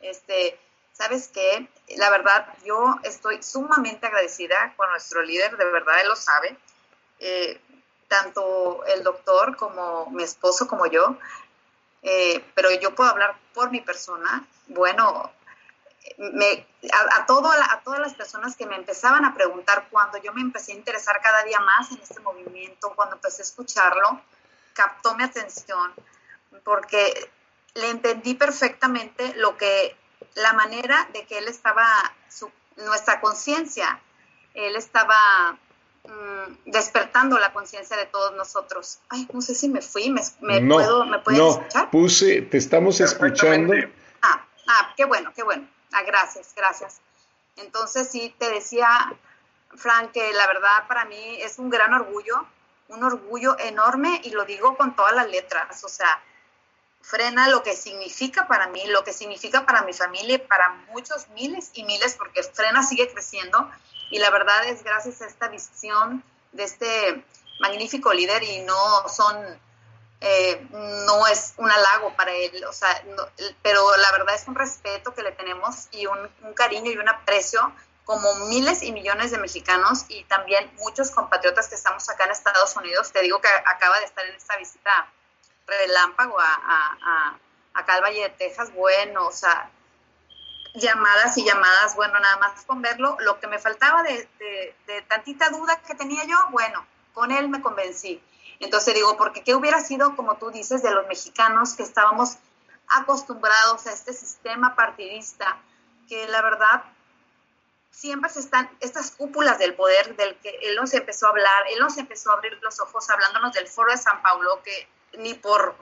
Este, 0.00 0.58
¿sabes 0.92 1.28
qué? 1.28 1.68
La 1.96 2.10
verdad, 2.10 2.46
yo 2.64 2.98
estoy 3.02 3.42
sumamente 3.42 4.06
agradecida 4.06 4.74
con 4.76 4.90
nuestro 4.90 5.22
líder, 5.22 5.56
de 5.56 5.64
verdad, 5.64 6.00
él 6.00 6.08
lo 6.08 6.16
sabe. 6.16 6.56
Eh, 7.20 7.60
tanto 8.08 8.84
el 8.86 9.02
doctor 9.02 9.56
como 9.56 10.10
mi 10.10 10.22
esposo 10.22 10.68
como 10.68 10.86
yo, 10.86 11.16
eh, 12.02 12.44
pero 12.54 12.70
yo 12.72 12.94
puedo 12.94 13.10
hablar 13.10 13.34
por 13.54 13.70
mi 13.70 13.80
persona. 13.80 14.46
Bueno, 14.68 15.32
me, 16.18 16.66
a, 17.12 17.26
todo, 17.26 17.50
a 17.50 17.80
todas 17.82 18.00
las 18.00 18.14
personas 18.14 18.56
que 18.56 18.66
me 18.66 18.76
empezaban 18.76 19.24
a 19.24 19.34
preguntar 19.34 19.88
cuando 19.90 20.18
yo 20.18 20.32
me 20.32 20.42
empecé 20.42 20.72
a 20.72 20.76
interesar 20.76 21.20
cada 21.22 21.42
día 21.44 21.58
más 21.60 21.90
en 21.90 22.00
este 22.00 22.20
movimiento, 22.20 22.92
cuando 22.94 23.16
empecé 23.16 23.42
a 23.42 23.46
escucharlo, 23.46 24.20
captó 24.74 25.14
mi 25.14 25.24
atención 25.24 25.92
porque 26.62 27.30
le 27.74 27.90
entendí 27.90 28.34
perfectamente 28.34 29.34
lo 29.36 29.56
que, 29.56 29.96
la 30.34 30.52
manera 30.52 31.08
de 31.12 31.26
que 31.26 31.38
él 31.38 31.48
estaba, 31.48 31.86
su, 32.28 32.50
nuestra 32.76 33.20
conciencia, 33.20 34.00
él 34.54 34.76
estaba 34.76 35.58
mm, 36.04 36.70
despertando 36.70 37.38
la 37.38 37.52
conciencia 37.52 37.96
de 37.96 38.06
todos 38.06 38.34
nosotros. 38.36 39.00
Ay, 39.08 39.28
no 39.32 39.40
sé 39.40 39.54
si 39.54 39.68
me 39.68 39.82
fui, 39.82 40.10
me, 40.10 40.22
puedo, 40.60 41.04
¿me 41.04 41.18
pueden 41.18 41.40
no, 41.40 41.90
Puse, 41.90 42.42
te 42.42 42.58
estamos 42.58 43.00
escuchando. 43.00 43.74
Ah, 44.22 44.44
ah, 44.68 44.94
qué 44.96 45.04
bueno, 45.04 45.32
qué 45.34 45.42
bueno. 45.42 45.68
Ah, 45.92 46.02
gracias, 46.02 46.52
gracias. 46.56 47.00
Entonces 47.56 48.08
sí, 48.10 48.34
te 48.38 48.50
decía, 48.50 48.88
Frank, 49.74 50.12
que 50.12 50.32
la 50.32 50.46
verdad 50.46 50.86
para 50.88 51.04
mí 51.04 51.38
es 51.40 51.58
un 51.58 51.70
gran 51.70 51.92
orgullo, 51.94 52.46
un 52.88 53.02
orgullo 53.02 53.56
enorme 53.58 54.20
y 54.24 54.30
lo 54.30 54.44
digo 54.44 54.76
con 54.76 54.94
todas 54.94 55.14
las 55.14 55.28
letras, 55.28 55.82
o 55.84 55.88
sea, 55.88 56.20
frena 57.04 57.48
lo 57.48 57.62
que 57.62 57.74
significa 57.76 58.48
para 58.48 58.68
mí, 58.68 58.82
lo 58.86 59.04
que 59.04 59.12
significa 59.12 59.66
para 59.66 59.82
mi 59.82 59.92
familia 59.92 60.36
y 60.36 60.38
para 60.38 60.70
muchos 60.88 61.28
miles 61.28 61.70
y 61.74 61.84
miles, 61.84 62.14
porque 62.14 62.42
frena 62.42 62.82
sigue 62.82 63.12
creciendo 63.12 63.70
y 64.10 64.18
la 64.18 64.30
verdad 64.30 64.64
es 64.66 64.82
gracias 64.82 65.20
a 65.20 65.26
esta 65.26 65.48
visión 65.48 66.24
de 66.52 66.64
este 66.64 67.24
magnífico 67.60 68.12
líder 68.12 68.42
y 68.42 68.60
no 68.60 69.08
son 69.08 69.36
eh, 70.20 70.66
no 70.70 71.26
es 71.26 71.52
un 71.58 71.70
halago 71.70 72.16
para 72.16 72.32
él, 72.32 72.64
o 72.64 72.72
sea, 72.72 72.88
pero 73.62 73.94
la 73.96 74.10
verdad 74.12 74.34
es 74.34 74.48
un 74.48 74.54
respeto 74.54 75.12
que 75.12 75.22
le 75.22 75.32
tenemos 75.32 75.88
y 75.90 76.06
un, 76.06 76.30
cariño 76.54 76.90
y 76.90 76.96
un 76.96 77.08
aprecio 77.10 77.70
como 78.06 78.34
miles 78.46 78.82
y 78.82 78.92
millones 78.92 79.30
de 79.30 79.38
mexicanos 79.38 80.06
y 80.08 80.24
también 80.24 80.72
muchos 80.78 81.10
compatriotas 81.10 81.68
que 81.68 81.74
estamos 81.74 82.08
acá 82.08 82.24
en 82.24 82.30
Estados 82.30 82.74
Unidos. 82.76 83.12
Te 83.12 83.20
digo 83.20 83.42
que 83.42 83.48
acaba 83.48 83.98
de 83.98 84.06
estar 84.06 84.24
en 84.24 84.34
esta 84.34 84.56
visita 84.56 85.12
relámpago 85.66 86.38
a, 86.38 86.54
a, 86.54 87.38
acá 87.74 87.94
al 87.94 88.02
Valle 88.02 88.22
de 88.22 88.30
Texas, 88.30 88.72
bueno, 88.72 89.26
o 89.26 89.32
sea, 89.32 89.70
llamadas 90.74 91.36
y 91.38 91.44
llamadas, 91.44 91.94
bueno, 91.96 92.18
nada 92.20 92.36
más 92.38 92.64
con 92.64 92.82
verlo, 92.82 93.16
lo 93.20 93.40
que 93.40 93.46
me 93.46 93.58
faltaba 93.58 94.02
de, 94.02 94.28
de 94.86 95.02
tantita 95.02 95.48
duda 95.50 95.80
que 95.82 95.94
tenía 95.94 96.24
yo, 96.24 96.36
bueno, 96.50 96.86
con 97.12 97.30
él 97.30 97.48
me 97.48 97.62
convencí. 97.62 98.22
Entonces 98.60 98.94
digo, 98.94 99.16
porque 99.16 99.42
qué 99.42 99.54
hubiera 99.54 99.80
sido, 99.80 100.16
como 100.16 100.36
tú 100.36 100.50
dices, 100.50 100.82
de 100.82 100.90
los 100.90 101.06
mexicanos 101.06 101.74
que 101.74 101.82
estábamos 101.82 102.38
acostumbrados 102.88 103.86
a 103.86 103.92
este 103.92 104.12
sistema 104.12 104.74
partidista, 104.74 105.58
que 106.08 106.26
la 106.28 106.42
verdad 106.42 106.84
siempre 107.90 108.28
se 108.28 108.40
están 108.40 108.68
estas 108.80 109.12
cúpulas 109.12 109.58
del 109.58 109.74
poder 109.74 110.16
del 110.16 110.36
que 110.38 110.50
él 110.62 110.76
nos 110.76 110.92
empezó 110.94 111.26
a 111.26 111.30
hablar, 111.30 111.64
él 111.70 111.78
nos 111.78 111.96
empezó 111.96 112.30
a 112.30 112.34
abrir 112.34 112.58
los 112.62 112.80
ojos 112.80 113.08
hablándonos 113.08 113.52
del 113.52 113.68
foro 113.68 113.92
de 113.92 113.98
San 113.98 114.20
Paulo, 114.22 114.60
que 114.62 114.88
ni 115.18 115.34
por 115.34 115.76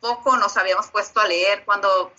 poco 0.00 0.36
nos 0.36 0.56
habíamos 0.56 0.88
puesto 0.88 1.20
a 1.20 1.26
leer, 1.26 1.64
cuando 1.64 2.12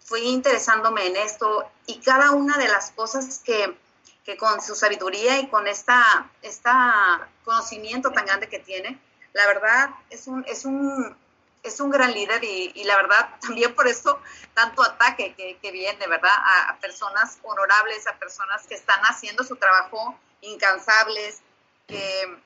fui 0.00 0.20
interesándome 0.22 1.06
en 1.06 1.16
esto 1.16 1.70
y 1.86 2.00
cada 2.00 2.30
una 2.30 2.56
de 2.56 2.68
las 2.68 2.92
cosas 2.92 3.40
que, 3.44 3.76
que 4.24 4.36
con 4.36 4.60
su 4.62 4.74
sabiduría 4.74 5.38
y 5.38 5.48
con 5.48 5.66
esta, 5.66 6.30
esta 6.42 7.28
conocimiento 7.44 8.10
tan 8.10 8.24
grande 8.24 8.48
que 8.48 8.58
tiene, 8.58 8.98
la 9.34 9.46
verdad 9.46 9.90
es 10.08 10.26
un, 10.26 10.44
es 10.48 10.64
un, 10.64 11.16
es 11.62 11.80
un 11.80 11.90
gran 11.90 12.12
líder 12.12 12.42
y, 12.42 12.84
la 12.84 12.96
verdad 12.96 13.28
también 13.40 13.74
por 13.74 13.86
eso 13.86 14.20
tanto 14.54 14.82
ataque 14.82 15.34
que, 15.34 15.58
que 15.58 15.70
viene, 15.70 16.06
¿verdad? 16.06 16.32
A, 16.34 16.70
a, 16.70 16.78
personas 16.78 17.38
honorables, 17.42 18.06
a 18.06 18.18
personas 18.18 18.66
que 18.66 18.74
están 18.74 19.00
haciendo 19.02 19.44
su 19.44 19.56
trabajo 19.56 20.18
incansables, 20.40 21.42
que, 21.86 22.38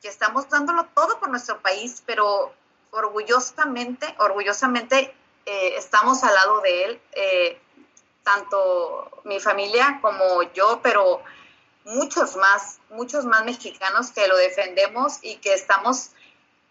que 0.00 0.08
estamos 0.08 0.48
dándolo 0.48 0.86
todo 0.94 1.20
por 1.20 1.28
nuestro 1.28 1.60
país, 1.60 2.02
pero 2.06 2.54
orgullosamente, 2.92 4.14
orgullosamente 4.18 5.14
eh, 5.46 5.74
estamos 5.76 6.22
al 6.22 6.34
lado 6.34 6.60
de 6.60 6.84
él, 6.84 7.00
eh, 7.12 7.60
tanto 8.22 9.22
mi 9.24 9.40
familia 9.40 9.98
como 10.02 10.42
yo, 10.52 10.80
pero 10.82 11.22
muchos 11.84 12.36
más, 12.36 12.78
muchos 12.90 13.24
más 13.24 13.44
mexicanos 13.44 14.10
que 14.10 14.28
lo 14.28 14.36
defendemos 14.36 15.18
y 15.22 15.36
que 15.36 15.54
estamos 15.54 16.10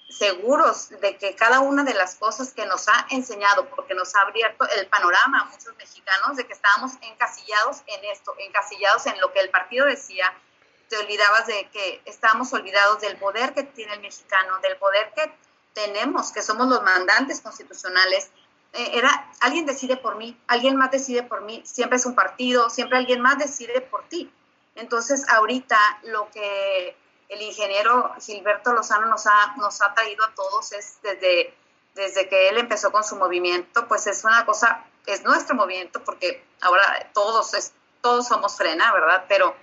seguros 0.09 0.89
de 1.01 1.17
que 1.17 1.35
cada 1.35 1.59
una 1.59 1.83
de 1.83 1.93
las 1.93 2.15
cosas 2.15 2.53
que 2.53 2.65
nos 2.65 2.87
ha 2.87 3.05
enseñado, 3.09 3.69
porque 3.69 3.93
nos 3.93 4.15
ha 4.15 4.21
abierto 4.21 4.67
el 4.77 4.87
panorama 4.87 5.41
a 5.41 5.45
muchos 5.45 5.75
mexicanos 5.77 6.35
de 6.35 6.47
que 6.47 6.53
estábamos 6.53 6.93
encasillados 7.01 7.83
en 7.85 8.05
esto, 8.05 8.33
encasillados 8.39 9.05
en 9.05 9.19
lo 9.19 9.31
que 9.31 9.39
el 9.39 9.49
partido 9.49 9.85
decía, 9.85 10.33
te 10.89 10.97
olvidabas 10.97 11.45
de 11.45 11.69
que 11.69 12.01
estábamos 12.05 12.51
olvidados 12.53 13.01
del 13.01 13.17
poder 13.17 13.53
que 13.53 13.63
tiene 13.63 13.93
el 13.93 14.01
mexicano, 14.01 14.57
del 14.61 14.77
poder 14.77 15.11
que 15.15 15.31
tenemos, 15.73 16.31
que 16.31 16.41
somos 16.41 16.67
los 16.67 16.81
mandantes 16.83 17.41
constitucionales. 17.41 18.29
Eh, 18.73 18.91
era, 18.93 19.31
alguien 19.41 19.65
decide 19.65 19.97
por 19.97 20.15
mí, 20.15 20.39
alguien 20.47 20.75
más 20.75 20.91
decide 20.91 21.23
por 21.23 21.41
mí, 21.41 21.61
siempre 21.65 21.97
es 21.97 22.05
un 22.05 22.15
partido, 22.15 22.69
siempre 22.69 22.97
alguien 22.97 23.21
más 23.21 23.37
decide 23.37 23.81
por 23.81 24.07
ti. 24.09 24.31
Entonces, 24.75 25.27
ahorita 25.29 25.77
lo 26.03 26.29
que 26.29 26.95
el 27.29 27.41
ingeniero 27.41 28.13
Gilberto 28.19 28.73
Lozano 28.73 29.07
nos 29.07 29.27
ha, 29.27 29.55
nos 29.57 29.81
ha 29.81 29.93
traído 29.93 30.25
a 30.25 30.33
todos 30.33 30.71
es 30.71 30.99
desde, 31.01 31.53
desde 31.95 32.27
que 32.27 32.49
él 32.49 32.57
empezó 32.57 32.91
con 32.91 33.03
su 33.03 33.15
movimiento, 33.15 33.87
pues 33.87 34.07
es 34.07 34.23
una 34.23 34.45
cosa, 34.45 34.85
es 35.05 35.23
nuestro 35.23 35.55
movimiento, 35.55 36.03
porque 36.03 36.43
ahora 36.61 37.09
todos, 37.13 37.53
es, 37.53 37.73
todos 38.01 38.27
somos 38.27 38.57
frena, 38.57 38.91
¿verdad? 38.93 39.25
Pero 39.27 39.55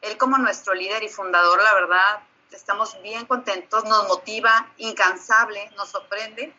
él 0.00 0.16
como 0.16 0.38
nuestro 0.38 0.74
líder 0.74 1.02
y 1.02 1.08
fundador, 1.08 1.62
la 1.62 1.74
verdad, 1.74 2.20
estamos 2.52 3.00
bien 3.02 3.26
contentos, 3.26 3.84
nos 3.84 4.08
motiva, 4.08 4.72
incansable, 4.78 5.70
nos 5.76 5.88
sorprende 5.88 6.52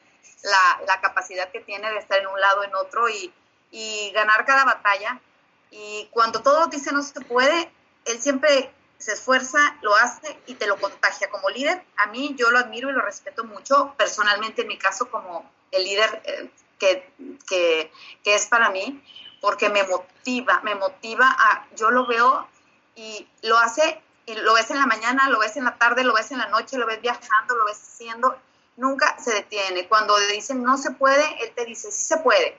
la, 0.44 0.82
la 0.88 1.02
capacidad 1.02 1.52
que 1.52 1.60
tiene 1.62 1.92
de 1.92 2.00
estar 2.00 2.20
en 2.20 2.28
un 2.28 2.40
lado, 2.40 2.64
en 2.64 2.74
otro 2.76 3.10
y, 3.10 3.34
y 3.72 4.12
ganar 4.12 4.46
cada 4.46 4.66
batalla. 4.66 5.20
Y 5.70 6.08
cuando 6.12 6.42
todos 6.42 6.70
dicen 6.70 6.96
no 6.96 7.04
se 7.04 7.22
puede, 7.22 7.72
él 8.06 8.22
siempre 8.22 8.72
se 8.98 9.14
esfuerza, 9.14 9.78
lo 9.82 9.96
hace 9.96 10.38
y 10.46 10.56
te 10.56 10.68
lo 10.68 10.78
contagia 10.78 11.30
como 11.30 11.50
líder. 11.50 11.84
A 11.98 12.08
mí 12.08 12.36
yo 12.38 12.52
lo 12.52 12.60
admiro 12.60 12.90
y 12.90 12.94
lo 12.94 13.02
respeto 13.02 13.44
mucho, 13.44 13.94
personalmente 13.98 14.62
en 14.62 14.68
mi 14.68 14.78
caso 14.78 15.10
como 15.10 15.50
el 15.72 15.84
líder 15.84 16.22
eh, 16.26 16.50
que, 16.78 17.12
que, 17.48 17.92
que, 18.24 18.36
es 18.36 18.48
para 18.48 18.70
mí, 18.70 19.04
porque 19.40 19.70
me 19.70 19.84
motiva, 19.84 20.62
me 20.62 20.76
motiva 20.76 21.28
a, 21.28 21.68
yo 21.76 21.90
lo 21.90 22.06
veo 22.06 22.48
y 22.96 23.28
lo 23.42 23.58
hace, 23.58 24.02
y 24.26 24.36
lo 24.36 24.54
ves 24.54 24.70
en 24.72 24.78
la 24.78 24.86
mañana, 24.86 25.30
lo 25.30 25.40
ves 25.40 25.58
en 25.58 25.64
la 25.64 25.78
tarde, 25.78 26.04
lo 26.04 26.14
ves 26.14 26.32
en 26.32 26.38
la 26.38 26.48
noche, 26.48 26.78
lo 26.78 26.86
ves 26.86 27.02
viajando, 27.02 27.56
lo 27.56 27.66
ves 27.66 27.82
haciendo, 27.82 28.38
nunca 28.78 29.18
se 29.20 29.34
detiene. 29.34 29.88
Cuando 29.88 30.18
le 30.18 30.34
dicen 30.34 30.64
no 30.64 30.78
se 30.78 30.92
puede, 30.92 31.44
él 31.44 31.52
te 31.56 31.66
dice 31.66 31.92
sí 31.92 32.04
se 32.04 32.18
puede. 32.18 32.58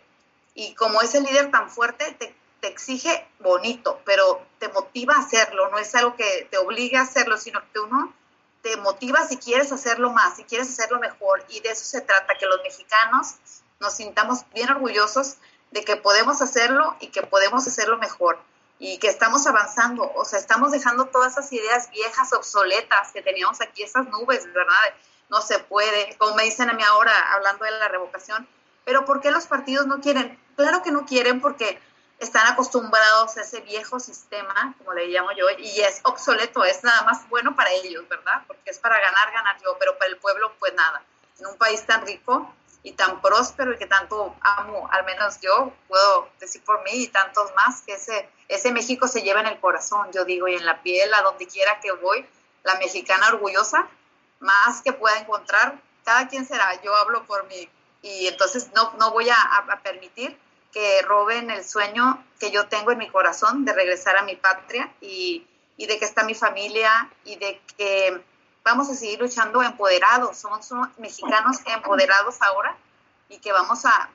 Y 0.54 0.74
como 0.74 1.00
es 1.00 1.14
el 1.14 1.24
líder 1.24 1.50
tan 1.50 1.70
fuerte, 1.70 2.12
te, 2.18 2.34
te 2.60 2.68
exige 2.68 3.26
bonito, 3.40 4.00
pero 4.04 4.44
te 4.58 4.68
motiva 4.68 5.14
a 5.14 5.20
hacerlo, 5.20 5.70
no 5.70 5.78
es 5.78 5.94
algo 5.94 6.16
que 6.16 6.46
te 6.50 6.58
obligue 6.58 6.96
a 6.96 7.02
hacerlo, 7.02 7.36
sino 7.38 7.60
que 7.72 7.80
uno 7.80 8.12
te 8.62 8.76
motiva 8.76 9.26
si 9.26 9.38
quieres 9.38 9.72
hacerlo 9.72 10.10
más, 10.12 10.36
si 10.36 10.44
quieres 10.44 10.68
hacerlo 10.68 11.00
mejor. 11.00 11.44
Y 11.48 11.60
de 11.60 11.70
eso 11.70 11.84
se 11.84 12.00
trata, 12.00 12.34
que 12.38 12.46
los 12.46 12.62
mexicanos 12.62 13.36
nos 13.80 13.94
sintamos 13.94 14.44
bien 14.54 14.70
orgullosos 14.70 15.36
de 15.70 15.84
que 15.84 15.96
podemos 15.96 16.42
hacerlo 16.42 16.96
y 17.00 17.08
que 17.08 17.22
podemos 17.22 17.66
hacerlo 17.66 17.98
mejor 17.98 18.38
y 18.78 18.98
que 18.98 19.08
estamos 19.08 19.46
avanzando, 19.46 20.10
o 20.14 20.24
sea, 20.24 20.38
estamos 20.38 20.72
dejando 20.72 21.06
todas 21.06 21.32
esas 21.32 21.52
ideas 21.52 21.90
viejas, 21.90 22.32
obsoletas 22.32 23.12
que 23.12 23.22
teníamos 23.22 23.60
aquí, 23.60 23.82
esas 23.82 24.08
nubes, 24.08 24.44
¿verdad? 24.52 24.74
No 25.30 25.40
se 25.40 25.58
puede, 25.60 26.16
como 26.18 26.34
me 26.34 26.44
dicen 26.44 26.68
a 26.68 26.72
mí 26.72 26.82
ahora, 26.82 27.12
hablando 27.32 27.64
de 27.64 27.70
la 27.72 27.88
revocación, 27.88 28.48
pero 28.84 29.04
¿por 29.04 29.20
qué 29.20 29.30
los 29.30 29.46
partidos 29.46 29.86
no 29.86 30.00
quieren? 30.00 30.38
Claro 30.56 30.82
que 30.82 30.90
no 30.90 31.06
quieren 31.06 31.40
porque 31.40 31.80
están 32.18 32.46
acostumbrados 32.46 33.36
a 33.36 33.42
ese 33.42 33.60
viejo 33.60 33.98
sistema, 33.98 34.74
como 34.78 34.92
le 34.92 35.06
llamo 35.08 35.32
yo, 35.32 35.46
y 35.58 35.80
es 35.80 36.00
obsoleto, 36.04 36.64
es 36.64 36.82
nada 36.84 37.02
más 37.02 37.28
bueno 37.28 37.54
para 37.56 37.70
ellos, 37.70 38.08
¿verdad? 38.08 38.42
Porque 38.46 38.70
es 38.70 38.78
para 38.78 38.98
ganar, 39.00 39.32
ganar 39.32 39.56
yo, 39.62 39.76
pero 39.78 39.98
para 39.98 40.10
el 40.10 40.18
pueblo, 40.18 40.52
pues 40.58 40.72
nada. 40.74 41.02
En 41.40 41.46
un 41.46 41.56
país 41.56 41.84
tan 41.84 42.06
rico, 42.06 42.52
y 42.82 42.92
tan 42.92 43.20
próspero 43.20 43.72
y 43.72 43.78
que 43.78 43.86
tanto 43.86 44.34
amo, 44.40 44.88
al 44.90 45.04
menos 45.04 45.40
yo 45.40 45.72
puedo 45.88 46.28
decir 46.40 46.62
por 46.64 46.82
mí 46.82 46.90
y 46.92 47.08
tantos 47.08 47.52
más, 47.54 47.82
que 47.82 47.94
ese, 47.94 48.28
ese 48.48 48.72
México 48.72 49.06
se 49.06 49.22
lleva 49.22 49.40
en 49.40 49.46
el 49.46 49.60
corazón, 49.60 50.10
yo 50.12 50.24
digo, 50.24 50.48
y 50.48 50.54
en 50.54 50.66
la 50.66 50.82
piel, 50.82 51.12
a 51.14 51.22
donde 51.22 51.46
quiera 51.46 51.80
que 51.80 51.92
voy, 51.92 52.26
la 52.64 52.76
mexicana 52.76 53.28
orgullosa, 53.28 53.88
más 54.40 54.82
que 54.82 54.92
pueda 54.92 55.18
encontrar, 55.18 55.80
cada 56.04 56.28
quien 56.28 56.46
será, 56.46 56.80
yo 56.82 56.94
hablo 56.96 57.24
por 57.26 57.46
mí, 57.46 57.68
y 58.02 58.26
entonces 58.26 58.70
no, 58.74 58.92
no 58.98 59.12
voy 59.12 59.30
a, 59.30 59.36
a 59.36 59.80
permitir 59.82 60.36
que 60.72 61.02
roben 61.02 61.50
el 61.50 61.64
sueño 61.64 62.24
que 62.40 62.50
yo 62.50 62.66
tengo 62.66 62.90
en 62.90 62.98
mi 62.98 63.08
corazón 63.08 63.64
de 63.64 63.72
regresar 63.72 64.16
a 64.16 64.22
mi 64.22 64.36
patria 64.36 64.92
y, 65.00 65.46
y 65.76 65.86
de 65.86 65.98
que 65.98 66.04
está 66.04 66.24
mi 66.24 66.34
familia 66.34 67.10
y 67.24 67.36
de 67.36 67.60
que 67.76 68.22
vamos 68.64 68.88
a 68.90 68.94
seguir 68.94 69.20
luchando 69.20 69.62
empoderados, 69.62 70.38
somos, 70.38 70.70
mexicanos 70.98 71.58
empoderados 71.66 72.40
ahora 72.42 72.76
y 73.28 73.38
que 73.38 73.52
vamos 73.52 73.84
a, 73.84 74.08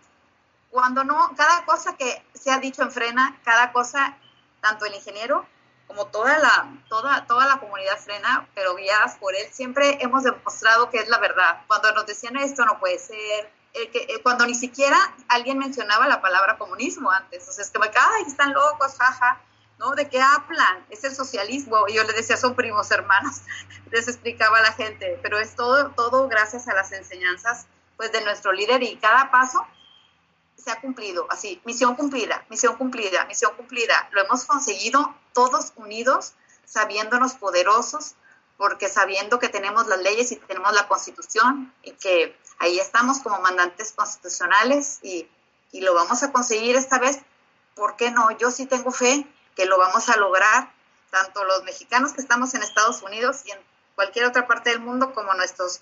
cuando 0.69 1.03
no, 1.03 1.33
cada 1.35 1.65
cosa 1.65 1.95
que 1.97 2.23
se 2.33 2.51
ha 2.51 2.59
dicho 2.59 2.81
en 2.81 2.91
frena, 2.91 3.39
cada 3.43 3.71
cosa, 3.71 4.17
tanto 4.61 4.85
el 4.85 4.95
ingeniero 4.95 5.45
como 5.87 6.07
toda 6.07 6.37
la, 6.37 6.69
toda, 6.89 7.25
toda 7.25 7.45
la 7.45 7.59
comunidad 7.59 7.97
frena, 7.97 8.47
pero 8.53 8.75
guiadas 8.75 9.15
por 9.15 9.33
él, 9.35 9.47
siempre 9.51 9.97
hemos 10.01 10.23
demostrado 10.23 10.89
que 10.89 10.97
es 10.97 11.07
la 11.07 11.17
verdad. 11.17 11.61
Cuando 11.67 11.93
nos 11.93 12.05
decían 12.05 12.35
esto 12.35 12.65
no 12.65 12.77
puede 12.77 12.99
ser, 12.99 13.51
eh, 13.73 13.89
que, 13.89 13.99
eh, 13.99 14.21
cuando 14.21 14.45
ni 14.45 14.55
siquiera 14.55 14.97
alguien 15.29 15.57
mencionaba 15.57 16.07
la 16.07 16.21
palabra 16.21 16.57
comunismo 16.57 17.09
antes, 17.09 17.39
entonces 17.39 17.69
que 17.69 17.79
me 17.79 17.87
ay, 17.87 18.23
están 18.27 18.53
locos, 18.53 18.95
jaja, 18.97 19.39
¿no? 19.79 19.91
¿De 19.95 20.09
qué 20.09 20.19
hablan? 20.21 20.85
Es 20.89 21.03
el 21.03 21.15
socialismo. 21.15 21.87
Yo 21.87 22.03
le 22.03 22.13
decía, 22.13 22.37
son 22.37 22.55
primos 22.55 22.89
hermanos. 22.91 23.41
Les 23.91 24.07
explicaba 24.07 24.57
a 24.57 24.61
la 24.61 24.73
gente, 24.73 25.19
pero 25.21 25.39
es 25.39 25.55
todo, 25.55 25.91
todo 25.91 26.27
gracias 26.27 26.67
a 26.67 26.73
las 26.73 26.91
enseñanzas 26.91 27.67
pues, 27.95 28.11
de 28.11 28.23
nuestro 28.23 28.51
líder 28.51 28.83
y 28.83 28.97
cada 28.97 29.31
paso 29.31 29.65
se 30.57 30.71
ha 30.71 30.81
cumplido. 30.81 31.27
Así, 31.29 31.61
misión 31.65 31.95
cumplida, 31.95 32.45
misión 32.49 32.75
cumplida, 32.75 33.25
misión 33.25 33.53
cumplida. 33.55 34.09
Lo 34.11 34.23
hemos 34.23 34.45
conseguido 34.45 35.15
todos 35.33 35.73
unidos, 35.75 36.33
sabiéndonos 36.65 37.35
poderosos, 37.35 38.15
porque 38.57 38.89
sabiendo 38.89 39.37
que 39.39 39.49
tenemos 39.49 39.87
las 39.87 39.99
leyes 39.99 40.31
y 40.31 40.35
tenemos 40.37 40.73
la 40.73 40.87
constitución 40.87 41.71
y 41.83 41.91
que 41.91 42.35
ahí 42.57 42.79
estamos 42.79 43.19
como 43.19 43.39
mandantes 43.39 43.91
constitucionales 43.91 44.99
y, 45.03 45.29
y 45.71 45.81
lo 45.81 45.93
vamos 45.93 46.23
a 46.23 46.31
conseguir 46.31 46.75
esta 46.75 46.97
vez. 46.97 47.19
¿Por 47.75 47.95
qué 47.95 48.09
no? 48.09 48.31
Yo 48.31 48.49
sí 48.49 48.65
tengo 48.65 48.91
fe 48.91 49.27
que 49.57 49.65
lo 49.65 49.77
vamos 49.79 50.07
a 50.07 50.17
lograr, 50.17 50.71
tanto 51.09 51.43
los 51.43 51.63
mexicanos 51.63 52.13
que 52.13 52.21
estamos 52.21 52.53
en 52.53 52.61
Estados 52.61 53.01
Unidos 53.01 53.41
y 53.45 53.51
en 53.51 53.57
cualquier 53.95 54.25
otra 54.25 54.45
parte 54.45 54.69
del 54.69 54.79
mundo, 54.79 55.13
como 55.13 55.33
nuestros, 55.33 55.81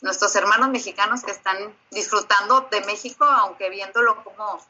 nuestros 0.00 0.34
hermanos 0.36 0.70
mexicanos 0.70 1.22
que 1.22 1.30
están 1.30 1.56
disfrutando 1.90 2.66
de 2.70 2.80
México, 2.86 3.24
aunque 3.26 3.68
viéndolo 3.68 4.24
como, 4.24 4.64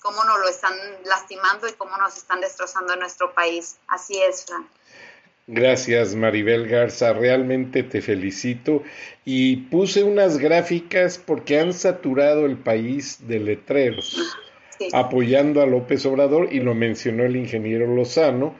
cómo 0.00 0.24
nos 0.24 0.38
lo 0.38 0.48
están 0.48 0.72
lastimando 1.04 1.66
y 1.66 1.72
cómo 1.72 1.96
nos 1.96 2.16
están 2.16 2.40
destrozando 2.40 2.92
en 2.92 3.00
nuestro 3.00 3.34
país. 3.34 3.78
Así 3.88 4.16
es, 4.22 4.46
Frank. 4.46 4.68
Gracias, 5.48 6.14
Maribel 6.14 6.68
Garza. 6.68 7.14
Realmente 7.14 7.82
te 7.82 8.00
felicito. 8.00 8.84
Y 9.24 9.56
puse 9.56 10.04
unas 10.04 10.38
gráficas 10.38 11.18
porque 11.18 11.58
han 11.58 11.72
saturado 11.72 12.46
el 12.46 12.58
país 12.58 13.26
de 13.26 13.40
letreros 13.40 14.38
apoyando 14.92 15.62
a 15.62 15.66
López 15.66 16.04
Obrador 16.06 16.48
y 16.52 16.60
lo 16.60 16.74
mencionó 16.74 17.24
el 17.24 17.36
ingeniero 17.36 17.86
Lozano. 17.86 18.54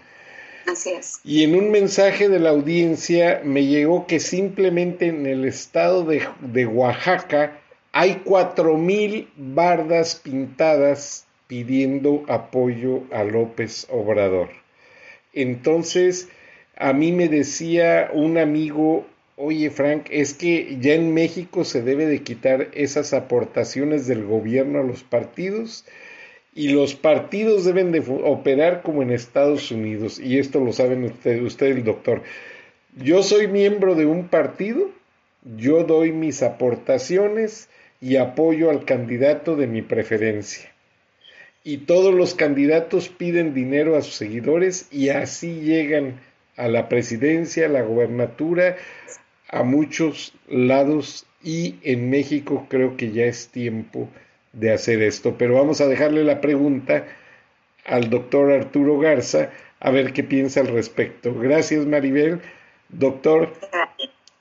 Así 0.67 0.91
es. 0.91 1.21
Y 1.25 1.45
en 1.45 1.55
un 1.55 1.71
mensaje 1.71 2.29
de 2.29 2.39
la 2.39 2.51
audiencia 2.51 3.41
me 3.45 3.67
llegó 3.67 4.07
que 4.07 4.21
simplemente 4.21 5.07
en 5.07 5.27
el 5.27 5.45
estado 5.45 6.05
de, 6.05 6.23
de 6.41 6.67
Oaxaca 6.67 7.59
hay 7.93 8.21
cuatro 8.25 8.77
mil 8.77 9.29
bardas 9.37 10.17
pintadas 10.17 11.27
pidiendo 11.47 12.25
apoyo 12.29 13.03
a 13.11 13.25
López 13.25 13.87
Obrador. 13.91 14.51
Entonces, 15.33 16.29
a 16.77 16.93
mí 16.93 17.13
me 17.13 17.29
decía 17.29 18.11
un 18.13 18.37
amigo 18.37 19.07
Oye, 19.41 19.71
Frank, 19.71 20.07
es 20.11 20.35
que 20.35 20.79
ya 20.81 20.95
en 20.95 21.15
México 21.15 21.65
se 21.65 21.81
debe 21.81 22.07
de 22.07 22.25
quitar 22.25 22.71
esas 22.75 23.15
aportaciones 23.15 24.09
del 24.09 24.25
gobierno 24.25 24.81
a 24.81 24.83
los 24.83 25.05
partidos 25.05 25.85
y 26.59 26.71
los 26.71 26.97
partidos 26.97 27.65
deben 27.65 27.93
de 27.93 28.01
operar 28.01 28.83
como 28.83 29.03
en 29.03 29.13
Estados 29.13 29.71
Unidos 29.71 30.19
y 30.19 30.41
esto 30.41 30.59
lo 30.59 30.73
saben 30.73 31.05
usted, 31.05 31.41
usted 31.41 31.69
el 31.69 31.85
doctor. 31.85 32.25
Yo 32.97 33.23
soy 33.23 33.47
miembro 33.47 33.95
de 33.95 34.07
un 34.07 34.27
partido, 34.27 34.91
yo 35.57 35.85
doy 35.85 36.11
mis 36.11 36.43
aportaciones 36.43 37.69
y 38.01 38.17
apoyo 38.17 38.71
al 38.71 38.85
candidato 38.85 39.55
de 39.55 39.69
mi 39.69 39.83
preferencia. 39.83 40.73
Y 41.63 41.77
todos 41.77 42.13
los 42.13 42.35
candidatos 42.35 43.09
piden 43.09 43.55
dinero 43.55 43.97
a 43.97 44.03
sus 44.03 44.15
seguidores 44.15 44.89
y 44.91 45.11
así 45.11 45.61
llegan 45.61 46.19
a 46.57 46.67
la 46.67 46.89
presidencia, 46.89 47.67
a 47.67 47.69
la 47.69 47.83
gobernatura, 47.83 48.79
a 49.49 49.63
muchos 49.63 50.35
lados 50.49 51.25
y 51.41 51.77
en 51.85 52.11
México 52.11 52.67
creo 52.69 52.97
que 52.97 53.13
ya 53.13 53.27
es 53.27 53.47
tiempo 53.47 54.09
de 54.59 54.73
hacer 54.73 55.03
esto. 55.03 55.37
Pero 55.39 55.55
vamos 55.55 55.81
a 55.81 55.87
dejarle 55.87 56.25
la 56.25 56.41
pregunta 56.41 57.07
al 57.85 58.11
doctor 58.11 58.53
Arturo 58.53 58.99
Garza 58.99 59.51
a 59.81 59.91
ver 59.91 60.13
qué 60.13 60.25
piensa 60.25 60.61
al 60.61 60.69
respecto. 60.69 61.35
Gracias 61.35 61.87
Maribel. 61.87 62.41
Doctor, 62.89 63.53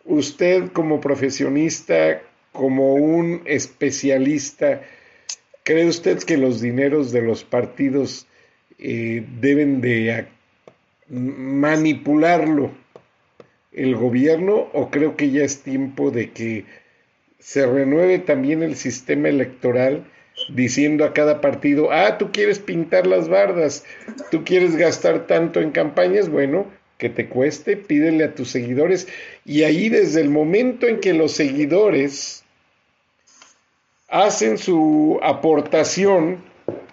usted 0.05 0.69
como 0.71 1.01
profesionista, 1.01 2.21
como 2.51 2.95
un 2.95 3.41
especialista, 3.45 4.81
¿cree 5.63 5.85
usted 5.85 6.19
que 6.19 6.37
los 6.37 6.61
dineros 6.61 7.11
de 7.11 7.21
los 7.21 7.43
partidos 7.43 8.25
eh, 8.79 9.25
deben 9.39 9.81
de 9.81 10.27
manipularlo 11.09 12.71
el 13.71 13.95
gobierno 13.95 14.69
o 14.73 14.89
creo 14.89 15.15
que 15.15 15.29
ya 15.29 15.43
es 15.43 15.61
tiempo 15.61 16.09
de 16.09 16.31
que 16.31 16.65
se 17.47 17.65
renueve 17.65 18.19
también 18.19 18.61
el 18.61 18.75
sistema 18.75 19.29
electoral 19.29 20.03
diciendo 20.49 21.05
a 21.05 21.13
cada 21.13 21.39
partido, 21.39 21.93
ah, 21.93 22.17
tú 22.17 22.33
quieres 22.33 22.59
pintar 22.59 23.07
las 23.07 23.29
bardas, 23.29 23.85
tú 24.31 24.43
quieres 24.43 24.75
gastar 24.75 25.27
tanto 25.27 25.61
en 25.61 25.71
campañas, 25.71 26.27
bueno, 26.27 26.67
que 26.97 27.07
te 27.07 27.29
cueste, 27.29 27.77
pídele 27.77 28.25
a 28.25 28.35
tus 28.35 28.49
seguidores. 28.49 29.07
Y 29.45 29.63
ahí 29.63 29.87
desde 29.87 30.19
el 30.19 30.29
momento 30.29 30.87
en 30.87 30.99
que 30.99 31.13
los 31.13 31.31
seguidores 31.31 32.43
hacen 34.09 34.57
su 34.57 35.17
aportación 35.23 36.43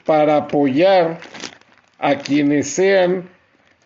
para 0.05 0.36
apoyar 0.36 1.18
a 1.98 2.18
quienes 2.18 2.68
sean 2.68 3.28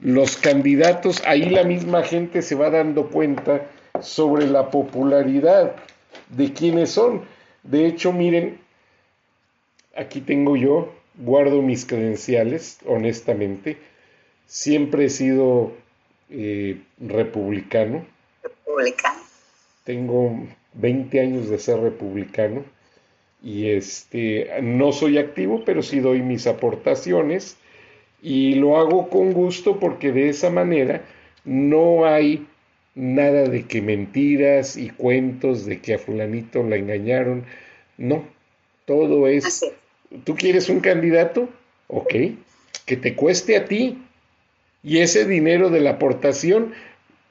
los 0.01 0.37
candidatos, 0.37 1.23
ahí 1.25 1.49
la 1.49 1.65
misma 1.65 2.03
gente 2.03 2.43
se 2.43 2.55
va 2.55 2.69
dando 2.69 3.09
cuenta 3.09 3.67
sobre 4.03 4.47
la 4.47 4.71
popularidad 4.71 5.75
de 6.31 6.53
quienes 6.53 6.91
son. 6.91 7.23
De 7.63 7.87
hecho, 7.87 8.13
miren, 8.13 8.59
aquí 9.97 10.21
tengo 10.21 10.57
yo, 10.57 10.93
guardo 11.17 11.63
mis 11.63 11.85
credenciales, 11.85 12.79
honestamente. 12.87 13.79
Siempre 14.47 15.07
he 15.07 15.11
sido 15.11 15.73
eh, 16.31 16.81
republicano. 16.99 18.05
Republicano. 18.43 19.21
Tengo 19.85 20.47
20 20.75 21.21
años 21.21 21.49
de 21.49 21.59
ser 21.59 21.81
republicano 21.81 22.65
y 23.43 23.71
este 23.71 24.51
no 24.63 24.93
soy 24.93 25.19
activo, 25.19 25.63
pero 25.65 25.83
sí 25.83 26.01
doy 26.01 26.23
mis 26.23 26.47
aportaciones 26.47 27.57
y 28.23 28.55
lo 28.55 28.79
hago 28.79 29.09
con 29.09 29.33
gusto 29.33 29.79
porque 29.79 30.13
de 30.13 30.29
esa 30.29 30.51
manera 30.51 31.03
no 31.45 32.05
hay 32.05 32.47
nada 32.99 33.45
de 33.45 33.65
que 33.65 33.81
mentiras 33.81 34.77
y 34.77 34.91
cuentos 34.91 35.65
de 35.65 35.81
que 35.81 35.95
a 35.95 35.99
fulanito 35.99 36.65
la 36.65 36.77
engañaron. 36.77 37.45
No, 37.97 38.25
todo 38.87 39.29
es... 39.29 39.65
¿Tú 40.25 40.35
quieres 40.35 40.69
un 40.69 40.81
candidato? 40.81 41.49
Ok, 41.87 42.15
que 42.87 42.97
te 42.97 43.15
cueste 43.15 43.57
a 43.57 43.67
ti. 43.67 44.03
Y 44.83 44.99
ese 44.99 45.27
dinero 45.27 45.71
de 45.71 45.81
la 45.81 45.91
aportación 45.91 46.75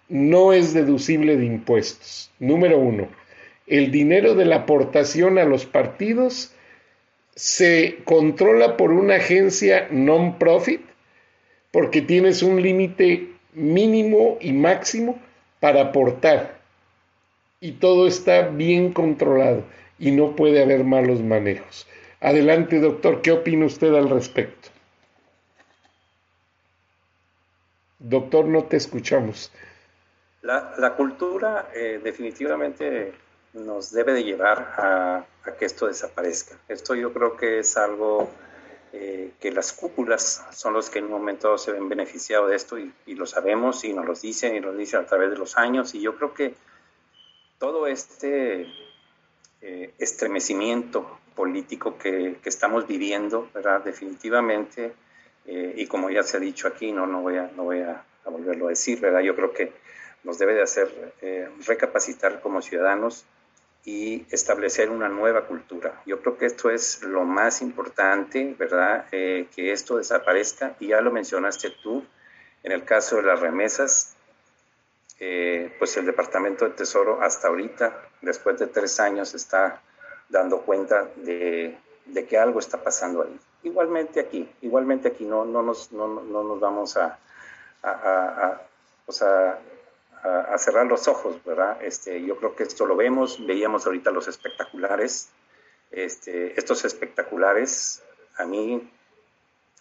no 0.08 0.54
es 0.54 0.74
deducible 0.74 1.36
de 1.36 1.46
impuestos. 1.46 2.32
Número 2.40 2.80
uno, 2.80 3.10
el 3.66 3.92
dinero 3.92 4.36
de 4.36 4.46
la 4.46 4.58
aportación 4.58 5.38
a 5.38 5.44
los 5.44 5.66
partidos 5.66 6.54
se 7.36 7.98
controla 8.06 8.78
por 8.78 8.92
una 8.92 9.16
agencia 9.16 9.90
non-profit 9.92 10.82
porque 11.72 12.02
tienes 12.02 12.42
un 12.42 12.62
límite 12.62 13.28
mínimo 13.54 14.38
y 14.40 14.54
máximo 14.54 15.20
para 15.60 15.82
aportar 15.82 16.58
y 17.60 17.74
todo 17.74 18.08
está 18.08 18.50
bien 18.50 18.94
controlado 18.94 19.64
y 20.00 20.12
no 20.12 20.36
puede 20.36 20.62
haber 20.62 20.84
malos 20.84 21.22
manejos. 21.22 21.88
Adelante, 22.22 22.80
doctor, 22.80 23.22
¿qué 23.22 23.32
opina 23.32 23.66
usted 23.66 23.94
al 23.94 24.10
respecto? 24.10 24.70
Doctor, 28.00 28.46
no 28.46 28.64
te 28.64 28.78
escuchamos. 28.78 29.52
La, 30.42 30.96
cultura 30.96 31.70
eh, 31.76 32.00
definitivamente 32.02 33.14
nos 33.54 33.92
debe 33.92 34.14
de 34.14 34.24
llevar 34.24 34.76
a, 34.78 35.26
que 35.58 35.66
esto 35.66 35.88
desaparezca. 35.88 36.58
Esto 36.68 36.96
yo 36.96 37.12
creo 37.12 37.36
que 37.36 37.60
es 37.60 37.76
algo 37.76 38.30
eh, 39.00 39.34
que 39.40 39.52
las 39.52 39.74
cúpulas 39.74 40.44
son 40.54 40.74
los 40.74 40.90
que 40.90 40.98
en 40.98 41.06
un 41.06 41.12
momento 41.12 41.56
se 41.60 41.72
ven 41.72 41.88
beneficiados 41.88 42.50
de 42.50 42.56
esto 42.56 42.80
y, 42.80 42.92
lo 43.14 43.28
sabemos 43.28 43.84
y 43.84 43.94
nos 43.94 44.08
lo 44.08 44.16
dicen 44.16 44.56
y 44.56 44.60
nos 44.60 44.76
dicen 44.76 45.02
a 45.02 45.06
través 45.06 45.30
de 45.30 45.38
los 45.38 45.56
años 45.56 45.94
y 45.94 46.02
yo 46.02 46.16
creo 46.16 46.34
que 46.34 46.56
todo 47.60 47.86
este 47.86 48.66
eh, 49.62 49.94
estremecimiento 50.00 51.20
político 51.36 52.00
que, 52.00 52.38
estamos 52.44 52.88
viviendo, 52.88 53.48
definitivamente, 53.86 54.94
eh, 55.46 55.74
y 55.78 55.86
como 55.86 56.10
ya 56.10 56.24
se 56.24 56.38
ha 56.38 56.40
dicho 56.40 56.68
aquí, 56.68 56.92
no, 56.92 57.06
no 57.06 57.22
voy, 57.22 57.38
a, 57.38 57.52
no 57.56 57.66
voy 57.66 57.82
a, 57.82 58.04
volverlo 58.26 58.66
a 58.66 58.70
decir, 58.70 59.00
¿verdad? 59.00 59.20
yo 59.20 59.36
creo 59.36 59.54
que 59.54 59.74
nos 60.24 60.40
debe 60.40 60.56
de 60.56 60.64
hacer 60.64 61.14
recapacitar 61.68 62.42
como 62.42 62.64
ciudadanos 62.64 63.26
y 63.88 64.26
establecer 64.32 64.90
una 64.90 65.08
nueva 65.08 65.48
cultura. 65.48 66.02
Yo 66.06 66.20
creo 66.20 66.38
que 66.38 66.46
esto 66.46 66.70
es 66.70 67.04
lo 67.04 67.24
más 67.24 67.62
importante, 67.62 68.54
¿verdad? 68.60 69.06
Eh, 69.14 69.48
que 69.56 69.72
esto 69.72 69.96
desaparezca. 69.96 70.76
Y 70.82 70.88
ya 70.88 71.00
lo 71.00 71.10
mencionaste 71.10 71.70
tú, 71.82 72.04
en 72.64 72.74
el 72.74 72.84
caso 72.84 73.16
de 73.16 73.22
las 73.22 73.40
remesas, 73.40 74.18
eh, 75.22 75.74
pues 75.80 75.96
el 75.96 76.06
Departamento 76.06 76.66
de 76.66 76.72
Tesoro 76.72 77.22
hasta 77.22 77.48
ahorita, 77.48 78.10
después 78.22 78.60
de 78.60 78.68
tres 78.68 79.00
años, 79.00 79.34
está 79.34 79.82
dando 80.28 80.64
cuenta 80.64 81.08
de, 81.16 81.78
de 82.08 82.26
que 82.26 82.38
algo 82.38 82.60
está 82.60 82.84
pasando 82.84 83.24
ahí. 83.24 83.40
Igualmente 83.64 84.20
aquí, 84.20 84.52
igualmente 84.64 85.08
aquí 85.08 85.24
no, 85.24 85.46
no, 85.46 85.64
nos, 85.64 85.94
no, 85.94 86.10
no 86.10 86.44
nos 86.44 86.60
vamos 86.60 86.98
a, 86.98 87.18
a, 87.84 87.90
a, 87.90 88.48
a 88.48 88.62
o 89.06 89.14
sea, 89.14 89.58
a, 90.28 90.58
cerrar 90.58 90.86
los 90.86 91.08
ojos, 91.08 91.44
¿verdad? 91.44 91.82
Este, 91.82 92.24
yo 92.24 92.38
creo 92.38 92.56
que 92.56 92.64
esto 92.64 92.86
lo 92.86 92.96
vemos, 92.96 93.46
veíamos 93.46 93.86
ahorita 93.86 94.12
los 94.12 94.28
espectaculares. 94.28 95.30
Este, 95.92 96.60
estos 96.60 96.84
espectaculares, 96.86 98.04
a 98.36 98.46
mí, 98.46 98.92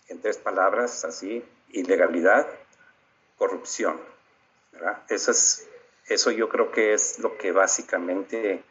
en 0.08 0.20
tres 0.20 0.38
palabras, 0.38 1.04
así, 1.04 1.44
ilegalidad, 1.70 2.46
corrupción, 3.36 4.00
¿verdad? 4.72 5.02
Eso, 5.08 5.32
es, 5.32 5.68
eso 6.06 6.30
yo 6.30 6.48
creo 6.48 6.70
que 6.70 6.94
es 6.94 7.18
lo 7.18 7.36
que 7.36 7.52
básicamente 7.52 8.62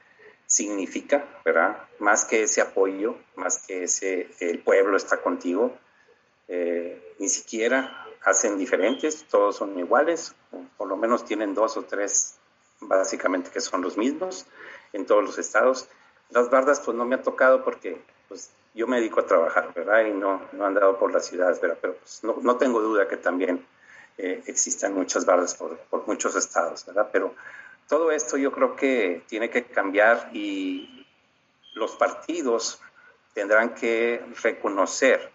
significa, 0.47 1.25
¿verdad? 1.43 1.87
Más 1.99 2.25
que 2.25 2.43
ese 2.43 2.61
apoyo, 2.61 3.17
más 3.35 3.65
que 3.65 3.83
ese, 3.83 4.29
el 4.39 4.59
pueblo 4.59 4.95
está 4.95 5.21
contigo, 5.21 5.77
eh, 6.47 7.15
ni 7.19 7.27
siquiera 7.27 8.04
hacen 8.25 8.57
diferentes, 8.57 9.25
todos 9.25 9.55
son 9.55 9.77
iguales, 9.77 10.35
por 10.77 10.87
lo 10.87 10.97
menos 10.97 11.25
tienen 11.25 11.53
dos 11.53 11.77
o 11.77 11.83
tres 11.83 12.37
básicamente 12.81 13.51
que 13.51 13.61
son 13.61 13.81
los 13.81 13.97
mismos 13.97 14.45
en 14.93 15.05
todos 15.05 15.23
los 15.23 15.37
estados. 15.37 15.87
Las 16.31 16.49
bardas 16.49 16.81
pues 16.81 16.97
no 16.97 17.05
me 17.05 17.15
ha 17.15 17.21
tocado 17.21 17.63
porque 17.63 18.01
pues 18.27 18.51
yo 18.73 18.87
me 18.87 18.97
dedico 18.97 19.19
a 19.19 19.27
trabajar, 19.27 19.73
¿verdad? 19.73 20.05
Y 20.05 20.11
no, 20.11 20.41
no 20.51 20.63
he 20.63 20.67
andado 20.67 20.97
por 20.97 21.13
las 21.13 21.27
ciudades, 21.27 21.61
¿verdad? 21.61 21.77
Pero 21.79 21.95
pues, 21.95 22.23
no, 22.23 22.37
no, 22.41 22.57
tengo 22.57 22.81
duda 22.81 23.07
que 23.07 23.17
también 23.17 23.65
eh, 24.17 24.41
existan 24.47 24.95
muchas 24.95 25.25
bardas 25.25 25.53
por, 25.53 25.77
por, 25.77 26.07
muchos 26.07 26.35
estados, 26.35 26.83
¿verdad? 26.85 27.09
Pero 27.11 27.35
todo 27.87 28.11
esto 28.11 28.37
yo 28.37 28.51
creo 28.51 28.75
que 28.75 29.23
tiene 29.27 29.51
que 29.51 29.65
cambiar 29.65 30.31
y 30.33 31.07
los 31.75 31.95
partidos 31.95 32.81
tendrán 33.35 33.75
que 33.75 34.25
reconocer 34.41 35.31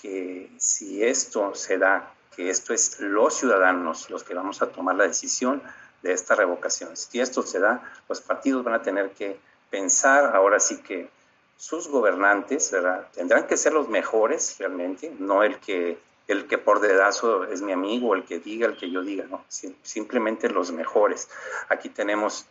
que 0.00 0.50
si 0.58 1.02
esto 1.02 1.54
se 1.54 1.78
da 1.78 2.14
que 2.34 2.50
esto 2.50 2.74
es 2.74 3.00
los 3.00 3.34
ciudadanos 3.34 4.10
los 4.10 4.24
que 4.24 4.34
vamos 4.34 4.62
a 4.62 4.68
tomar 4.68 4.96
la 4.96 5.06
decisión 5.06 5.62
de 6.02 6.12
esta 6.12 6.34
revocación. 6.34 6.96
Si 6.96 7.20
esto 7.20 7.42
se 7.42 7.58
da, 7.58 7.82
los 8.08 8.20
partidos 8.20 8.64
van 8.64 8.74
a 8.74 8.82
tener 8.82 9.10
que 9.10 9.38
pensar 9.70 10.36
ahora 10.36 10.60
sí 10.60 10.78
que 10.78 11.10
sus 11.56 11.88
gobernantes 11.88 12.70
¿verdad? 12.70 13.08
tendrán 13.12 13.46
que 13.46 13.56
ser 13.56 13.72
los 13.72 13.88
mejores 13.88 14.56
realmente, 14.58 15.12
no 15.18 15.42
el 15.42 15.58
que 15.58 15.98
el 16.28 16.46
que 16.46 16.58
por 16.58 16.80
dedazo 16.80 17.44
es 17.44 17.62
mi 17.62 17.72
amigo, 17.72 18.14
el 18.14 18.24
que 18.24 18.38
diga, 18.38 18.66
el 18.66 18.76
que 18.76 18.90
yo 18.90 19.02
diga, 19.02 19.24
no, 19.24 19.42
simplemente 19.48 20.50
los 20.50 20.70
mejores. 20.72 21.30
Aquí 21.70 21.88
tenemos 21.88 22.44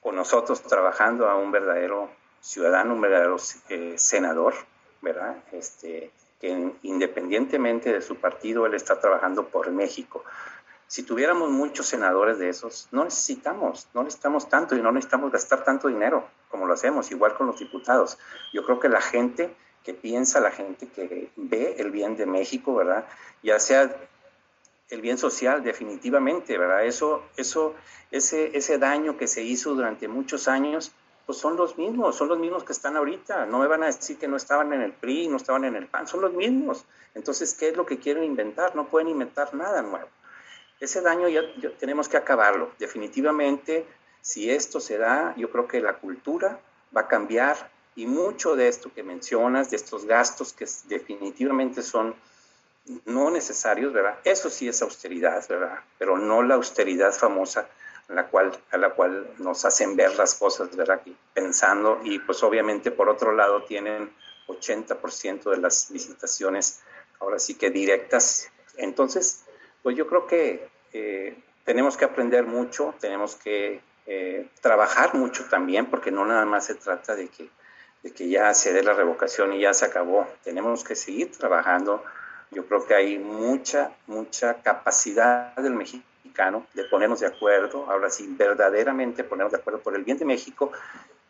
con 0.00 0.16
nosotros 0.16 0.60
trabajando 0.62 1.28
a 1.30 1.36
un 1.36 1.52
verdadero 1.52 2.10
ciudadano, 2.40 2.94
un 2.94 3.00
verdadero 3.00 3.36
eh, 3.68 3.94
senador, 3.96 4.54
¿verdad? 5.02 5.36
Este, 5.52 6.10
que 6.40 6.72
independientemente 6.82 7.92
de 7.92 8.02
su 8.02 8.16
partido, 8.16 8.66
él 8.66 8.74
está 8.74 9.00
trabajando 9.00 9.48
por 9.48 9.70
México. 9.70 10.24
Si 10.86 11.02
tuviéramos 11.02 11.50
muchos 11.50 11.86
senadores 11.86 12.38
de 12.38 12.48
esos, 12.48 12.88
no 12.92 13.04
necesitamos, 13.04 13.88
no 13.92 14.04
necesitamos 14.04 14.48
tanto 14.48 14.76
y 14.76 14.82
no 14.82 14.92
necesitamos 14.92 15.32
gastar 15.32 15.64
tanto 15.64 15.88
dinero 15.88 16.28
como 16.48 16.66
lo 16.66 16.74
hacemos, 16.74 17.10
igual 17.10 17.34
con 17.34 17.48
los 17.48 17.58
diputados. 17.58 18.18
Yo 18.52 18.64
creo 18.64 18.78
que 18.78 18.88
la 18.88 19.00
gente 19.00 19.54
que 19.82 19.94
piensa, 19.94 20.40
la 20.40 20.50
gente 20.50 20.88
que 20.88 21.30
ve 21.36 21.76
el 21.78 21.90
bien 21.90 22.16
de 22.16 22.26
México, 22.26 22.74
¿verdad? 22.74 23.06
Ya 23.42 23.58
sea 23.58 23.96
el 24.88 25.00
bien 25.00 25.18
social, 25.18 25.64
definitivamente, 25.64 26.56
¿verdad? 26.56 26.84
Eso, 26.84 27.22
eso, 27.36 27.74
ese, 28.10 28.56
ese 28.56 28.78
daño 28.78 29.16
que 29.16 29.26
se 29.26 29.42
hizo 29.42 29.74
durante 29.74 30.06
muchos 30.06 30.46
años, 30.48 30.92
pues 31.26 31.38
son 31.38 31.56
los 31.56 31.76
mismos, 31.76 32.16
son 32.16 32.28
los 32.28 32.38
mismos 32.38 32.62
que 32.62 32.72
están 32.72 32.96
ahorita. 32.96 33.46
No 33.46 33.58
me 33.58 33.66
van 33.66 33.82
a 33.82 33.86
decir 33.86 34.16
que 34.16 34.28
no 34.28 34.36
estaban 34.36 34.72
en 34.72 34.80
el 34.80 34.92
PRI, 34.92 35.26
no 35.26 35.36
estaban 35.36 35.64
en 35.64 35.74
el 35.74 35.88
PAN, 35.88 36.06
son 36.06 36.20
los 36.20 36.32
mismos. 36.32 36.84
Entonces, 37.14 37.52
¿qué 37.54 37.70
es 37.70 37.76
lo 37.76 37.84
que 37.84 37.98
quieren 37.98 38.22
inventar? 38.22 38.76
No 38.76 38.86
pueden 38.86 39.08
inventar 39.08 39.52
nada 39.52 39.82
nuevo. 39.82 40.08
Ese 40.78 41.00
daño 41.00 41.28
ya, 41.28 41.42
tenemos 41.80 42.08
que 42.08 42.16
acabarlo. 42.16 42.70
Definitivamente, 42.78 43.86
si 44.20 44.50
esto 44.50 44.78
se 44.78 44.98
da, 44.98 45.34
yo 45.36 45.50
creo 45.50 45.66
que 45.66 45.80
la 45.80 45.94
cultura 45.94 46.60
va 46.96 47.02
a 47.02 47.08
cambiar 47.08 47.70
y 47.96 48.06
mucho 48.06 48.54
de 48.54 48.68
esto 48.68 48.92
que 48.94 49.02
mencionas, 49.02 49.70
de 49.70 49.76
estos 49.76 50.04
gastos 50.04 50.52
que 50.52 50.66
definitivamente 50.84 51.82
son 51.82 52.14
no 53.04 53.30
necesarios, 53.30 53.92
¿verdad? 53.92 54.18
Eso 54.22 54.48
sí 54.48 54.68
es 54.68 54.80
austeridad, 54.80 55.44
¿verdad? 55.48 55.80
Pero 55.98 56.18
no 56.18 56.42
la 56.42 56.54
austeridad 56.54 57.12
famosa 57.12 57.68
la 58.08 58.28
cual, 58.28 58.52
a 58.70 58.76
la 58.78 58.90
cual 58.90 59.28
nos 59.38 59.64
hacen 59.64 59.96
ver 59.96 60.14
las 60.16 60.34
cosas, 60.34 60.74
¿verdad? 60.76 61.00
Pensando, 61.34 62.00
y 62.04 62.18
pues 62.20 62.42
obviamente 62.42 62.90
por 62.90 63.08
otro 63.08 63.32
lado 63.32 63.64
tienen 63.64 64.12
80% 64.46 65.50
de 65.50 65.56
las 65.58 65.90
visitaciones 65.90 66.80
ahora 67.20 67.38
sí 67.38 67.54
que 67.54 67.70
directas. 67.70 68.50
Entonces, 68.76 69.44
pues 69.82 69.96
yo 69.96 70.06
creo 70.06 70.26
que 70.26 70.68
eh, 70.92 71.36
tenemos 71.64 71.96
que 71.96 72.04
aprender 72.04 72.46
mucho, 72.46 72.94
tenemos 73.00 73.36
que 73.36 73.80
eh, 74.06 74.48
trabajar 74.60 75.14
mucho 75.14 75.44
también, 75.44 75.86
porque 75.86 76.10
no 76.10 76.24
nada 76.24 76.44
más 76.44 76.66
se 76.66 76.74
trata 76.74 77.16
de 77.16 77.28
que, 77.28 77.48
de 78.02 78.12
que 78.12 78.28
ya 78.28 78.54
se 78.54 78.72
dé 78.72 78.82
la 78.82 78.92
revocación 78.92 79.52
y 79.52 79.60
ya 79.60 79.74
se 79.74 79.84
acabó. 79.84 80.28
Tenemos 80.44 80.84
que 80.84 80.94
seguir 80.94 81.32
trabajando. 81.32 82.04
Yo 82.52 82.66
creo 82.66 82.86
que 82.86 82.94
hay 82.94 83.18
mucha, 83.18 83.90
mucha 84.06 84.62
capacidad 84.62 85.56
del 85.56 85.74
México 86.26 86.66
de 86.74 86.84
ponernos 86.84 87.20
de 87.20 87.26
acuerdo, 87.26 87.86
ahora 87.90 88.10
sí, 88.10 88.26
verdaderamente 88.36 89.24
ponernos 89.24 89.52
de 89.52 89.58
acuerdo 89.58 89.80
por 89.80 89.94
el 89.94 90.04
bien 90.04 90.18
de 90.18 90.24
México 90.24 90.72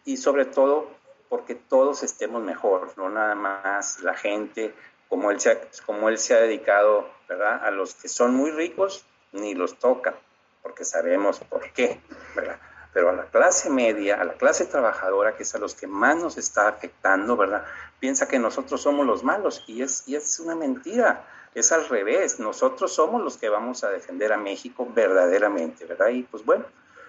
y 0.05 0.17
sobre 0.17 0.45
todo 0.45 0.89
porque 1.29 1.55
todos 1.55 2.03
estemos 2.03 2.43
mejor, 2.43 2.93
no 2.97 3.09
nada 3.09 3.35
más 3.35 4.01
la 4.01 4.15
gente, 4.15 4.75
como 5.09 5.31
él 5.31 5.41
se 5.41 5.51
ha, 5.51 5.61
como 5.85 6.09
él 6.09 6.19
se 6.19 6.35
ha 6.35 6.41
dedicado, 6.41 7.09
¿verdad? 7.29 7.65
A 7.65 7.71
los 7.71 7.95
que 7.95 8.09
son 8.09 8.35
muy 8.35 8.51
ricos, 8.51 9.05
ni 9.33 9.55
los 9.55 9.79
toca, 9.79 10.15
porque 10.63 10.85
sabemos 10.85 11.41
por 11.41 11.73
qué, 11.73 12.01
¿verdad? 12.35 12.59
Pero 12.93 13.11
a 13.11 13.13
la 13.13 13.27
clase 13.27 13.69
media, 13.69 14.21
a 14.21 14.25
la 14.25 14.35
clase 14.35 14.67
trabajadora, 14.67 15.37
que 15.37 15.43
es 15.43 15.55
a 15.55 15.59
los 15.59 15.75
que 15.75 15.87
más 15.87 16.17
nos 16.17 16.39
está 16.39 16.69
afectando, 16.69 17.37
¿verdad? 17.37 17.65
Piensa 18.01 18.29
que 18.29 18.39
nosotros 18.39 18.81
somos 18.81 19.05
los 19.07 19.23
malos 19.23 19.65
y 19.67 19.83
es, 19.83 20.05
y 20.07 20.17
es 20.17 20.41
una 20.41 20.55
mentira 20.55 21.25
es 21.57 21.73
al 21.73 21.89
revés, 21.89 22.39
nosotros 22.39 22.93
somos 22.93 23.23
los 23.23 23.39
que 23.39 23.49
vamos 23.49 23.83
a 23.83 23.89
defender 23.89 24.31
a 24.31 24.37
México 24.37 24.87
verdaderamente, 24.95 25.87
¿verdad? 25.87 26.09
Y 26.11 26.23
pues 26.23 26.45
bueno, 26.45 26.67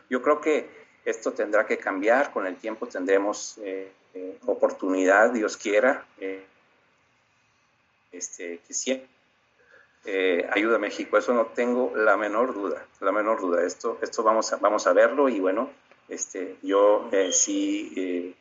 yo 0.10 0.22
creo 0.22 0.40
que 0.40 0.70
esto 1.04 1.34
tendrá 1.34 1.66
que 1.66 1.78
cambiar, 1.78 2.32
con 2.32 2.48
el 2.48 2.56
tiempo 2.56 2.88
tendremos 2.88 3.58
eh, 3.58 3.92
eh, 4.14 4.40
oportunidad, 4.46 5.32
Dios 5.32 5.58
quiera, 5.58 6.06
eh, 6.20 6.46
este, 8.14 8.62
que 8.66 8.74
siempre 8.74 9.10
ayuda 10.50 10.78
a 10.78 10.80
México, 10.80 11.18
eso 11.18 11.34
no 11.34 11.48
tengo 11.48 11.92
la 11.94 12.16
menor 12.16 12.54
duda, 12.54 12.86
la 13.02 13.12
menor 13.12 13.42
duda, 13.42 13.66
esto, 13.66 14.00
esto 14.02 14.24
vamos, 14.24 14.54
a, 14.54 14.56
vamos 14.56 14.88
a 14.88 14.94
verlo 14.94 15.28
y 15.28 15.42
bueno, 15.42 15.70
este, 16.08 16.56
yo 16.64 17.10
sí 17.32 18.34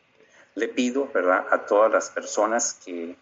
le 0.55 0.69
pido, 0.69 1.11
¿verdad?, 1.13 1.49
a 1.51 1.67
todas 1.67 1.91
las 1.91 2.11
personas 2.11 2.79
que 2.85 3.17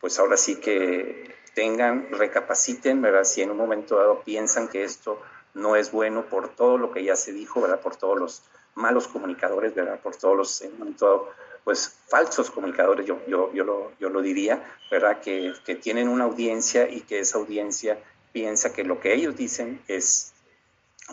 pues 0.00 0.18
ahora 0.18 0.36
sí 0.36 0.56
que 0.56 1.34
tengan, 1.54 2.08
recapaciten, 2.12 3.02
¿verdad? 3.02 3.24
Si 3.24 3.42
en 3.42 3.50
un 3.50 3.56
momento 3.56 3.96
dado 3.96 4.20
piensan 4.22 4.68
que 4.68 4.84
esto 4.84 5.20
no 5.54 5.76
es 5.76 5.90
bueno 5.90 6.26
por 6.26 6.54
todo 6.54 6.78
lo 6.78 6.92
que 6.92 7.02
ya 7.02 7.16
se 7.16 7.32
dijo, 7.32 7.60
¿verdad? 7.60 7.80
Por 7.80 7.96
todos 7.96 8.18
los 8.18 8.42
malos 8.74 9.08
comunicadores, 9.08 9.74
¿verdad? 9.74 9.98
Por 10.00 10.16
todos 10.16 10.36
los, 10.36 10.62
en 10.62 10.72
un 10.72 10.78
momento 10.78 11.06
dado, 11.06 11.30
pues 11.64 11.98
falsos 12.06 12.50
comunicadores, 12.50 13.06
yo, 13.06 13.20
yo, 13.26 13.52
yo, 13.52 13.64
lo, 13.64 13.92
yo 13.98 14.08
lo 14.08 14.22
diría, 14.22 14.62
¿verdad? 14.90 15.20
Que, 15.20 15.52
que 15.66 15.74
tienen 15.74 16.08
una 16.08 16.24
audiencia 16.24 16.88
y 16.88 17.00
que 17.00 17.18
esa 17.18 17.38
audiencia 17.38 17.98
piensa 18.32 18.72
que 18.72 18.84
lo 18.84 19.00
que 19.00 19.14
ellos 19.14 19.36
dicen 19.36 19.82
es 19.88 20.32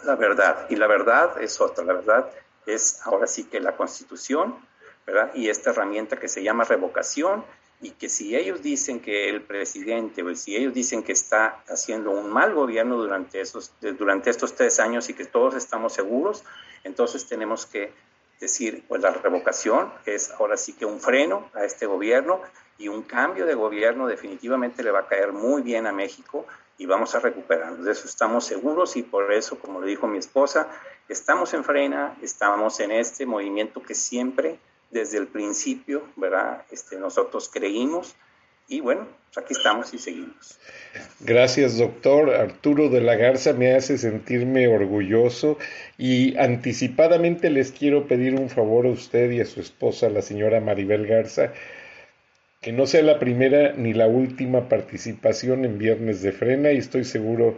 la 0.03 0.15
verdad. 0.15 0.67
Y 0.69 0.75
la 0.75 0.87
verdad 0.87 1.41
es 1.41 1.59
otra, 1.59 1.83
la 1.83 1.93
verdad 1.93 2.29
es 2.65 2.99
ahora 3.03 3.27
sí 3.27 3.45
que 3.45 3.59
la 3.59 3.75
constitución, 3.75 4.55
¿verdad? 5.05 5.31
Y 5.33 5.49
esta 5.49 5.71
herramienta 5.71 6.17
que 6.17 6.27
se 6.27 6.43
llama 6.43 6.63
revocación 6.63 7.43
y 7.81 7.91
que 7.91 8.09
si 8.09 8.35
ellos 8.35 8.61
dicen 8.61 8.99
que 8.99 9.29
el 9.29 9.41
presidente 9.41 10.23
o 10.23 10.35
si 10.35 10.55
ellos 10.55 10.73
dicen 10.73 11.03
que 11.03 11.11
está 11.11 11.63
haciendo 11.67 12.11
un 12.11 12.29
mal 12.29 12.53
gobierno 12.53 12.97
durante, 12.97 13.41
esos, 13.41 13.73
durante 13.97 14.29
estos 14.29 14.55
tres 14.55 14.79
años 14.79 15.09
y 15.09 15.13
que 15.13 15.25
todos 15.25 15.55
estamos 15.55 15.93
seguros, 15.93 16.43
entonces 16.83 17.27
tenemos 17.27 17.65
que 17.65 17.91
decir, 18.39 18.83
pues 18.87 19.01
la 19.01 19.11
revocación 19.11 19.91
es 20.05 20.31
ahora 20.31 20.57
sí 20.57 20.73
que 20.73 20.85
un 20.85 20.99
freno 20.99 21.49
a 21.53 21.65
este 21.65 21.85
gobierno 21.85 22.41
y 22.77 22.87
un 22.87 23.03
cambio 23.03 23.45
de 23.45 23.55
gobierno 23.55 24.07
definitivamente 24.07 24.83
le 24.83 24.91
va 24.91 24.99
a 24.99 25.07
caer 25.07 25.31
muy 25.31 25.61
bien 25.61 25.87
a 25.87 25.91
México 25.91 26.45
y 26.77 26.85
vamos 26.85 27.15
a 27.15 27.19
recuperarnos. 27.19 27.85
De 27.85 27.91
eso 27.91 28.07
estamos 28.07 28.45
seguros 28.45 28.97
y 28.97 29.03
por 29.03 29.31
eso, 29.31 29.57
como 29.59 29.81
le 29.81 29.87
dijo 29.87 30.07
mi 30.07 30.17
esposa, 30.17 30.67
estamos 31.07 31.53
en 31.53 31.63
frena, 31.63 32.15
estamos 32.21 32.79
en 32.79 32.91
este 32.91 33.25
movimiento 33.25 33.81
que 33.81 33.95
siempre 33.95 34.59
desde 34.91 35.17
el 35.17 35.27
principio, 35.27 36.03
¿verdad? 36.15 36.63
Este, 36.71 36.97
nosotros 36.97 37.49
creímos 37.51 38.15
y 38.67 38.81
bueno, 38.81 39.07
pues 39.31 39.45
aquí 39.45 39.53
estamos 39.53 39.93
y 39.93 39.99
seguimos. 39.99 40.57
Gracias, 41.19 41.77
doctor. 41.77 42.31
Arturo 42.31 42.89
de 42.89 43.01
la 43.01 43.15
Garza 43.15 43.53
me 43.53 43.73
hace 43.73 43.97
sentirme 43.97 44.67
orgulloso 44.67 45.57
y 45.97 46.35
anticipadamente 46.37 47.49
les 47.49 47.71
quiero 47.71 48.07
pedir 48.07 48.33
un 48.35 48.49
favor 48.49 48.87
a 48.87 48.89
usted 48.89 49.29
y 49.31 49.41
a 49.41 49.45
su 49.45 49.59
esposa, 49.59 50.09
la 50.09 50.23
señora 50.23 50.61
Maribel 50.61 51.05
Garza, 51.05 51.53
que 52.61 52.71
no 52.71 52.87
sea 52.87 53.03
la 53.03 53.19
primera 53.19 53.73
ni 53.73 53.93
la 53.93 54.07
última 54.07 54.67
participación 54.67 55.65
en 55.65 55.77
Viernes 55.77 56.23
de 56.23 56.31
Frena 56.31 56.71
y 56.71 56.77
estoy 56.77 57.03
seguro 57.03 57.57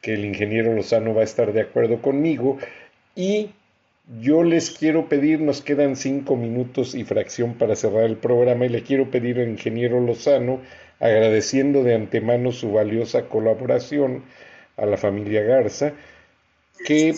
que 0.00 0.14
el 0.14 0.24
ingeniero 0.24 0.72
Lozano 0.72 1.14
va 1.14 1.20
a 1.20 1.24
estar 1.24 1.52
de 1.52 1.60
acuerdo 1.60 2.00
conmigo 2.00 2.58
y 3.14 3.50
yo 4.06 4.44
les 4.44 4.70
quiero 4.70 5.08
pedir, 5.08 5.40
nos 5.40 5.62
quedan 5.62 5.96
cinco 5.96 6.36
minutos 6.36 6.94
y 6.94 7.02
fracción 7.02 7.54
para 7.54 7.74
cerrar 7.74 8.04
el 8.04 8.16
programa 8.16 8.66
y 8.66 8.68
le 8.68 8.82
quiero 8.82 9.10
pedir 9.10 9.40
al 9.40 9.48
ingeniero 9.48 10.00
Lozano, 10.00 10.60
agradeciendo 11.00 11.82
de 11.82 11.94
antemano 11.94 12.52
su 12.52 12.72
valiosa 12.72 13.28
colaboración 13.28 14.24
a 14.76 14.86
la 14.86 14.96
familia 14.96 15.42
Garza, 15.42 15.92
que 16.86 17.14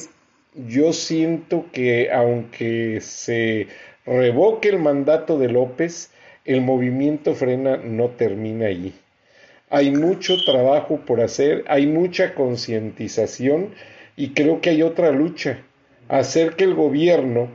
yo 0.54 0.94
siento 0.94 1.66
que 1.72 2.10
aunque 2.10 3.00
se 3.02 3.66
revoque 4.06 4.70
el 4.70 4.78
mandato 4.78 5.38
de 5.38 5.48
López, 5.48 6.10
el 6.46 6.62
movimiento 6.62 7.34
frena 7.34 7.76
no 7.76 8.08
termina 8.10 8.66
allí. 8.66 8.94
Hay 9.68 9.90
mucho 9.90 10.42
trabajo 10.46 11.00
por 11.04 11.20
hacer, 11.20 11.64
hay 11.68 11.86
mucha 11.86 12.34
concientización 12.34 13.74
y 14.16 14.30
creo 14.30 14.62
que 14.62 14.70
hay 14.70 14.82
otra 14.82 15.10
lucha 15.10 15.62
hacer 16.08 16.56
que 16.56 16.64
el 16.64 16.74
gobierno 16.74 17.48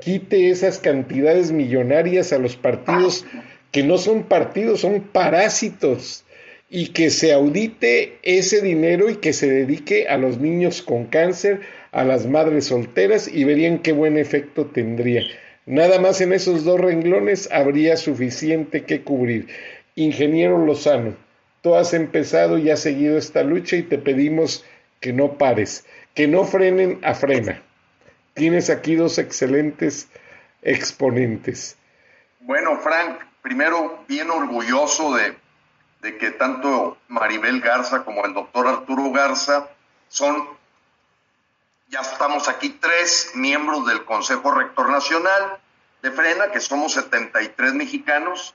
quite 0.00 0.50
esas 0.50 0.78
cantidades 0.78 1.52
millonarias 1.52 2.32
a 2.32 2.38
los 2.38 2.56
partidos 2.56 3.26
que 3.70 3.82
no 3.82 3.98
son 3.98 4.24
partidos, 4.24 4.80
son 4.80 5.00
parásitos, 5.00 6.24
y 6.68 6.88
que 6.88 7.10
se 7.10 7.32
audite 7.32 8.18
ese 8.22 8.62
dinero 8.62 9.10
y 9.10 9.16
que 9.16 9.32
se 9.32 9.50
dedique 9.50 10.06
a 10.08 10.16
los 10.16 10.38
niños 10.38 10.82
con 10.82 11.06
cáncer, 11.06 11.60
a 11.90 12.04
las 12.04 12.26
madres 12.26 12.66
solteras, 12.66 13.28
y 13.28 13.44
verían 13.44 13.80
qué 13.80 13.92
buen 13.92 14.16
efecto 14.16 14.66
tendría. 14.66 15.24
Nada 15.66 16.00
más 16.00 16.20
en 16.20 16.32
esos 16.32 16.64
dos 16.64 16.80
renglones 16.80 17.48
habría 17.50 17.96
suficiente 17.96 18.84
que 18.84 19.02
cubrir. 19.02 19.48
Ingeniero 19.96 20.64
Lozano, 20.64 21.16
tú 21.60 21.74
has 21.74 21.92
empezado 21.92 22.56
y 22.56 22.70
has 22.70 22.80
seguido 22.80 23.18
esta 23.18 23.42
lucha 23.42 23.76
y 23.76 23.82
te 23.82 23.98
pedimos 23.98 24.64
que 25.00 25.12
no 25.12 25.38
pares, 25.38 25.84
que 26.14 26.28
no 26.28 26.44
frenen 26.44 26.98
a 27.02 27.14
frena. 27.14 27.62
Tienes 28.40 28.70
aquí 28.70 28.96
dos 28.96 29.18
excelentes 29.18 30.08
exponentes. 30.62 31.76
Bueno, 32.40 32.80
Frank, 32.80 33.20
primero 33.42 34.02
bien 34.08 34.30
orgulloso 34.30 35.14
de, 35.14 35.36
que 36.16 36.30
tanto 36.30 36.96
Maribel 37.08 37.60
Garza 37.60 38.02
como 38.02 38.24
el 38.24 38.32
doctor 38.32 38.66
Arturo 38.66 39.12
Garza 39.12 39.68
son, 40.08 40.48
ya 41.88 42.00
estamos 42.00 42.48
aquí 42.48 42.70
tres 42.80 43.32
miembros 43.34 43.86
del 43.86 44.06
Consejo 44.06 44.52
Rector 44.52 44.88
Nacional 44.88 45.58
de 46.00 46.10
Frena, 46.10 46.50
que 46.50 46.60
somos 46.60 46.94
73 46.94 47.74
mexicanos, 47.74 48.54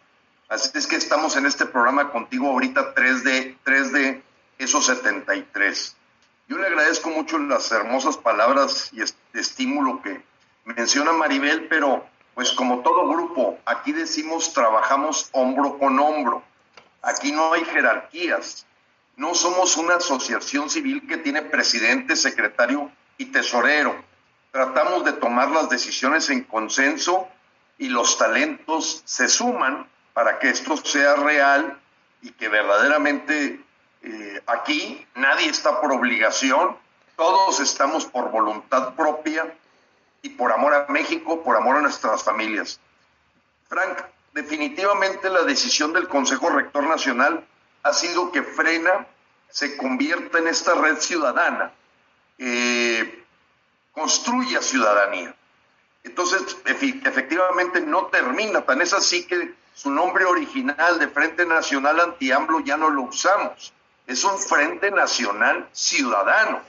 así 0.49 0.71
es 0.73 0.87
que 0.87 0.95
estamos 0.95 1.37
en 1.37 1.45
este 1.45 1.67
programa 1.67 2.09
contigo 2.09 2.47
ahorita 2.47 2.95
tres 2.95 3.23
de, 3.23 3.55
tres 3.63 3.91
de 3.91 4.23
esos 4.57 4.87
73. 4.87 5.95
Yo 6.47 6.57
le 6.57 6.67
agradezco 6.67 7.09
mucho 7.09 7.39
las 7.39 7.71
hermosas 7.71 8.17
palabras 8.17 8.91
y 8.93 9.01
estímulo 9.37 10.01
que 10.03 10.21
menciona 10.65 11.11
Maribel, 11.11 11.67
pero 11.67 12.05
pues 12.35 12.51
como 12.51 12.81
todo 12.81 13.07
grupo, 13.07 13.57
aquí 13.65 13.93
decimos 13.93 14.53
trabajamos 14.53 15.29
hombro 15.31 15.79
con 15.79 15.97
hombro. 15.99 16.43
Aquí 17.01 17.31
no 17.31 17.53
hay 17.53 17.65
jerarquías. 17.65 18.67
No 19.15 19.33
somos 19.33 19.77
una 19.77 19.95
asociación 19.95 20.69
civil 20.69 21.07
que 21.07 21.17
tiene 21.17 21.41
presidente, 21.41 22.15
secretario 22.15 22.91
y 23.17 23.25
tesorero. 23.25 23.95
Tratamos 24.51 25.03
de 25.03 25.13
tomar 25.13 25.49
las 25.49 25.69
decisiones 25.69 26.29
en 26.29 26.43
consenso 26.43 27.27
y 27.79 27.89
los 27.89 28.17
talentos 28.17 29.01
se 29.05 29.27
suman 29.29 29.87
para 30.13 30.37
que 30.37 30.49
esto 30.49 30.77
sea 30.77 31.15
real 31.15 31.79
y 32.21 32.31
que 32.31 32.49
verdaderamente 32.49 33.64
eh, 34.05 34.43
aquí 34.45 35.03
nadie 35.15 35.49
está 35.49 35.81
por 35.81 35.91
obligación, 35.91 36.77
todos 37.15 37.59
estamos 37.59 38.05
por 38.05 38.29
voluntad 38.29 38.93
propia 38.93 39.51
y 40.21 40.29
por 40.29 40.51
amor 40.51 40.75
a 40.75 40.85
México, 40.89 41.43
por 41.43 41.55
amor 41.55 41.77
a 41.77 41.81
nuestras 41.81 42.23
familias. 42.23 42.79
Frank, 43.67 43.99
definitivamente 44.33 45.27
la 45.29 45.41
decisión 45.41 45.91
del 45.91 46.07
Consejo 46.07 46.51
Rector 46.51 46.83
Nacional 46.83 47.47
ha 47.81 47.93
sido 47.93 48.31
que 48.31 48.43
Frena 48.43 49.07
se 49.49 49.75
convierta 49.75 50.37
en 50.37 50.49
esta 50.49 50.75
red 50.75 50.97
ciudadana, 50.99 51.71
eh, 52.37 53.23
construya 53.91 54.61
ciudadanía. 54.61 55.33
Entonces, 56.03 56.57
efectivamente 56.65 57.81
no 57.81 58.05
termina, 58.07 58.61
tan 58.61 58.81
es 58.81 58.93
así 58.93 59.25
que 59.25 59.55
su 59.73 59.89
nombre 59.89 60.25
original 60.25 60.99
de 60.99 61.07
Frente 61.07 61.43
Nacional 61.45 61.99
Anti-AMLO 61.99 62.59
ya 62.59 62.77
no 62.77 62.91
lo 62.91 63.03
usamos. 63.03 63.73
Es 64.07 64.23
un 64.23 64.37
Frente 64.37 64.91
Nacional 64.91 65.67
Ciudadano. 65.71 66.61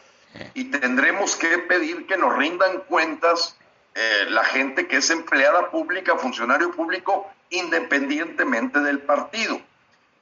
Y 0.54 0.64
tendremos 0.64 1.36
que 1.36 1.58
pedir 1.58 2.06
que 2.06 2.16
nos 2.16 2.36
rindan 2.36 2.80
cuentas 2.88 3.56
eh, 3.94 4.26
la 4.28 4.44
gente 4.44 4.86
que 4.86 4.98
es 4.98 5.08
empleada 5.10 5.70
pública, 5.70 6.18
funcionario 6.18 6.70
público, 6.72 7.30
independientemente 7.50 8.80
del 8.80 8.98
partido. 8.98 9.60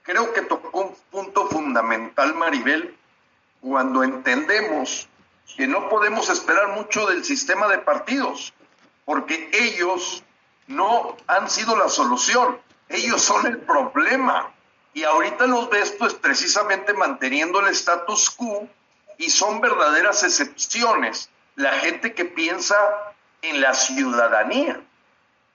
Creo 0.03 0.33
que 0.33 0.43
tocó 0.43 0.81
un 0.81 0.97
punto 1.11 1.49
fundamental, 1.49 2.35
Maribel, 2.35 2.97
cuando 3.61 4.05
entendemos 4.05 5.09
que 5.57 5.67
no 5.67 5.89
podemos 5.89 6.29
esperar 6.29 6.69
mucho 6.69 7.07
del 7.07 7.25
sistema 7.25 7.67
de 7.69 7.79
partidos 7.79 8.53
porque 9.05 9.51
ellos 9.53 10.23
no 10.67 11.17
han 11.27 11.51
sido 11.51 11.77
la 11.77 11.89
solución, 11.89 12.59
ellos 12.89 13.21
son 13.21 13.47
el 13.47 13.59
problema. 13.59 14.54
Y 14.95 15.05
ahorita 15.05 15.47
los 15.47 15.69
ves 15.71 15.95
pues 15.99 16.15
precisamente 16.15 16.95
manteniendo 16.95 17.61
el 17.61 17.69
status 17.69 18.31
quo 18.31 18.69
y 19.19 19.29
son 19.31 19.61
verdaderas 19.61 20.23
excepciones 20.23 21.29
la 21.57 21.73
gente 21.73 22.15
que 22.15 22.25
piensa 22.25 22.77
en 23.43 23.61
la 23.61 23.75
ciudadanía. 23.75 24.81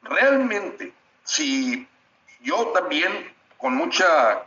Realmente, 0.02 0.94
si 1.24 1.88
yo 2.42 2.68
también 2.68 3.34
con 3.58 3.76
mucha 3.76 4.44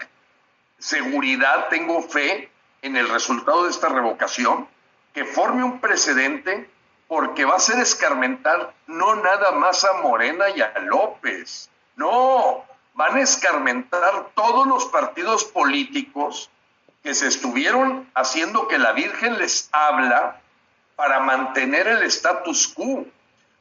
seguridad 0.79 1.69
tengo 1.69 2.03
fe 2.03 2.51
en 2.83 2.97
el 2.97 3.09
resultado 3.09 3.65
de 3.65 3.71
esta 3.71 3.89
revocación, 3.89 4.69
que 5.13 5.25
forme 5.25 5.63
un 5.63 5.81
precedente 5.81 6.69
porque 7.07 7.45
va 7.45 7.57
a 7.57 7.61
ser 7.61 7.79
escarmentar 7.79 8.73
no 8.87 9.15
nada 9.17 9.53
más 9.53 9.85
a 9.85 9.93
Morena 9.95 10.49
y 10.49 10.63
a 10.63 10.73
López, 10.81 11.71
no, 11.97 12.65
van 12.95 13.17
a 13.17 13.23
escarmentar 13.23 14.31
todos 14.35 14.67
los 14.67 14.87
partidos 14.87 15.45
políticos 15.45 16.51
que 17.03 17.15
se 17.15 17.27
estuvieron 17.27 18.11
haciendo 18.15 18.69
que 18.69 18.79
la 18.79 18.93
Virgen 18.93 19.39
les 19.39 19.69
habla 19.73 20.41
para 20.95 21.21
mantener 21.21 21.89
el 21.89 22.03
status 22.03 22.69
quo. 22.69 23.01
O 23.01 23.07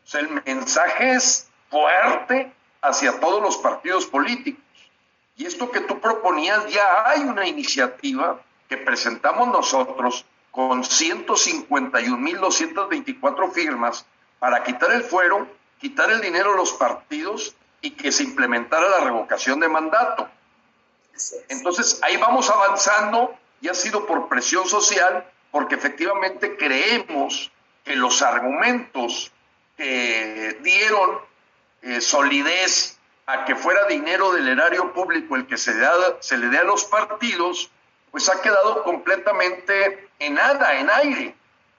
sea, 0.04 0.20
el 0.22 0.30
mensaje 0.46 1.14
es 1.14 1.50
fuerte 1.70 2.54
hacia 2.82 3.20
todos 3.20 3.42
los 3.42 3.58
partidos 3.58 4.06
políticos. 4.06 4.64
Y 5.38 5.46
esto 5.46 5.72
que 5.72 5.80
tú 5.82 6.00
proponías, 6.00 6.68
ya 6.68 7.10
hay 7.10 7.22
una 7.22 7.48
iniciativa 7.48 8.40
que 8.70 8.78
presentamos 8.78 9.48
nosotros 9.48 10.24
con 10.52 10.84
151.224 10.84 13.52
firmas 13.52 14.06
para 14.40 14.64
quitar 14.64 14.92
el 14.92 15.04
fuero, 15.04 15.48
quitar 15.80 16.12
el 16.12 16.22
dinero 16.22 16.54
a 16.54 16.58
los 16.58 16.74
partidos 16.74 17.56
y 17.82 17.92
que 17.92 18.12
se 18.12 18.24
implementara 18.24 18.88
la 18.88 19.00
revocación 19.00 19.60
de 19.60 19.68
mandato. 19.68 20.30
Entonces, 21.50 22.00
ahí 22.04 22.18
vamos 22.18 22.50
avanzando 22.50 23.36
y 23.60 23.70
ha 23.70 23.74
sido 23.74 24.06
por 24.06 24.28
presión 24.28 24.68
social, 24.68 25.26
porque 25.52 25.76
efectivamente 25.76 26.56
creemos 26.58 27.52
que 27.84 27.96
los 27.96 28.22
argumentos 28.22 29.32
que 29.78 30.60
dieron 30.62 31.20
eh, 31.82 32.02
solidez 32.02 32.98
a 33.26 33.46
que 33.46 33.56
fuera 33.56 33.86
dinero 33.88 34.32
del 34.32 34.48
erario 34.48 34.94
público 34.94 35.36
el 35.36 35.48
que 35.48 35.58
se, 35.58 35.74
se 36.20 36.38
le 36.38 36.48
dé 36.48 36.60
a 36.60 36.64
los 36.64 36.86
partidos, 36.86 37.72
pues 38.12 38.30
ha 38.30 38.42
quedado 38.42 38.84
completamente 38.84 40.10
en 40.20 40.36
nada, 40.36 40.76
en 40.76 40.90
aire. 40.90 41.36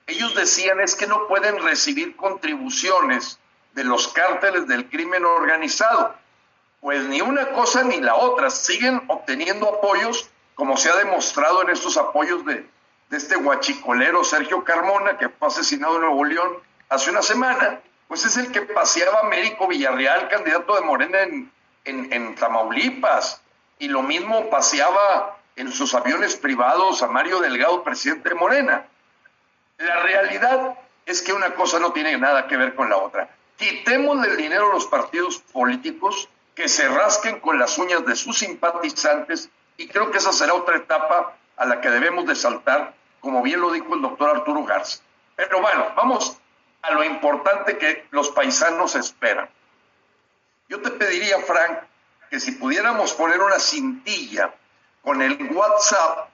Ellos 0.07 0.35
decían 0.35 0.81
es 0.81 0.95
que 0.95 1.07
no 1.07 1.27
pueden 1.27 1.61
recibir 1.63 2.15
contribuciones 2.15 3.39
de 3.73 3.83
los 3.83 4.07
cárteles 4.07 4.67
del 4.67 4.89
crimen 4.89 5.25
organizado. 5.25 6.15
Pues 6.81 7.03
ni 7.05 7.21
una 7.21 7.49
cosa 7.49 7.83
ni 7.83 7.99
la 7.99 8.15
otra, 8.15 8.49
siguen 8.49 9.01
obteniendo 9.07 9.67
apoyos, 9.67 10.29
como 10.55 10.77
se 10.77 10.89
ha 10.89 10.95
demostrado 10.95 11.61
en 11.63 11.69
estos 11.69 11.97
apoyos 11.97 12.45
de, 12.45 12.67
este 13.11 13.35
guachicolero 13.35 14.23
Sergio 14.23 14.63
Carmona, 14.63 15.17
que 15.17 15.29
fue 15.29 15.47
asesinado 15.47 15.95
en 15.95 16.01
Nuevo 16.01 16.25
León 16.25 16.57
hace 16.89 17.11
una 17.11 17.21
semana, 17.21 17.79
pues 18.07 18.25
es 18.25 18.37
el 18.37 18.51
que 18.51 18.61
paseaba 18.61 19.19
a 19.19 19.21
Américo 19.21 19.67
Villarreal, 19.67 20.29
candidato 20.29 20.75
de 20.75 20.81
Morena 20.81 21.21
en, 21.21 21.51
en, 21.85 22.11
en 22.11 22.35
Tamaulipas, 22.35 23.41
y 23.77 23.87
lo 23.87 24.01
mismo 24.01 24.49
paseaba 24.49 25.37
en 25.55 25.71
sus 25.71 25.93
aviones 25.93 26.35
privados 26.35 27.03
a 27.03 27.07
Mario 27.07 27.39
Delgado, 27.39 27.83
presidente 27.83 28.29
de 28.29 28.35
Morena. 28.35 28.85
La 29.77 29.99
realidad 30.01 30.75
es 31.05 31.21
que 31.21 31.33
una 31.33 31.53
cosa 31.53 31.79
no 31.79 31.93
tiene 31.93 32.17
nada 32.17 32.47
que 32.47 32.57
ver 32.57 32.75
con 32.75 32.89
la 32.89 32.97
otra. 32.97 33.29
Quitemos 33.57 34.25
el 34.25 34.37
dinero 34.37 34.71
a 34.71 34.73
los 34.73 34.87
partidos 34.87 35.39
políticos 35.39 36.29
que 36.55 36.67
se 36.67 36.87
rasquen 36.87 37.39
con 37.39 37.59
las 37.59 37.77
uñas 37.77 38.05
de 38.05 38.15
sus 38.15 38.39
simpatizantes 38.39 39.49
y 39.77 39.87
creo 39.87 40.11
que 40.11 40.17
esa 40.17 40.33
será 40.33 40.53
otra 40.53 40.77
etapa 40.77 41.35
a 41.57 41.65
la 41.65 41.81
que 41.81 41.89
debemos 41.89 42.25
de 42.25 42.35
saltar, 42.35 42.93
como 43.19 43.41
bien 43.41 43.61
lo 43.61 43.71
dijo 43.71 43.93
el 43.95 44.01
doctor 44.01 44.29
Arturo 44.29 44.63
Garza. 44.63 45.01
Pero 45.35 45.61
bueno, 45.61 45.87
vamos 45.95 46.37
a 46.81 46.91
lo 46.91 47.03
importante 47.03 47.77
que 47.77 48.05
los 48.11 48.29
paisanos 48.29 48.95
esperan. 48.95 49.49
Yo 50.69 50.81
te 50.81 50.91
pediría, 50.91 51.39
Frank, 51.39 51.79
que 52.29 52.39
si 52.39 52.53
pudiéramos 52.53 53.13
poner 53.13 53.41
una 53.41 53.59
cintilla 53.59 54.53
con 55.01 55.21
el 55.21 55.51
WhatsApp 55.51 56.29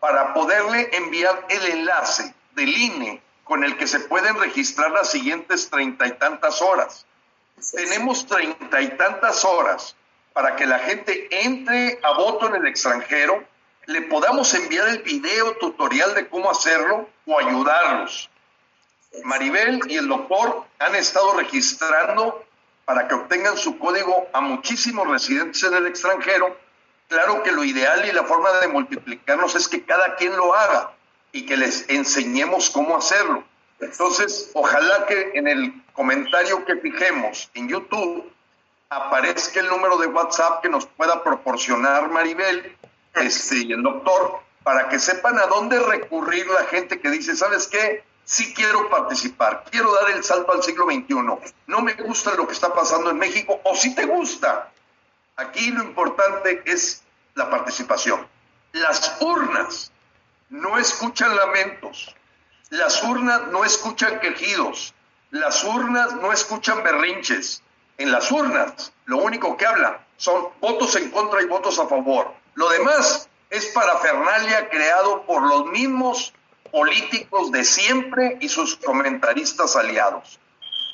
para 0.00 0.34
poderle 0.34 0.88
enviar 0.92 1.46
el 1.48 1.66
enlace 1.66 2.34
del 2.54 2.76
INE 2.76 3.22
con 3.52 3.64
el 3.64 3.76
que 3.76 3.86
se 3.86 4.00
pueden 4.00 4.40
registrar 4.40 4.92
las 4.92 5.10
siguientes 5.10 5.68
treinta 5.68 6.06
y 6.06 6.12
tantas 6.12 6.62
horas. 6.62 7.04
Tenemos 7.70 8.26
treinta 8.26 8.80
y 8.80 8.96
tantas 8.96 9.44
horas 9.44 9.94
para 10.32 10.56
que 10.56 10.64
la 10.64 10.78
gente 10.78 11.28
entre 11.44 11.98
a 12.02 12.12
voto 12.14 12.48
en 12.48 12.54
el 12.54 12.66
extranjero, 12.66 13.44
le 13.84 14.00
podamos 14.00 14.54
enviar 14.54 14.88
el 14.88 15.02
video 15.02 15.54
tutorial 15.58 16.14
de 16.14 16.30
cómo 16.30 16.50
hacerlo 16.50 17.10
o 17.26 17.38
ayudarlos. 17.38 18.30
Maribel 19.24 19.80
y 19.86 19.98
el 19.98 20.08
doctor 20.08 20.64
han 20.78 20.94
estado 20.94 21.34
registrando 21.34 22.42
para 22.86 23.06
que 23.06 23.16
obtengan 23.16 23.58
su 23.58 23.78
código 23.78 24.28
a 24.32 24.40
muchísimos 24.40 25.06
residentes 25.06 25.62
en 25.62 25.74
el 25.74 25.86
extranjero 25.88 26.56
Claro 27.12 27.42
que 27.42 27.52
lo 27.52 27.62
ideal 27.62 28.08
y 28.08 28.12
la 28.12 28.24
forma 28.24 28.50
de 28.52 28.68
multiplicarnos 28.68 29.54
es 29.54 29.68
que 29.68 29.84
cada 29.84 30.16
quien 30.16 30.34
lo 30.34 30.54
haga 30.54 30.92
y 31.32 31.46
que 31.46 31.56
les 31.56 31.88
enseñemos 31.88 32.70
cómo 32.70 32.96
hacerlo. 32.96 33.44
Entonces, 33.80 34.50
ojalá 34.54 35.06
que 35.06 35.32
en 35.34 35.48
el 35.48 35.82
comentario 35.92 36.64
que 36.64 36.76
fijemos 36.76 37.50
en 37.54 37.68
YouTube 37.68 38.30
aparezca 38.90 39.60
el 39.60 39.68
número 39.68 39.96
de 39.96 40.06
WhatsApp 40.06 40.62
que 40.62 40.68
nos 40.68 40.86
pueda 40.86 41.24
proporcionar 41.24 42.10
Maribel 42.10 42.76
este, 43.14 43.58
y 43.58 43.72
el 43.72 43.82
doctor 43.82 44.40
para 44.62 44.88
que 44.88 44.98
sepan 44.98 45.38
a 45.38 45.46
dónde 45.46 45.80
recurrir 45.80 46.46
la 46.46 46.64
gente 46.66 47.00
que 47.00 47.10
dice, 47.10 47.34
¿sabes 47.34 47.66
qué? 47.66 48.04
Sí 48.24 48.54
quiero 48.54 48.88
participar, 48.88 49.64
quiero 49.70 49.92
dar 49.94 50.10
el 50.10 50.22
salto 50.22 50.52
al 50.52 50.62
siglo 50.62 50.86
XXI. 50.86 51.14
No 51.66 51.80
me 51.80 51.94
gusta 51.94 52.34
lo 52.34 52.46
que 52.46 52.52
está 52.52 52.72
pasando 52.72 53.10
en 53.10 53.18
México, 53.18 53.60
o 53.64 53.74
si 53.74 53.94
te 53.94 54.06
gusta. 54.06 54.70
Aquí 55.36 55.70
lo 55.70 55.82
importante 55.82 56.62
es 56.64 57.02
la 57.34 57.50
participación. 57.50 58.26
Las 58.72 59.16
urnas 59.20 59.91
no 60.52 60.76
escuchan 60.76 61.34
lamentos, 61.34 62.14
las 62.68 63.02
urnas 63.02 63.46
no 63.48 63.64
escuchan 63.64 64.20
quejidos, 64.20 64.94
las 65.30 65.64
urnas 65.64 66.12
no 66.16 66.30
escuchan 66.30 66.82
berrinches. 66.82 67.62
En 67.96 68.12
las 68.12 68.30
urnas 68.30 68.92
lo 69.06 69.16
único 69.16 69.56
que 69.56 69.64
habla 69.64 70.04
son 70.18 70.48
votos 70.60 70.94
en 70.96 71.10
contra 71.10 71.40
y 71.40 71.46
votos 71.46 71.78
a 71.78 71.86
favor. 71.86 72.34
Lo 72.54 72.68
demás 72.68 73.30
es 73.48 73.66
parafernalia 73.68 74.68
creado 74.68 75.22
por 75.22 75.42
los 75.42 75.66
mismos 75.66 76.34
políticos 76.70 77.50
de 77.50 77.64
siempre 77.64 78.36
y 78.40 78.50
sus 78.50 78.76
comentaristas 78.76 79.74
aliados. 79.74 80.38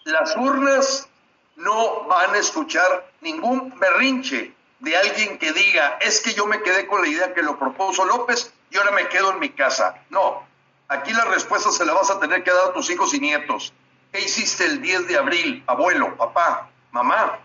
Las 0.05 0.37
urnas 0.37 1.09
no 1.57 2.05
van 2.05 2.33
a 2.33 2.39
escuchar 2.39 3.11
ningún 3.23 3.77
berrinche 3.81 4.55
de 4.79 4.97
alguien 4.97 5.37
que 5.39 5.53
diga, 5.53 5.99
es 6.01 6.21
que 6.21 6.33
yo 6.33 6.47
me 6.47 6.63
quedé 6.63 6.87
con 6.87 7.03
la 7.03 7.09
idea 7.09 7.35
que 7.35 7.43
lo 7.43 7.59
propuso 7.59 8.05
López 8.05 8.53
y 8.71 8.77
ahora 8.77 8.93
me 8.93 9.09
quedo 9.09 9.33
en 9.33 9.41
mi 9.41 9.51
casa. 9.51 10.03
No, 10.11 10.47
aquí 10.89 11.13
la 11.13 11.25
respuesta 11.27 11.71
se 11.71 11.85
la 11.85 11.95
vas 11.95 12.11
a 12.11 12.21
tener 12.21 12.43
que 12.45 12.53
dar 12.53 12.71
a 12.71 12.73
tus 12.73 12.91
hijos 12.91 13.15
y 13.15 13.21
nietos. 13.21 13.73
¿Qué 14.13 14.21
hiciste 14.21 14.65
el 14.65 14.81
10 14.81 15.09
de 15.09 15.19
abril, 15.19 15.63
abuelo, 15.67 16.17
papá, 16.17 16.71
mamá, 16.93 17.39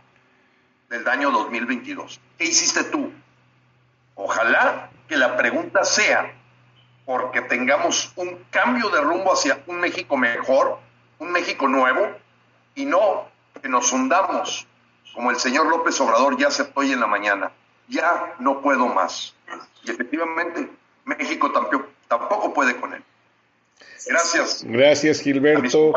del 0.90 1.08
año 1.08 1.32
2022? 1.32 2.20
¿Qué 2.38 2.46
hiciste 2.46 2.86
tú? 2.86 3.12
Ojalá 4.16 4.90
que 5.08 5.18
la 5.18 5.36
pregunta 5.36 5.84
sea, 5.84 6.34
porque 7.06 7.42
tengamos 7.42 8.14
un 8.16 8.46
cambio 8.50 8.90
de 8.90 9.02
rumbo 9.02 9.34
hacia 9.34 9.62
un 9.68 9.80
México 9.80 10.16
mejor, 10.16 10.80
un 11.20 11.32
México 11.32 11.68
nuevo, 11.68 12.08
y 12.76 12.86
no 12.86 13.28
que 13.62 13.70
nos 13.70 13.92
hundamos, 13.92 14.68
como 15.14 15.32
el 15.32 15.38
señor 15.38 15.68
López 15.68 16.00
Obrador 16.02 16.38
ya 16.38 16.48
aceptó 16.48 16.82
hoy 16.82 16.92
en 16.92 17.00
la 17.00 17.08
mañana. 17.08 17.52
Ya 17.88 18.36
no 18.40 18.62
puedo 18.62 18.88
más. 18.88 19.36
Y 19.84 19.92
efectivamente, 19.92 20.70
México 21.06 21.52
tampoco, 21.52 21.88
tampoco 22.08 22.54
puede 22.54 22.76
con 22.76 22.94
él. 22.94 23.02
Gracias. 24.08 24.66
Gracias, 24.68 25.22
Gilberto. 25.22 25.94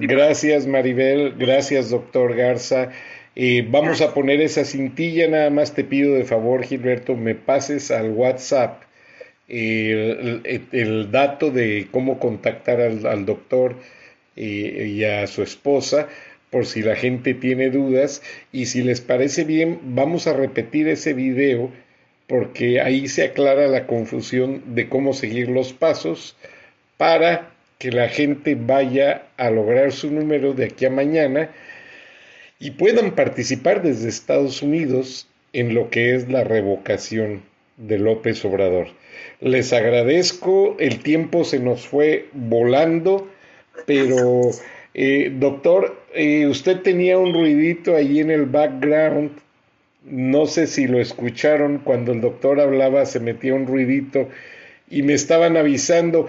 Gracias, 0.00 0.66
Maribel. 0.66 1.34
Gracias, 1.36 1.90
doctor 1.90 2.34
Garza. 2.34 2.90
Eh, 3.34 3.66
vamos 3.68 4.00
a 4.00 4.12
poner 4.12 4.40
esa 4.40 4.64
cintilla, 4.64 5.26
nada 5.26 5.50
más 5.50 5.74
te 5.74 5.84
pido 5.84 6.14
de 6.14 6.24
favor, 6.24 6.64
Gilberto, 6.64 7.16
me 7.16 7.34
pases 7.34 7.90
al 7.90 8.10
WhatsApp 8.10 8.82
el, 9.48 11.08
dato 11.10 11.50
de 11.50 11.88
cómo 11.90 12.18
contactar 12.18 12.80
al, 12.80 13.24
doctor 13.26 13.76
eh, 14.36 14.92
y 14.94 15.04
a 15.04 15.26
su 15.26 15.42
esposa, 15.42 16.08
por 16.50 16.66
si 16.66 16.82
la 16.82 16.94
gente 16.94 17.32
tiene 17.32 17.70
dudas. 17.70 18.22
Y 18.52 18.66
si 18.66 18.82
les 18.82 19.00
parece 19.00 19.44
bien, 19.44 19.80
vamos 19.82 20.26
a 20.26 20.34
repetir 20.34 20.88
ese 20.88 21.14
video 21.14 21.70
porque 22.32 22.80
ahí 22.80 23.08
se 23.08 23.24
aclara 23.24 23.66
la 23.68 23.86
confusión 23.86 24.62
de 24.74 24.88
cómo 24.88 25.12
seguir 25.12 25.50
los 25.50 25.74
pasos 25.74 26.34
para 26.96 27.50
que 27.76 27.92
la 27.92 28.08
gente 28.08 28.54
vaya 28.54 29.24
a 29.36 29.50
lograr 29.50 29.92
su 29.92 30.10
número 30.10 30.54
de 30.54 30.64
aquí 30.64 30.86
a 30.86 30.90
mañana 30.90 31.50
y 32.58 32.70
puedan 32.70 33.10
participar 33.10 33.82
desde 33.82 34.08
Estados 34.08 34.62
Unidos 34.62 35.28
en 35.52 35.74
lo 35.74 35.90
que 35.90 36.14
es 36.14 36.26
la 36.30 36.42
revocación 36.42 37.42
de 37.76 37.98
López 37.98 38.42
Obrador. 38.46 38.86
Les 39.40 39.74
agradezco, 39.74 40.74
el 40.80 41.00
tiempo 41.00 41.44
se 41.44 41.58
nos 41.58 41.86
fue 41.86 42.28
volando, 42.32 43.28
pero 43.84 44.52
eh, 44.94 45.30
doctor, 45.34 46.02
eh, 46.14 46.46
usted 46.46 46.80
tenía 46.80 47.18
un 47.18 47.34
ruidito 47.34 47.94
ahí 47.94 48.20
en 48.20 48.30
el 48.30 48.46
background, 48.46 49.32
no 50.04 50.46
sé 50.46 50.66
si 50.66 50.86
lo 50.86 51.00
escucharon, 51.00 51.78
cuando 51.78 52.12
el 52.12 52.20
doctor 52.20 52.60
hablaba 52.60 53.06
se 53.06 53.20
metía 53.20 53.54
un 53.54 53.66
ruidito 53.66 54.28
y 54.90 55.02
me 55.02 55.14
estaban 55.14 55.56
avisando, 55.56 56.28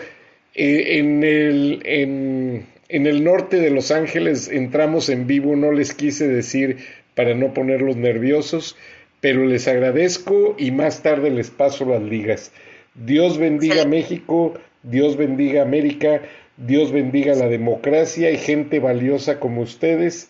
eh, 0.53 0.99
en, 0.99 1.24
el, 1.24 1.82
en, 1.84 2.65
en 2.89 3.07
el 3.07 3.24
norte 3.24 3.57
de 3.57 3.71
Los 3.71 3.91
Ángeles 3.91 4.49
entramos 4.49 5.09
en 5.09 5.26
vivo, 5.26 5.55
no 5.55 5.71
les 5.71 5.93
quise 5.93 6.28
decir 6.28 6.78
para 7.15 7.34
no 7.34 7.53
ponerlos 7.53 7.95
nerviosos, 7.95 8.78
pero 9.19 9.45
les 9.45 9.67
agradezco 9.67 10.55
y 10.57 10.71
más 10.71 11.01
tarde 11.01 11.32
les 11.32 11.49
paso 11.49 11.86
las 11.86 12.01
ligas. 12.01 12.51
Dios 12.93 13.38
bendiga 13.38 13.86
México, 13.86 14.53
Dios 14.84 15.17
bendiga 15.17 15.63
América, 15.63 16.21
Dios 16.57 16.91
bendiga 16.91 17.34
la 17.34 17.47
democracia 17.47 18.30
y 18.30 18.38
gente 18.38 18.80
valiosa 18.80 19.39
como 19.39 19.61
ustedes 19.61 20.30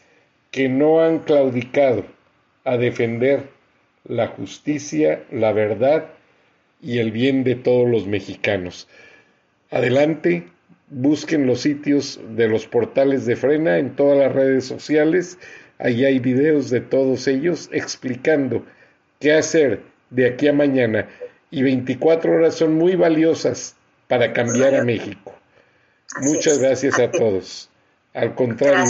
que 0.52 0.70
no 0.70 1.02
han 1.02 1.20
claudicado 1.20 2.06
a 2.64 2.78
defender 2.78 3.50
la 4.06 4.28
justicia, 4.28 5.24
la 5.32 5.52
verdad 5.54 6.10
y 6.82 7.00
el 7.00 7.12
bien 7.12 7.44
de 7.44 7.56
todos 7.56 7.90
los 7.90 8.08
mexicanos. 8.08 8.88
Adelante, 9.72 10.48
busquen 10.90 11.48
los 11.48 11.62
sitios 11.62 12.20
de 12.36 12.48
los 12.48 12.68
portales 12.68 13.26
de 13.26 13.36
frena 13.36 13.80
en 13.80 13.96
todas 13.96 14.18
las 14.18 14.34
redes 14.34 14.66
sociales. 14.66 15.38
Ahí 15.80 16.06
hay 16.06 16.20
videos 16.20 16.70
de 16.70 16.82
todos 16.82 17.28
ellos 17.28 17.70
explicando 17.72 18.66
qué 19.20 19.34
hacer 19.34 19.82
de 20.10 20.28
aquí 20.28 20.48
a 20.48 20.54
mañana 20.54 21.08
y 21.50 21.64
24 21.64 22.34
horas 22.34 22.56
son 22.56 22.76
muy 22.76 22.96
valiosas 22.96 23.76
para 24.08 24.34
cambiar 24.34 24.76
a 24.76 24.84
México. 24.84 25.34
Muchas 26.22 26.60
gracias 26.60 27.00
a 27.00 27.10
todos. 27.12 27.70
Al 28.14 28.36
contrario, 28.36 28.86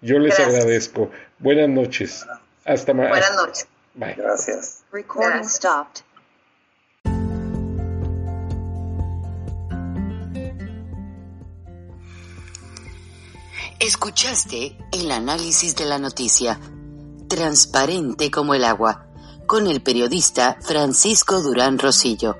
yo 0.00 0.18
les 0.18 0.38
agradezco. 0.38 1.10
Buenas 1.38 1.68
noches. 1.68 2.26
Hasta 2.70 2.94
mañana. 2.94 3.16
Buenas 3.16 3.34
noches. 3.34 3.68
Bye. 3.94 4.14
Gracias. 4.14 4.84
Recording 4.92 5.44
stopped. 5.44 6.04
Escuchaste 13.80 14.76
el 14.92 15.10
análisis 15.10 15.74
de 15.74 15.86
la 15.86 15.98
noticia, 15.98 16.60
transparente 17.28 18.30
como 18.30 18.54
el 18.54 18.64
agua 18.64 19.06
con 19.46 19.66
el 19.66 19.82
periodista 19.82 20.56
Francisco 20.60 21.40
Durán 21.40 21.76
Rosillo 21.76 22.36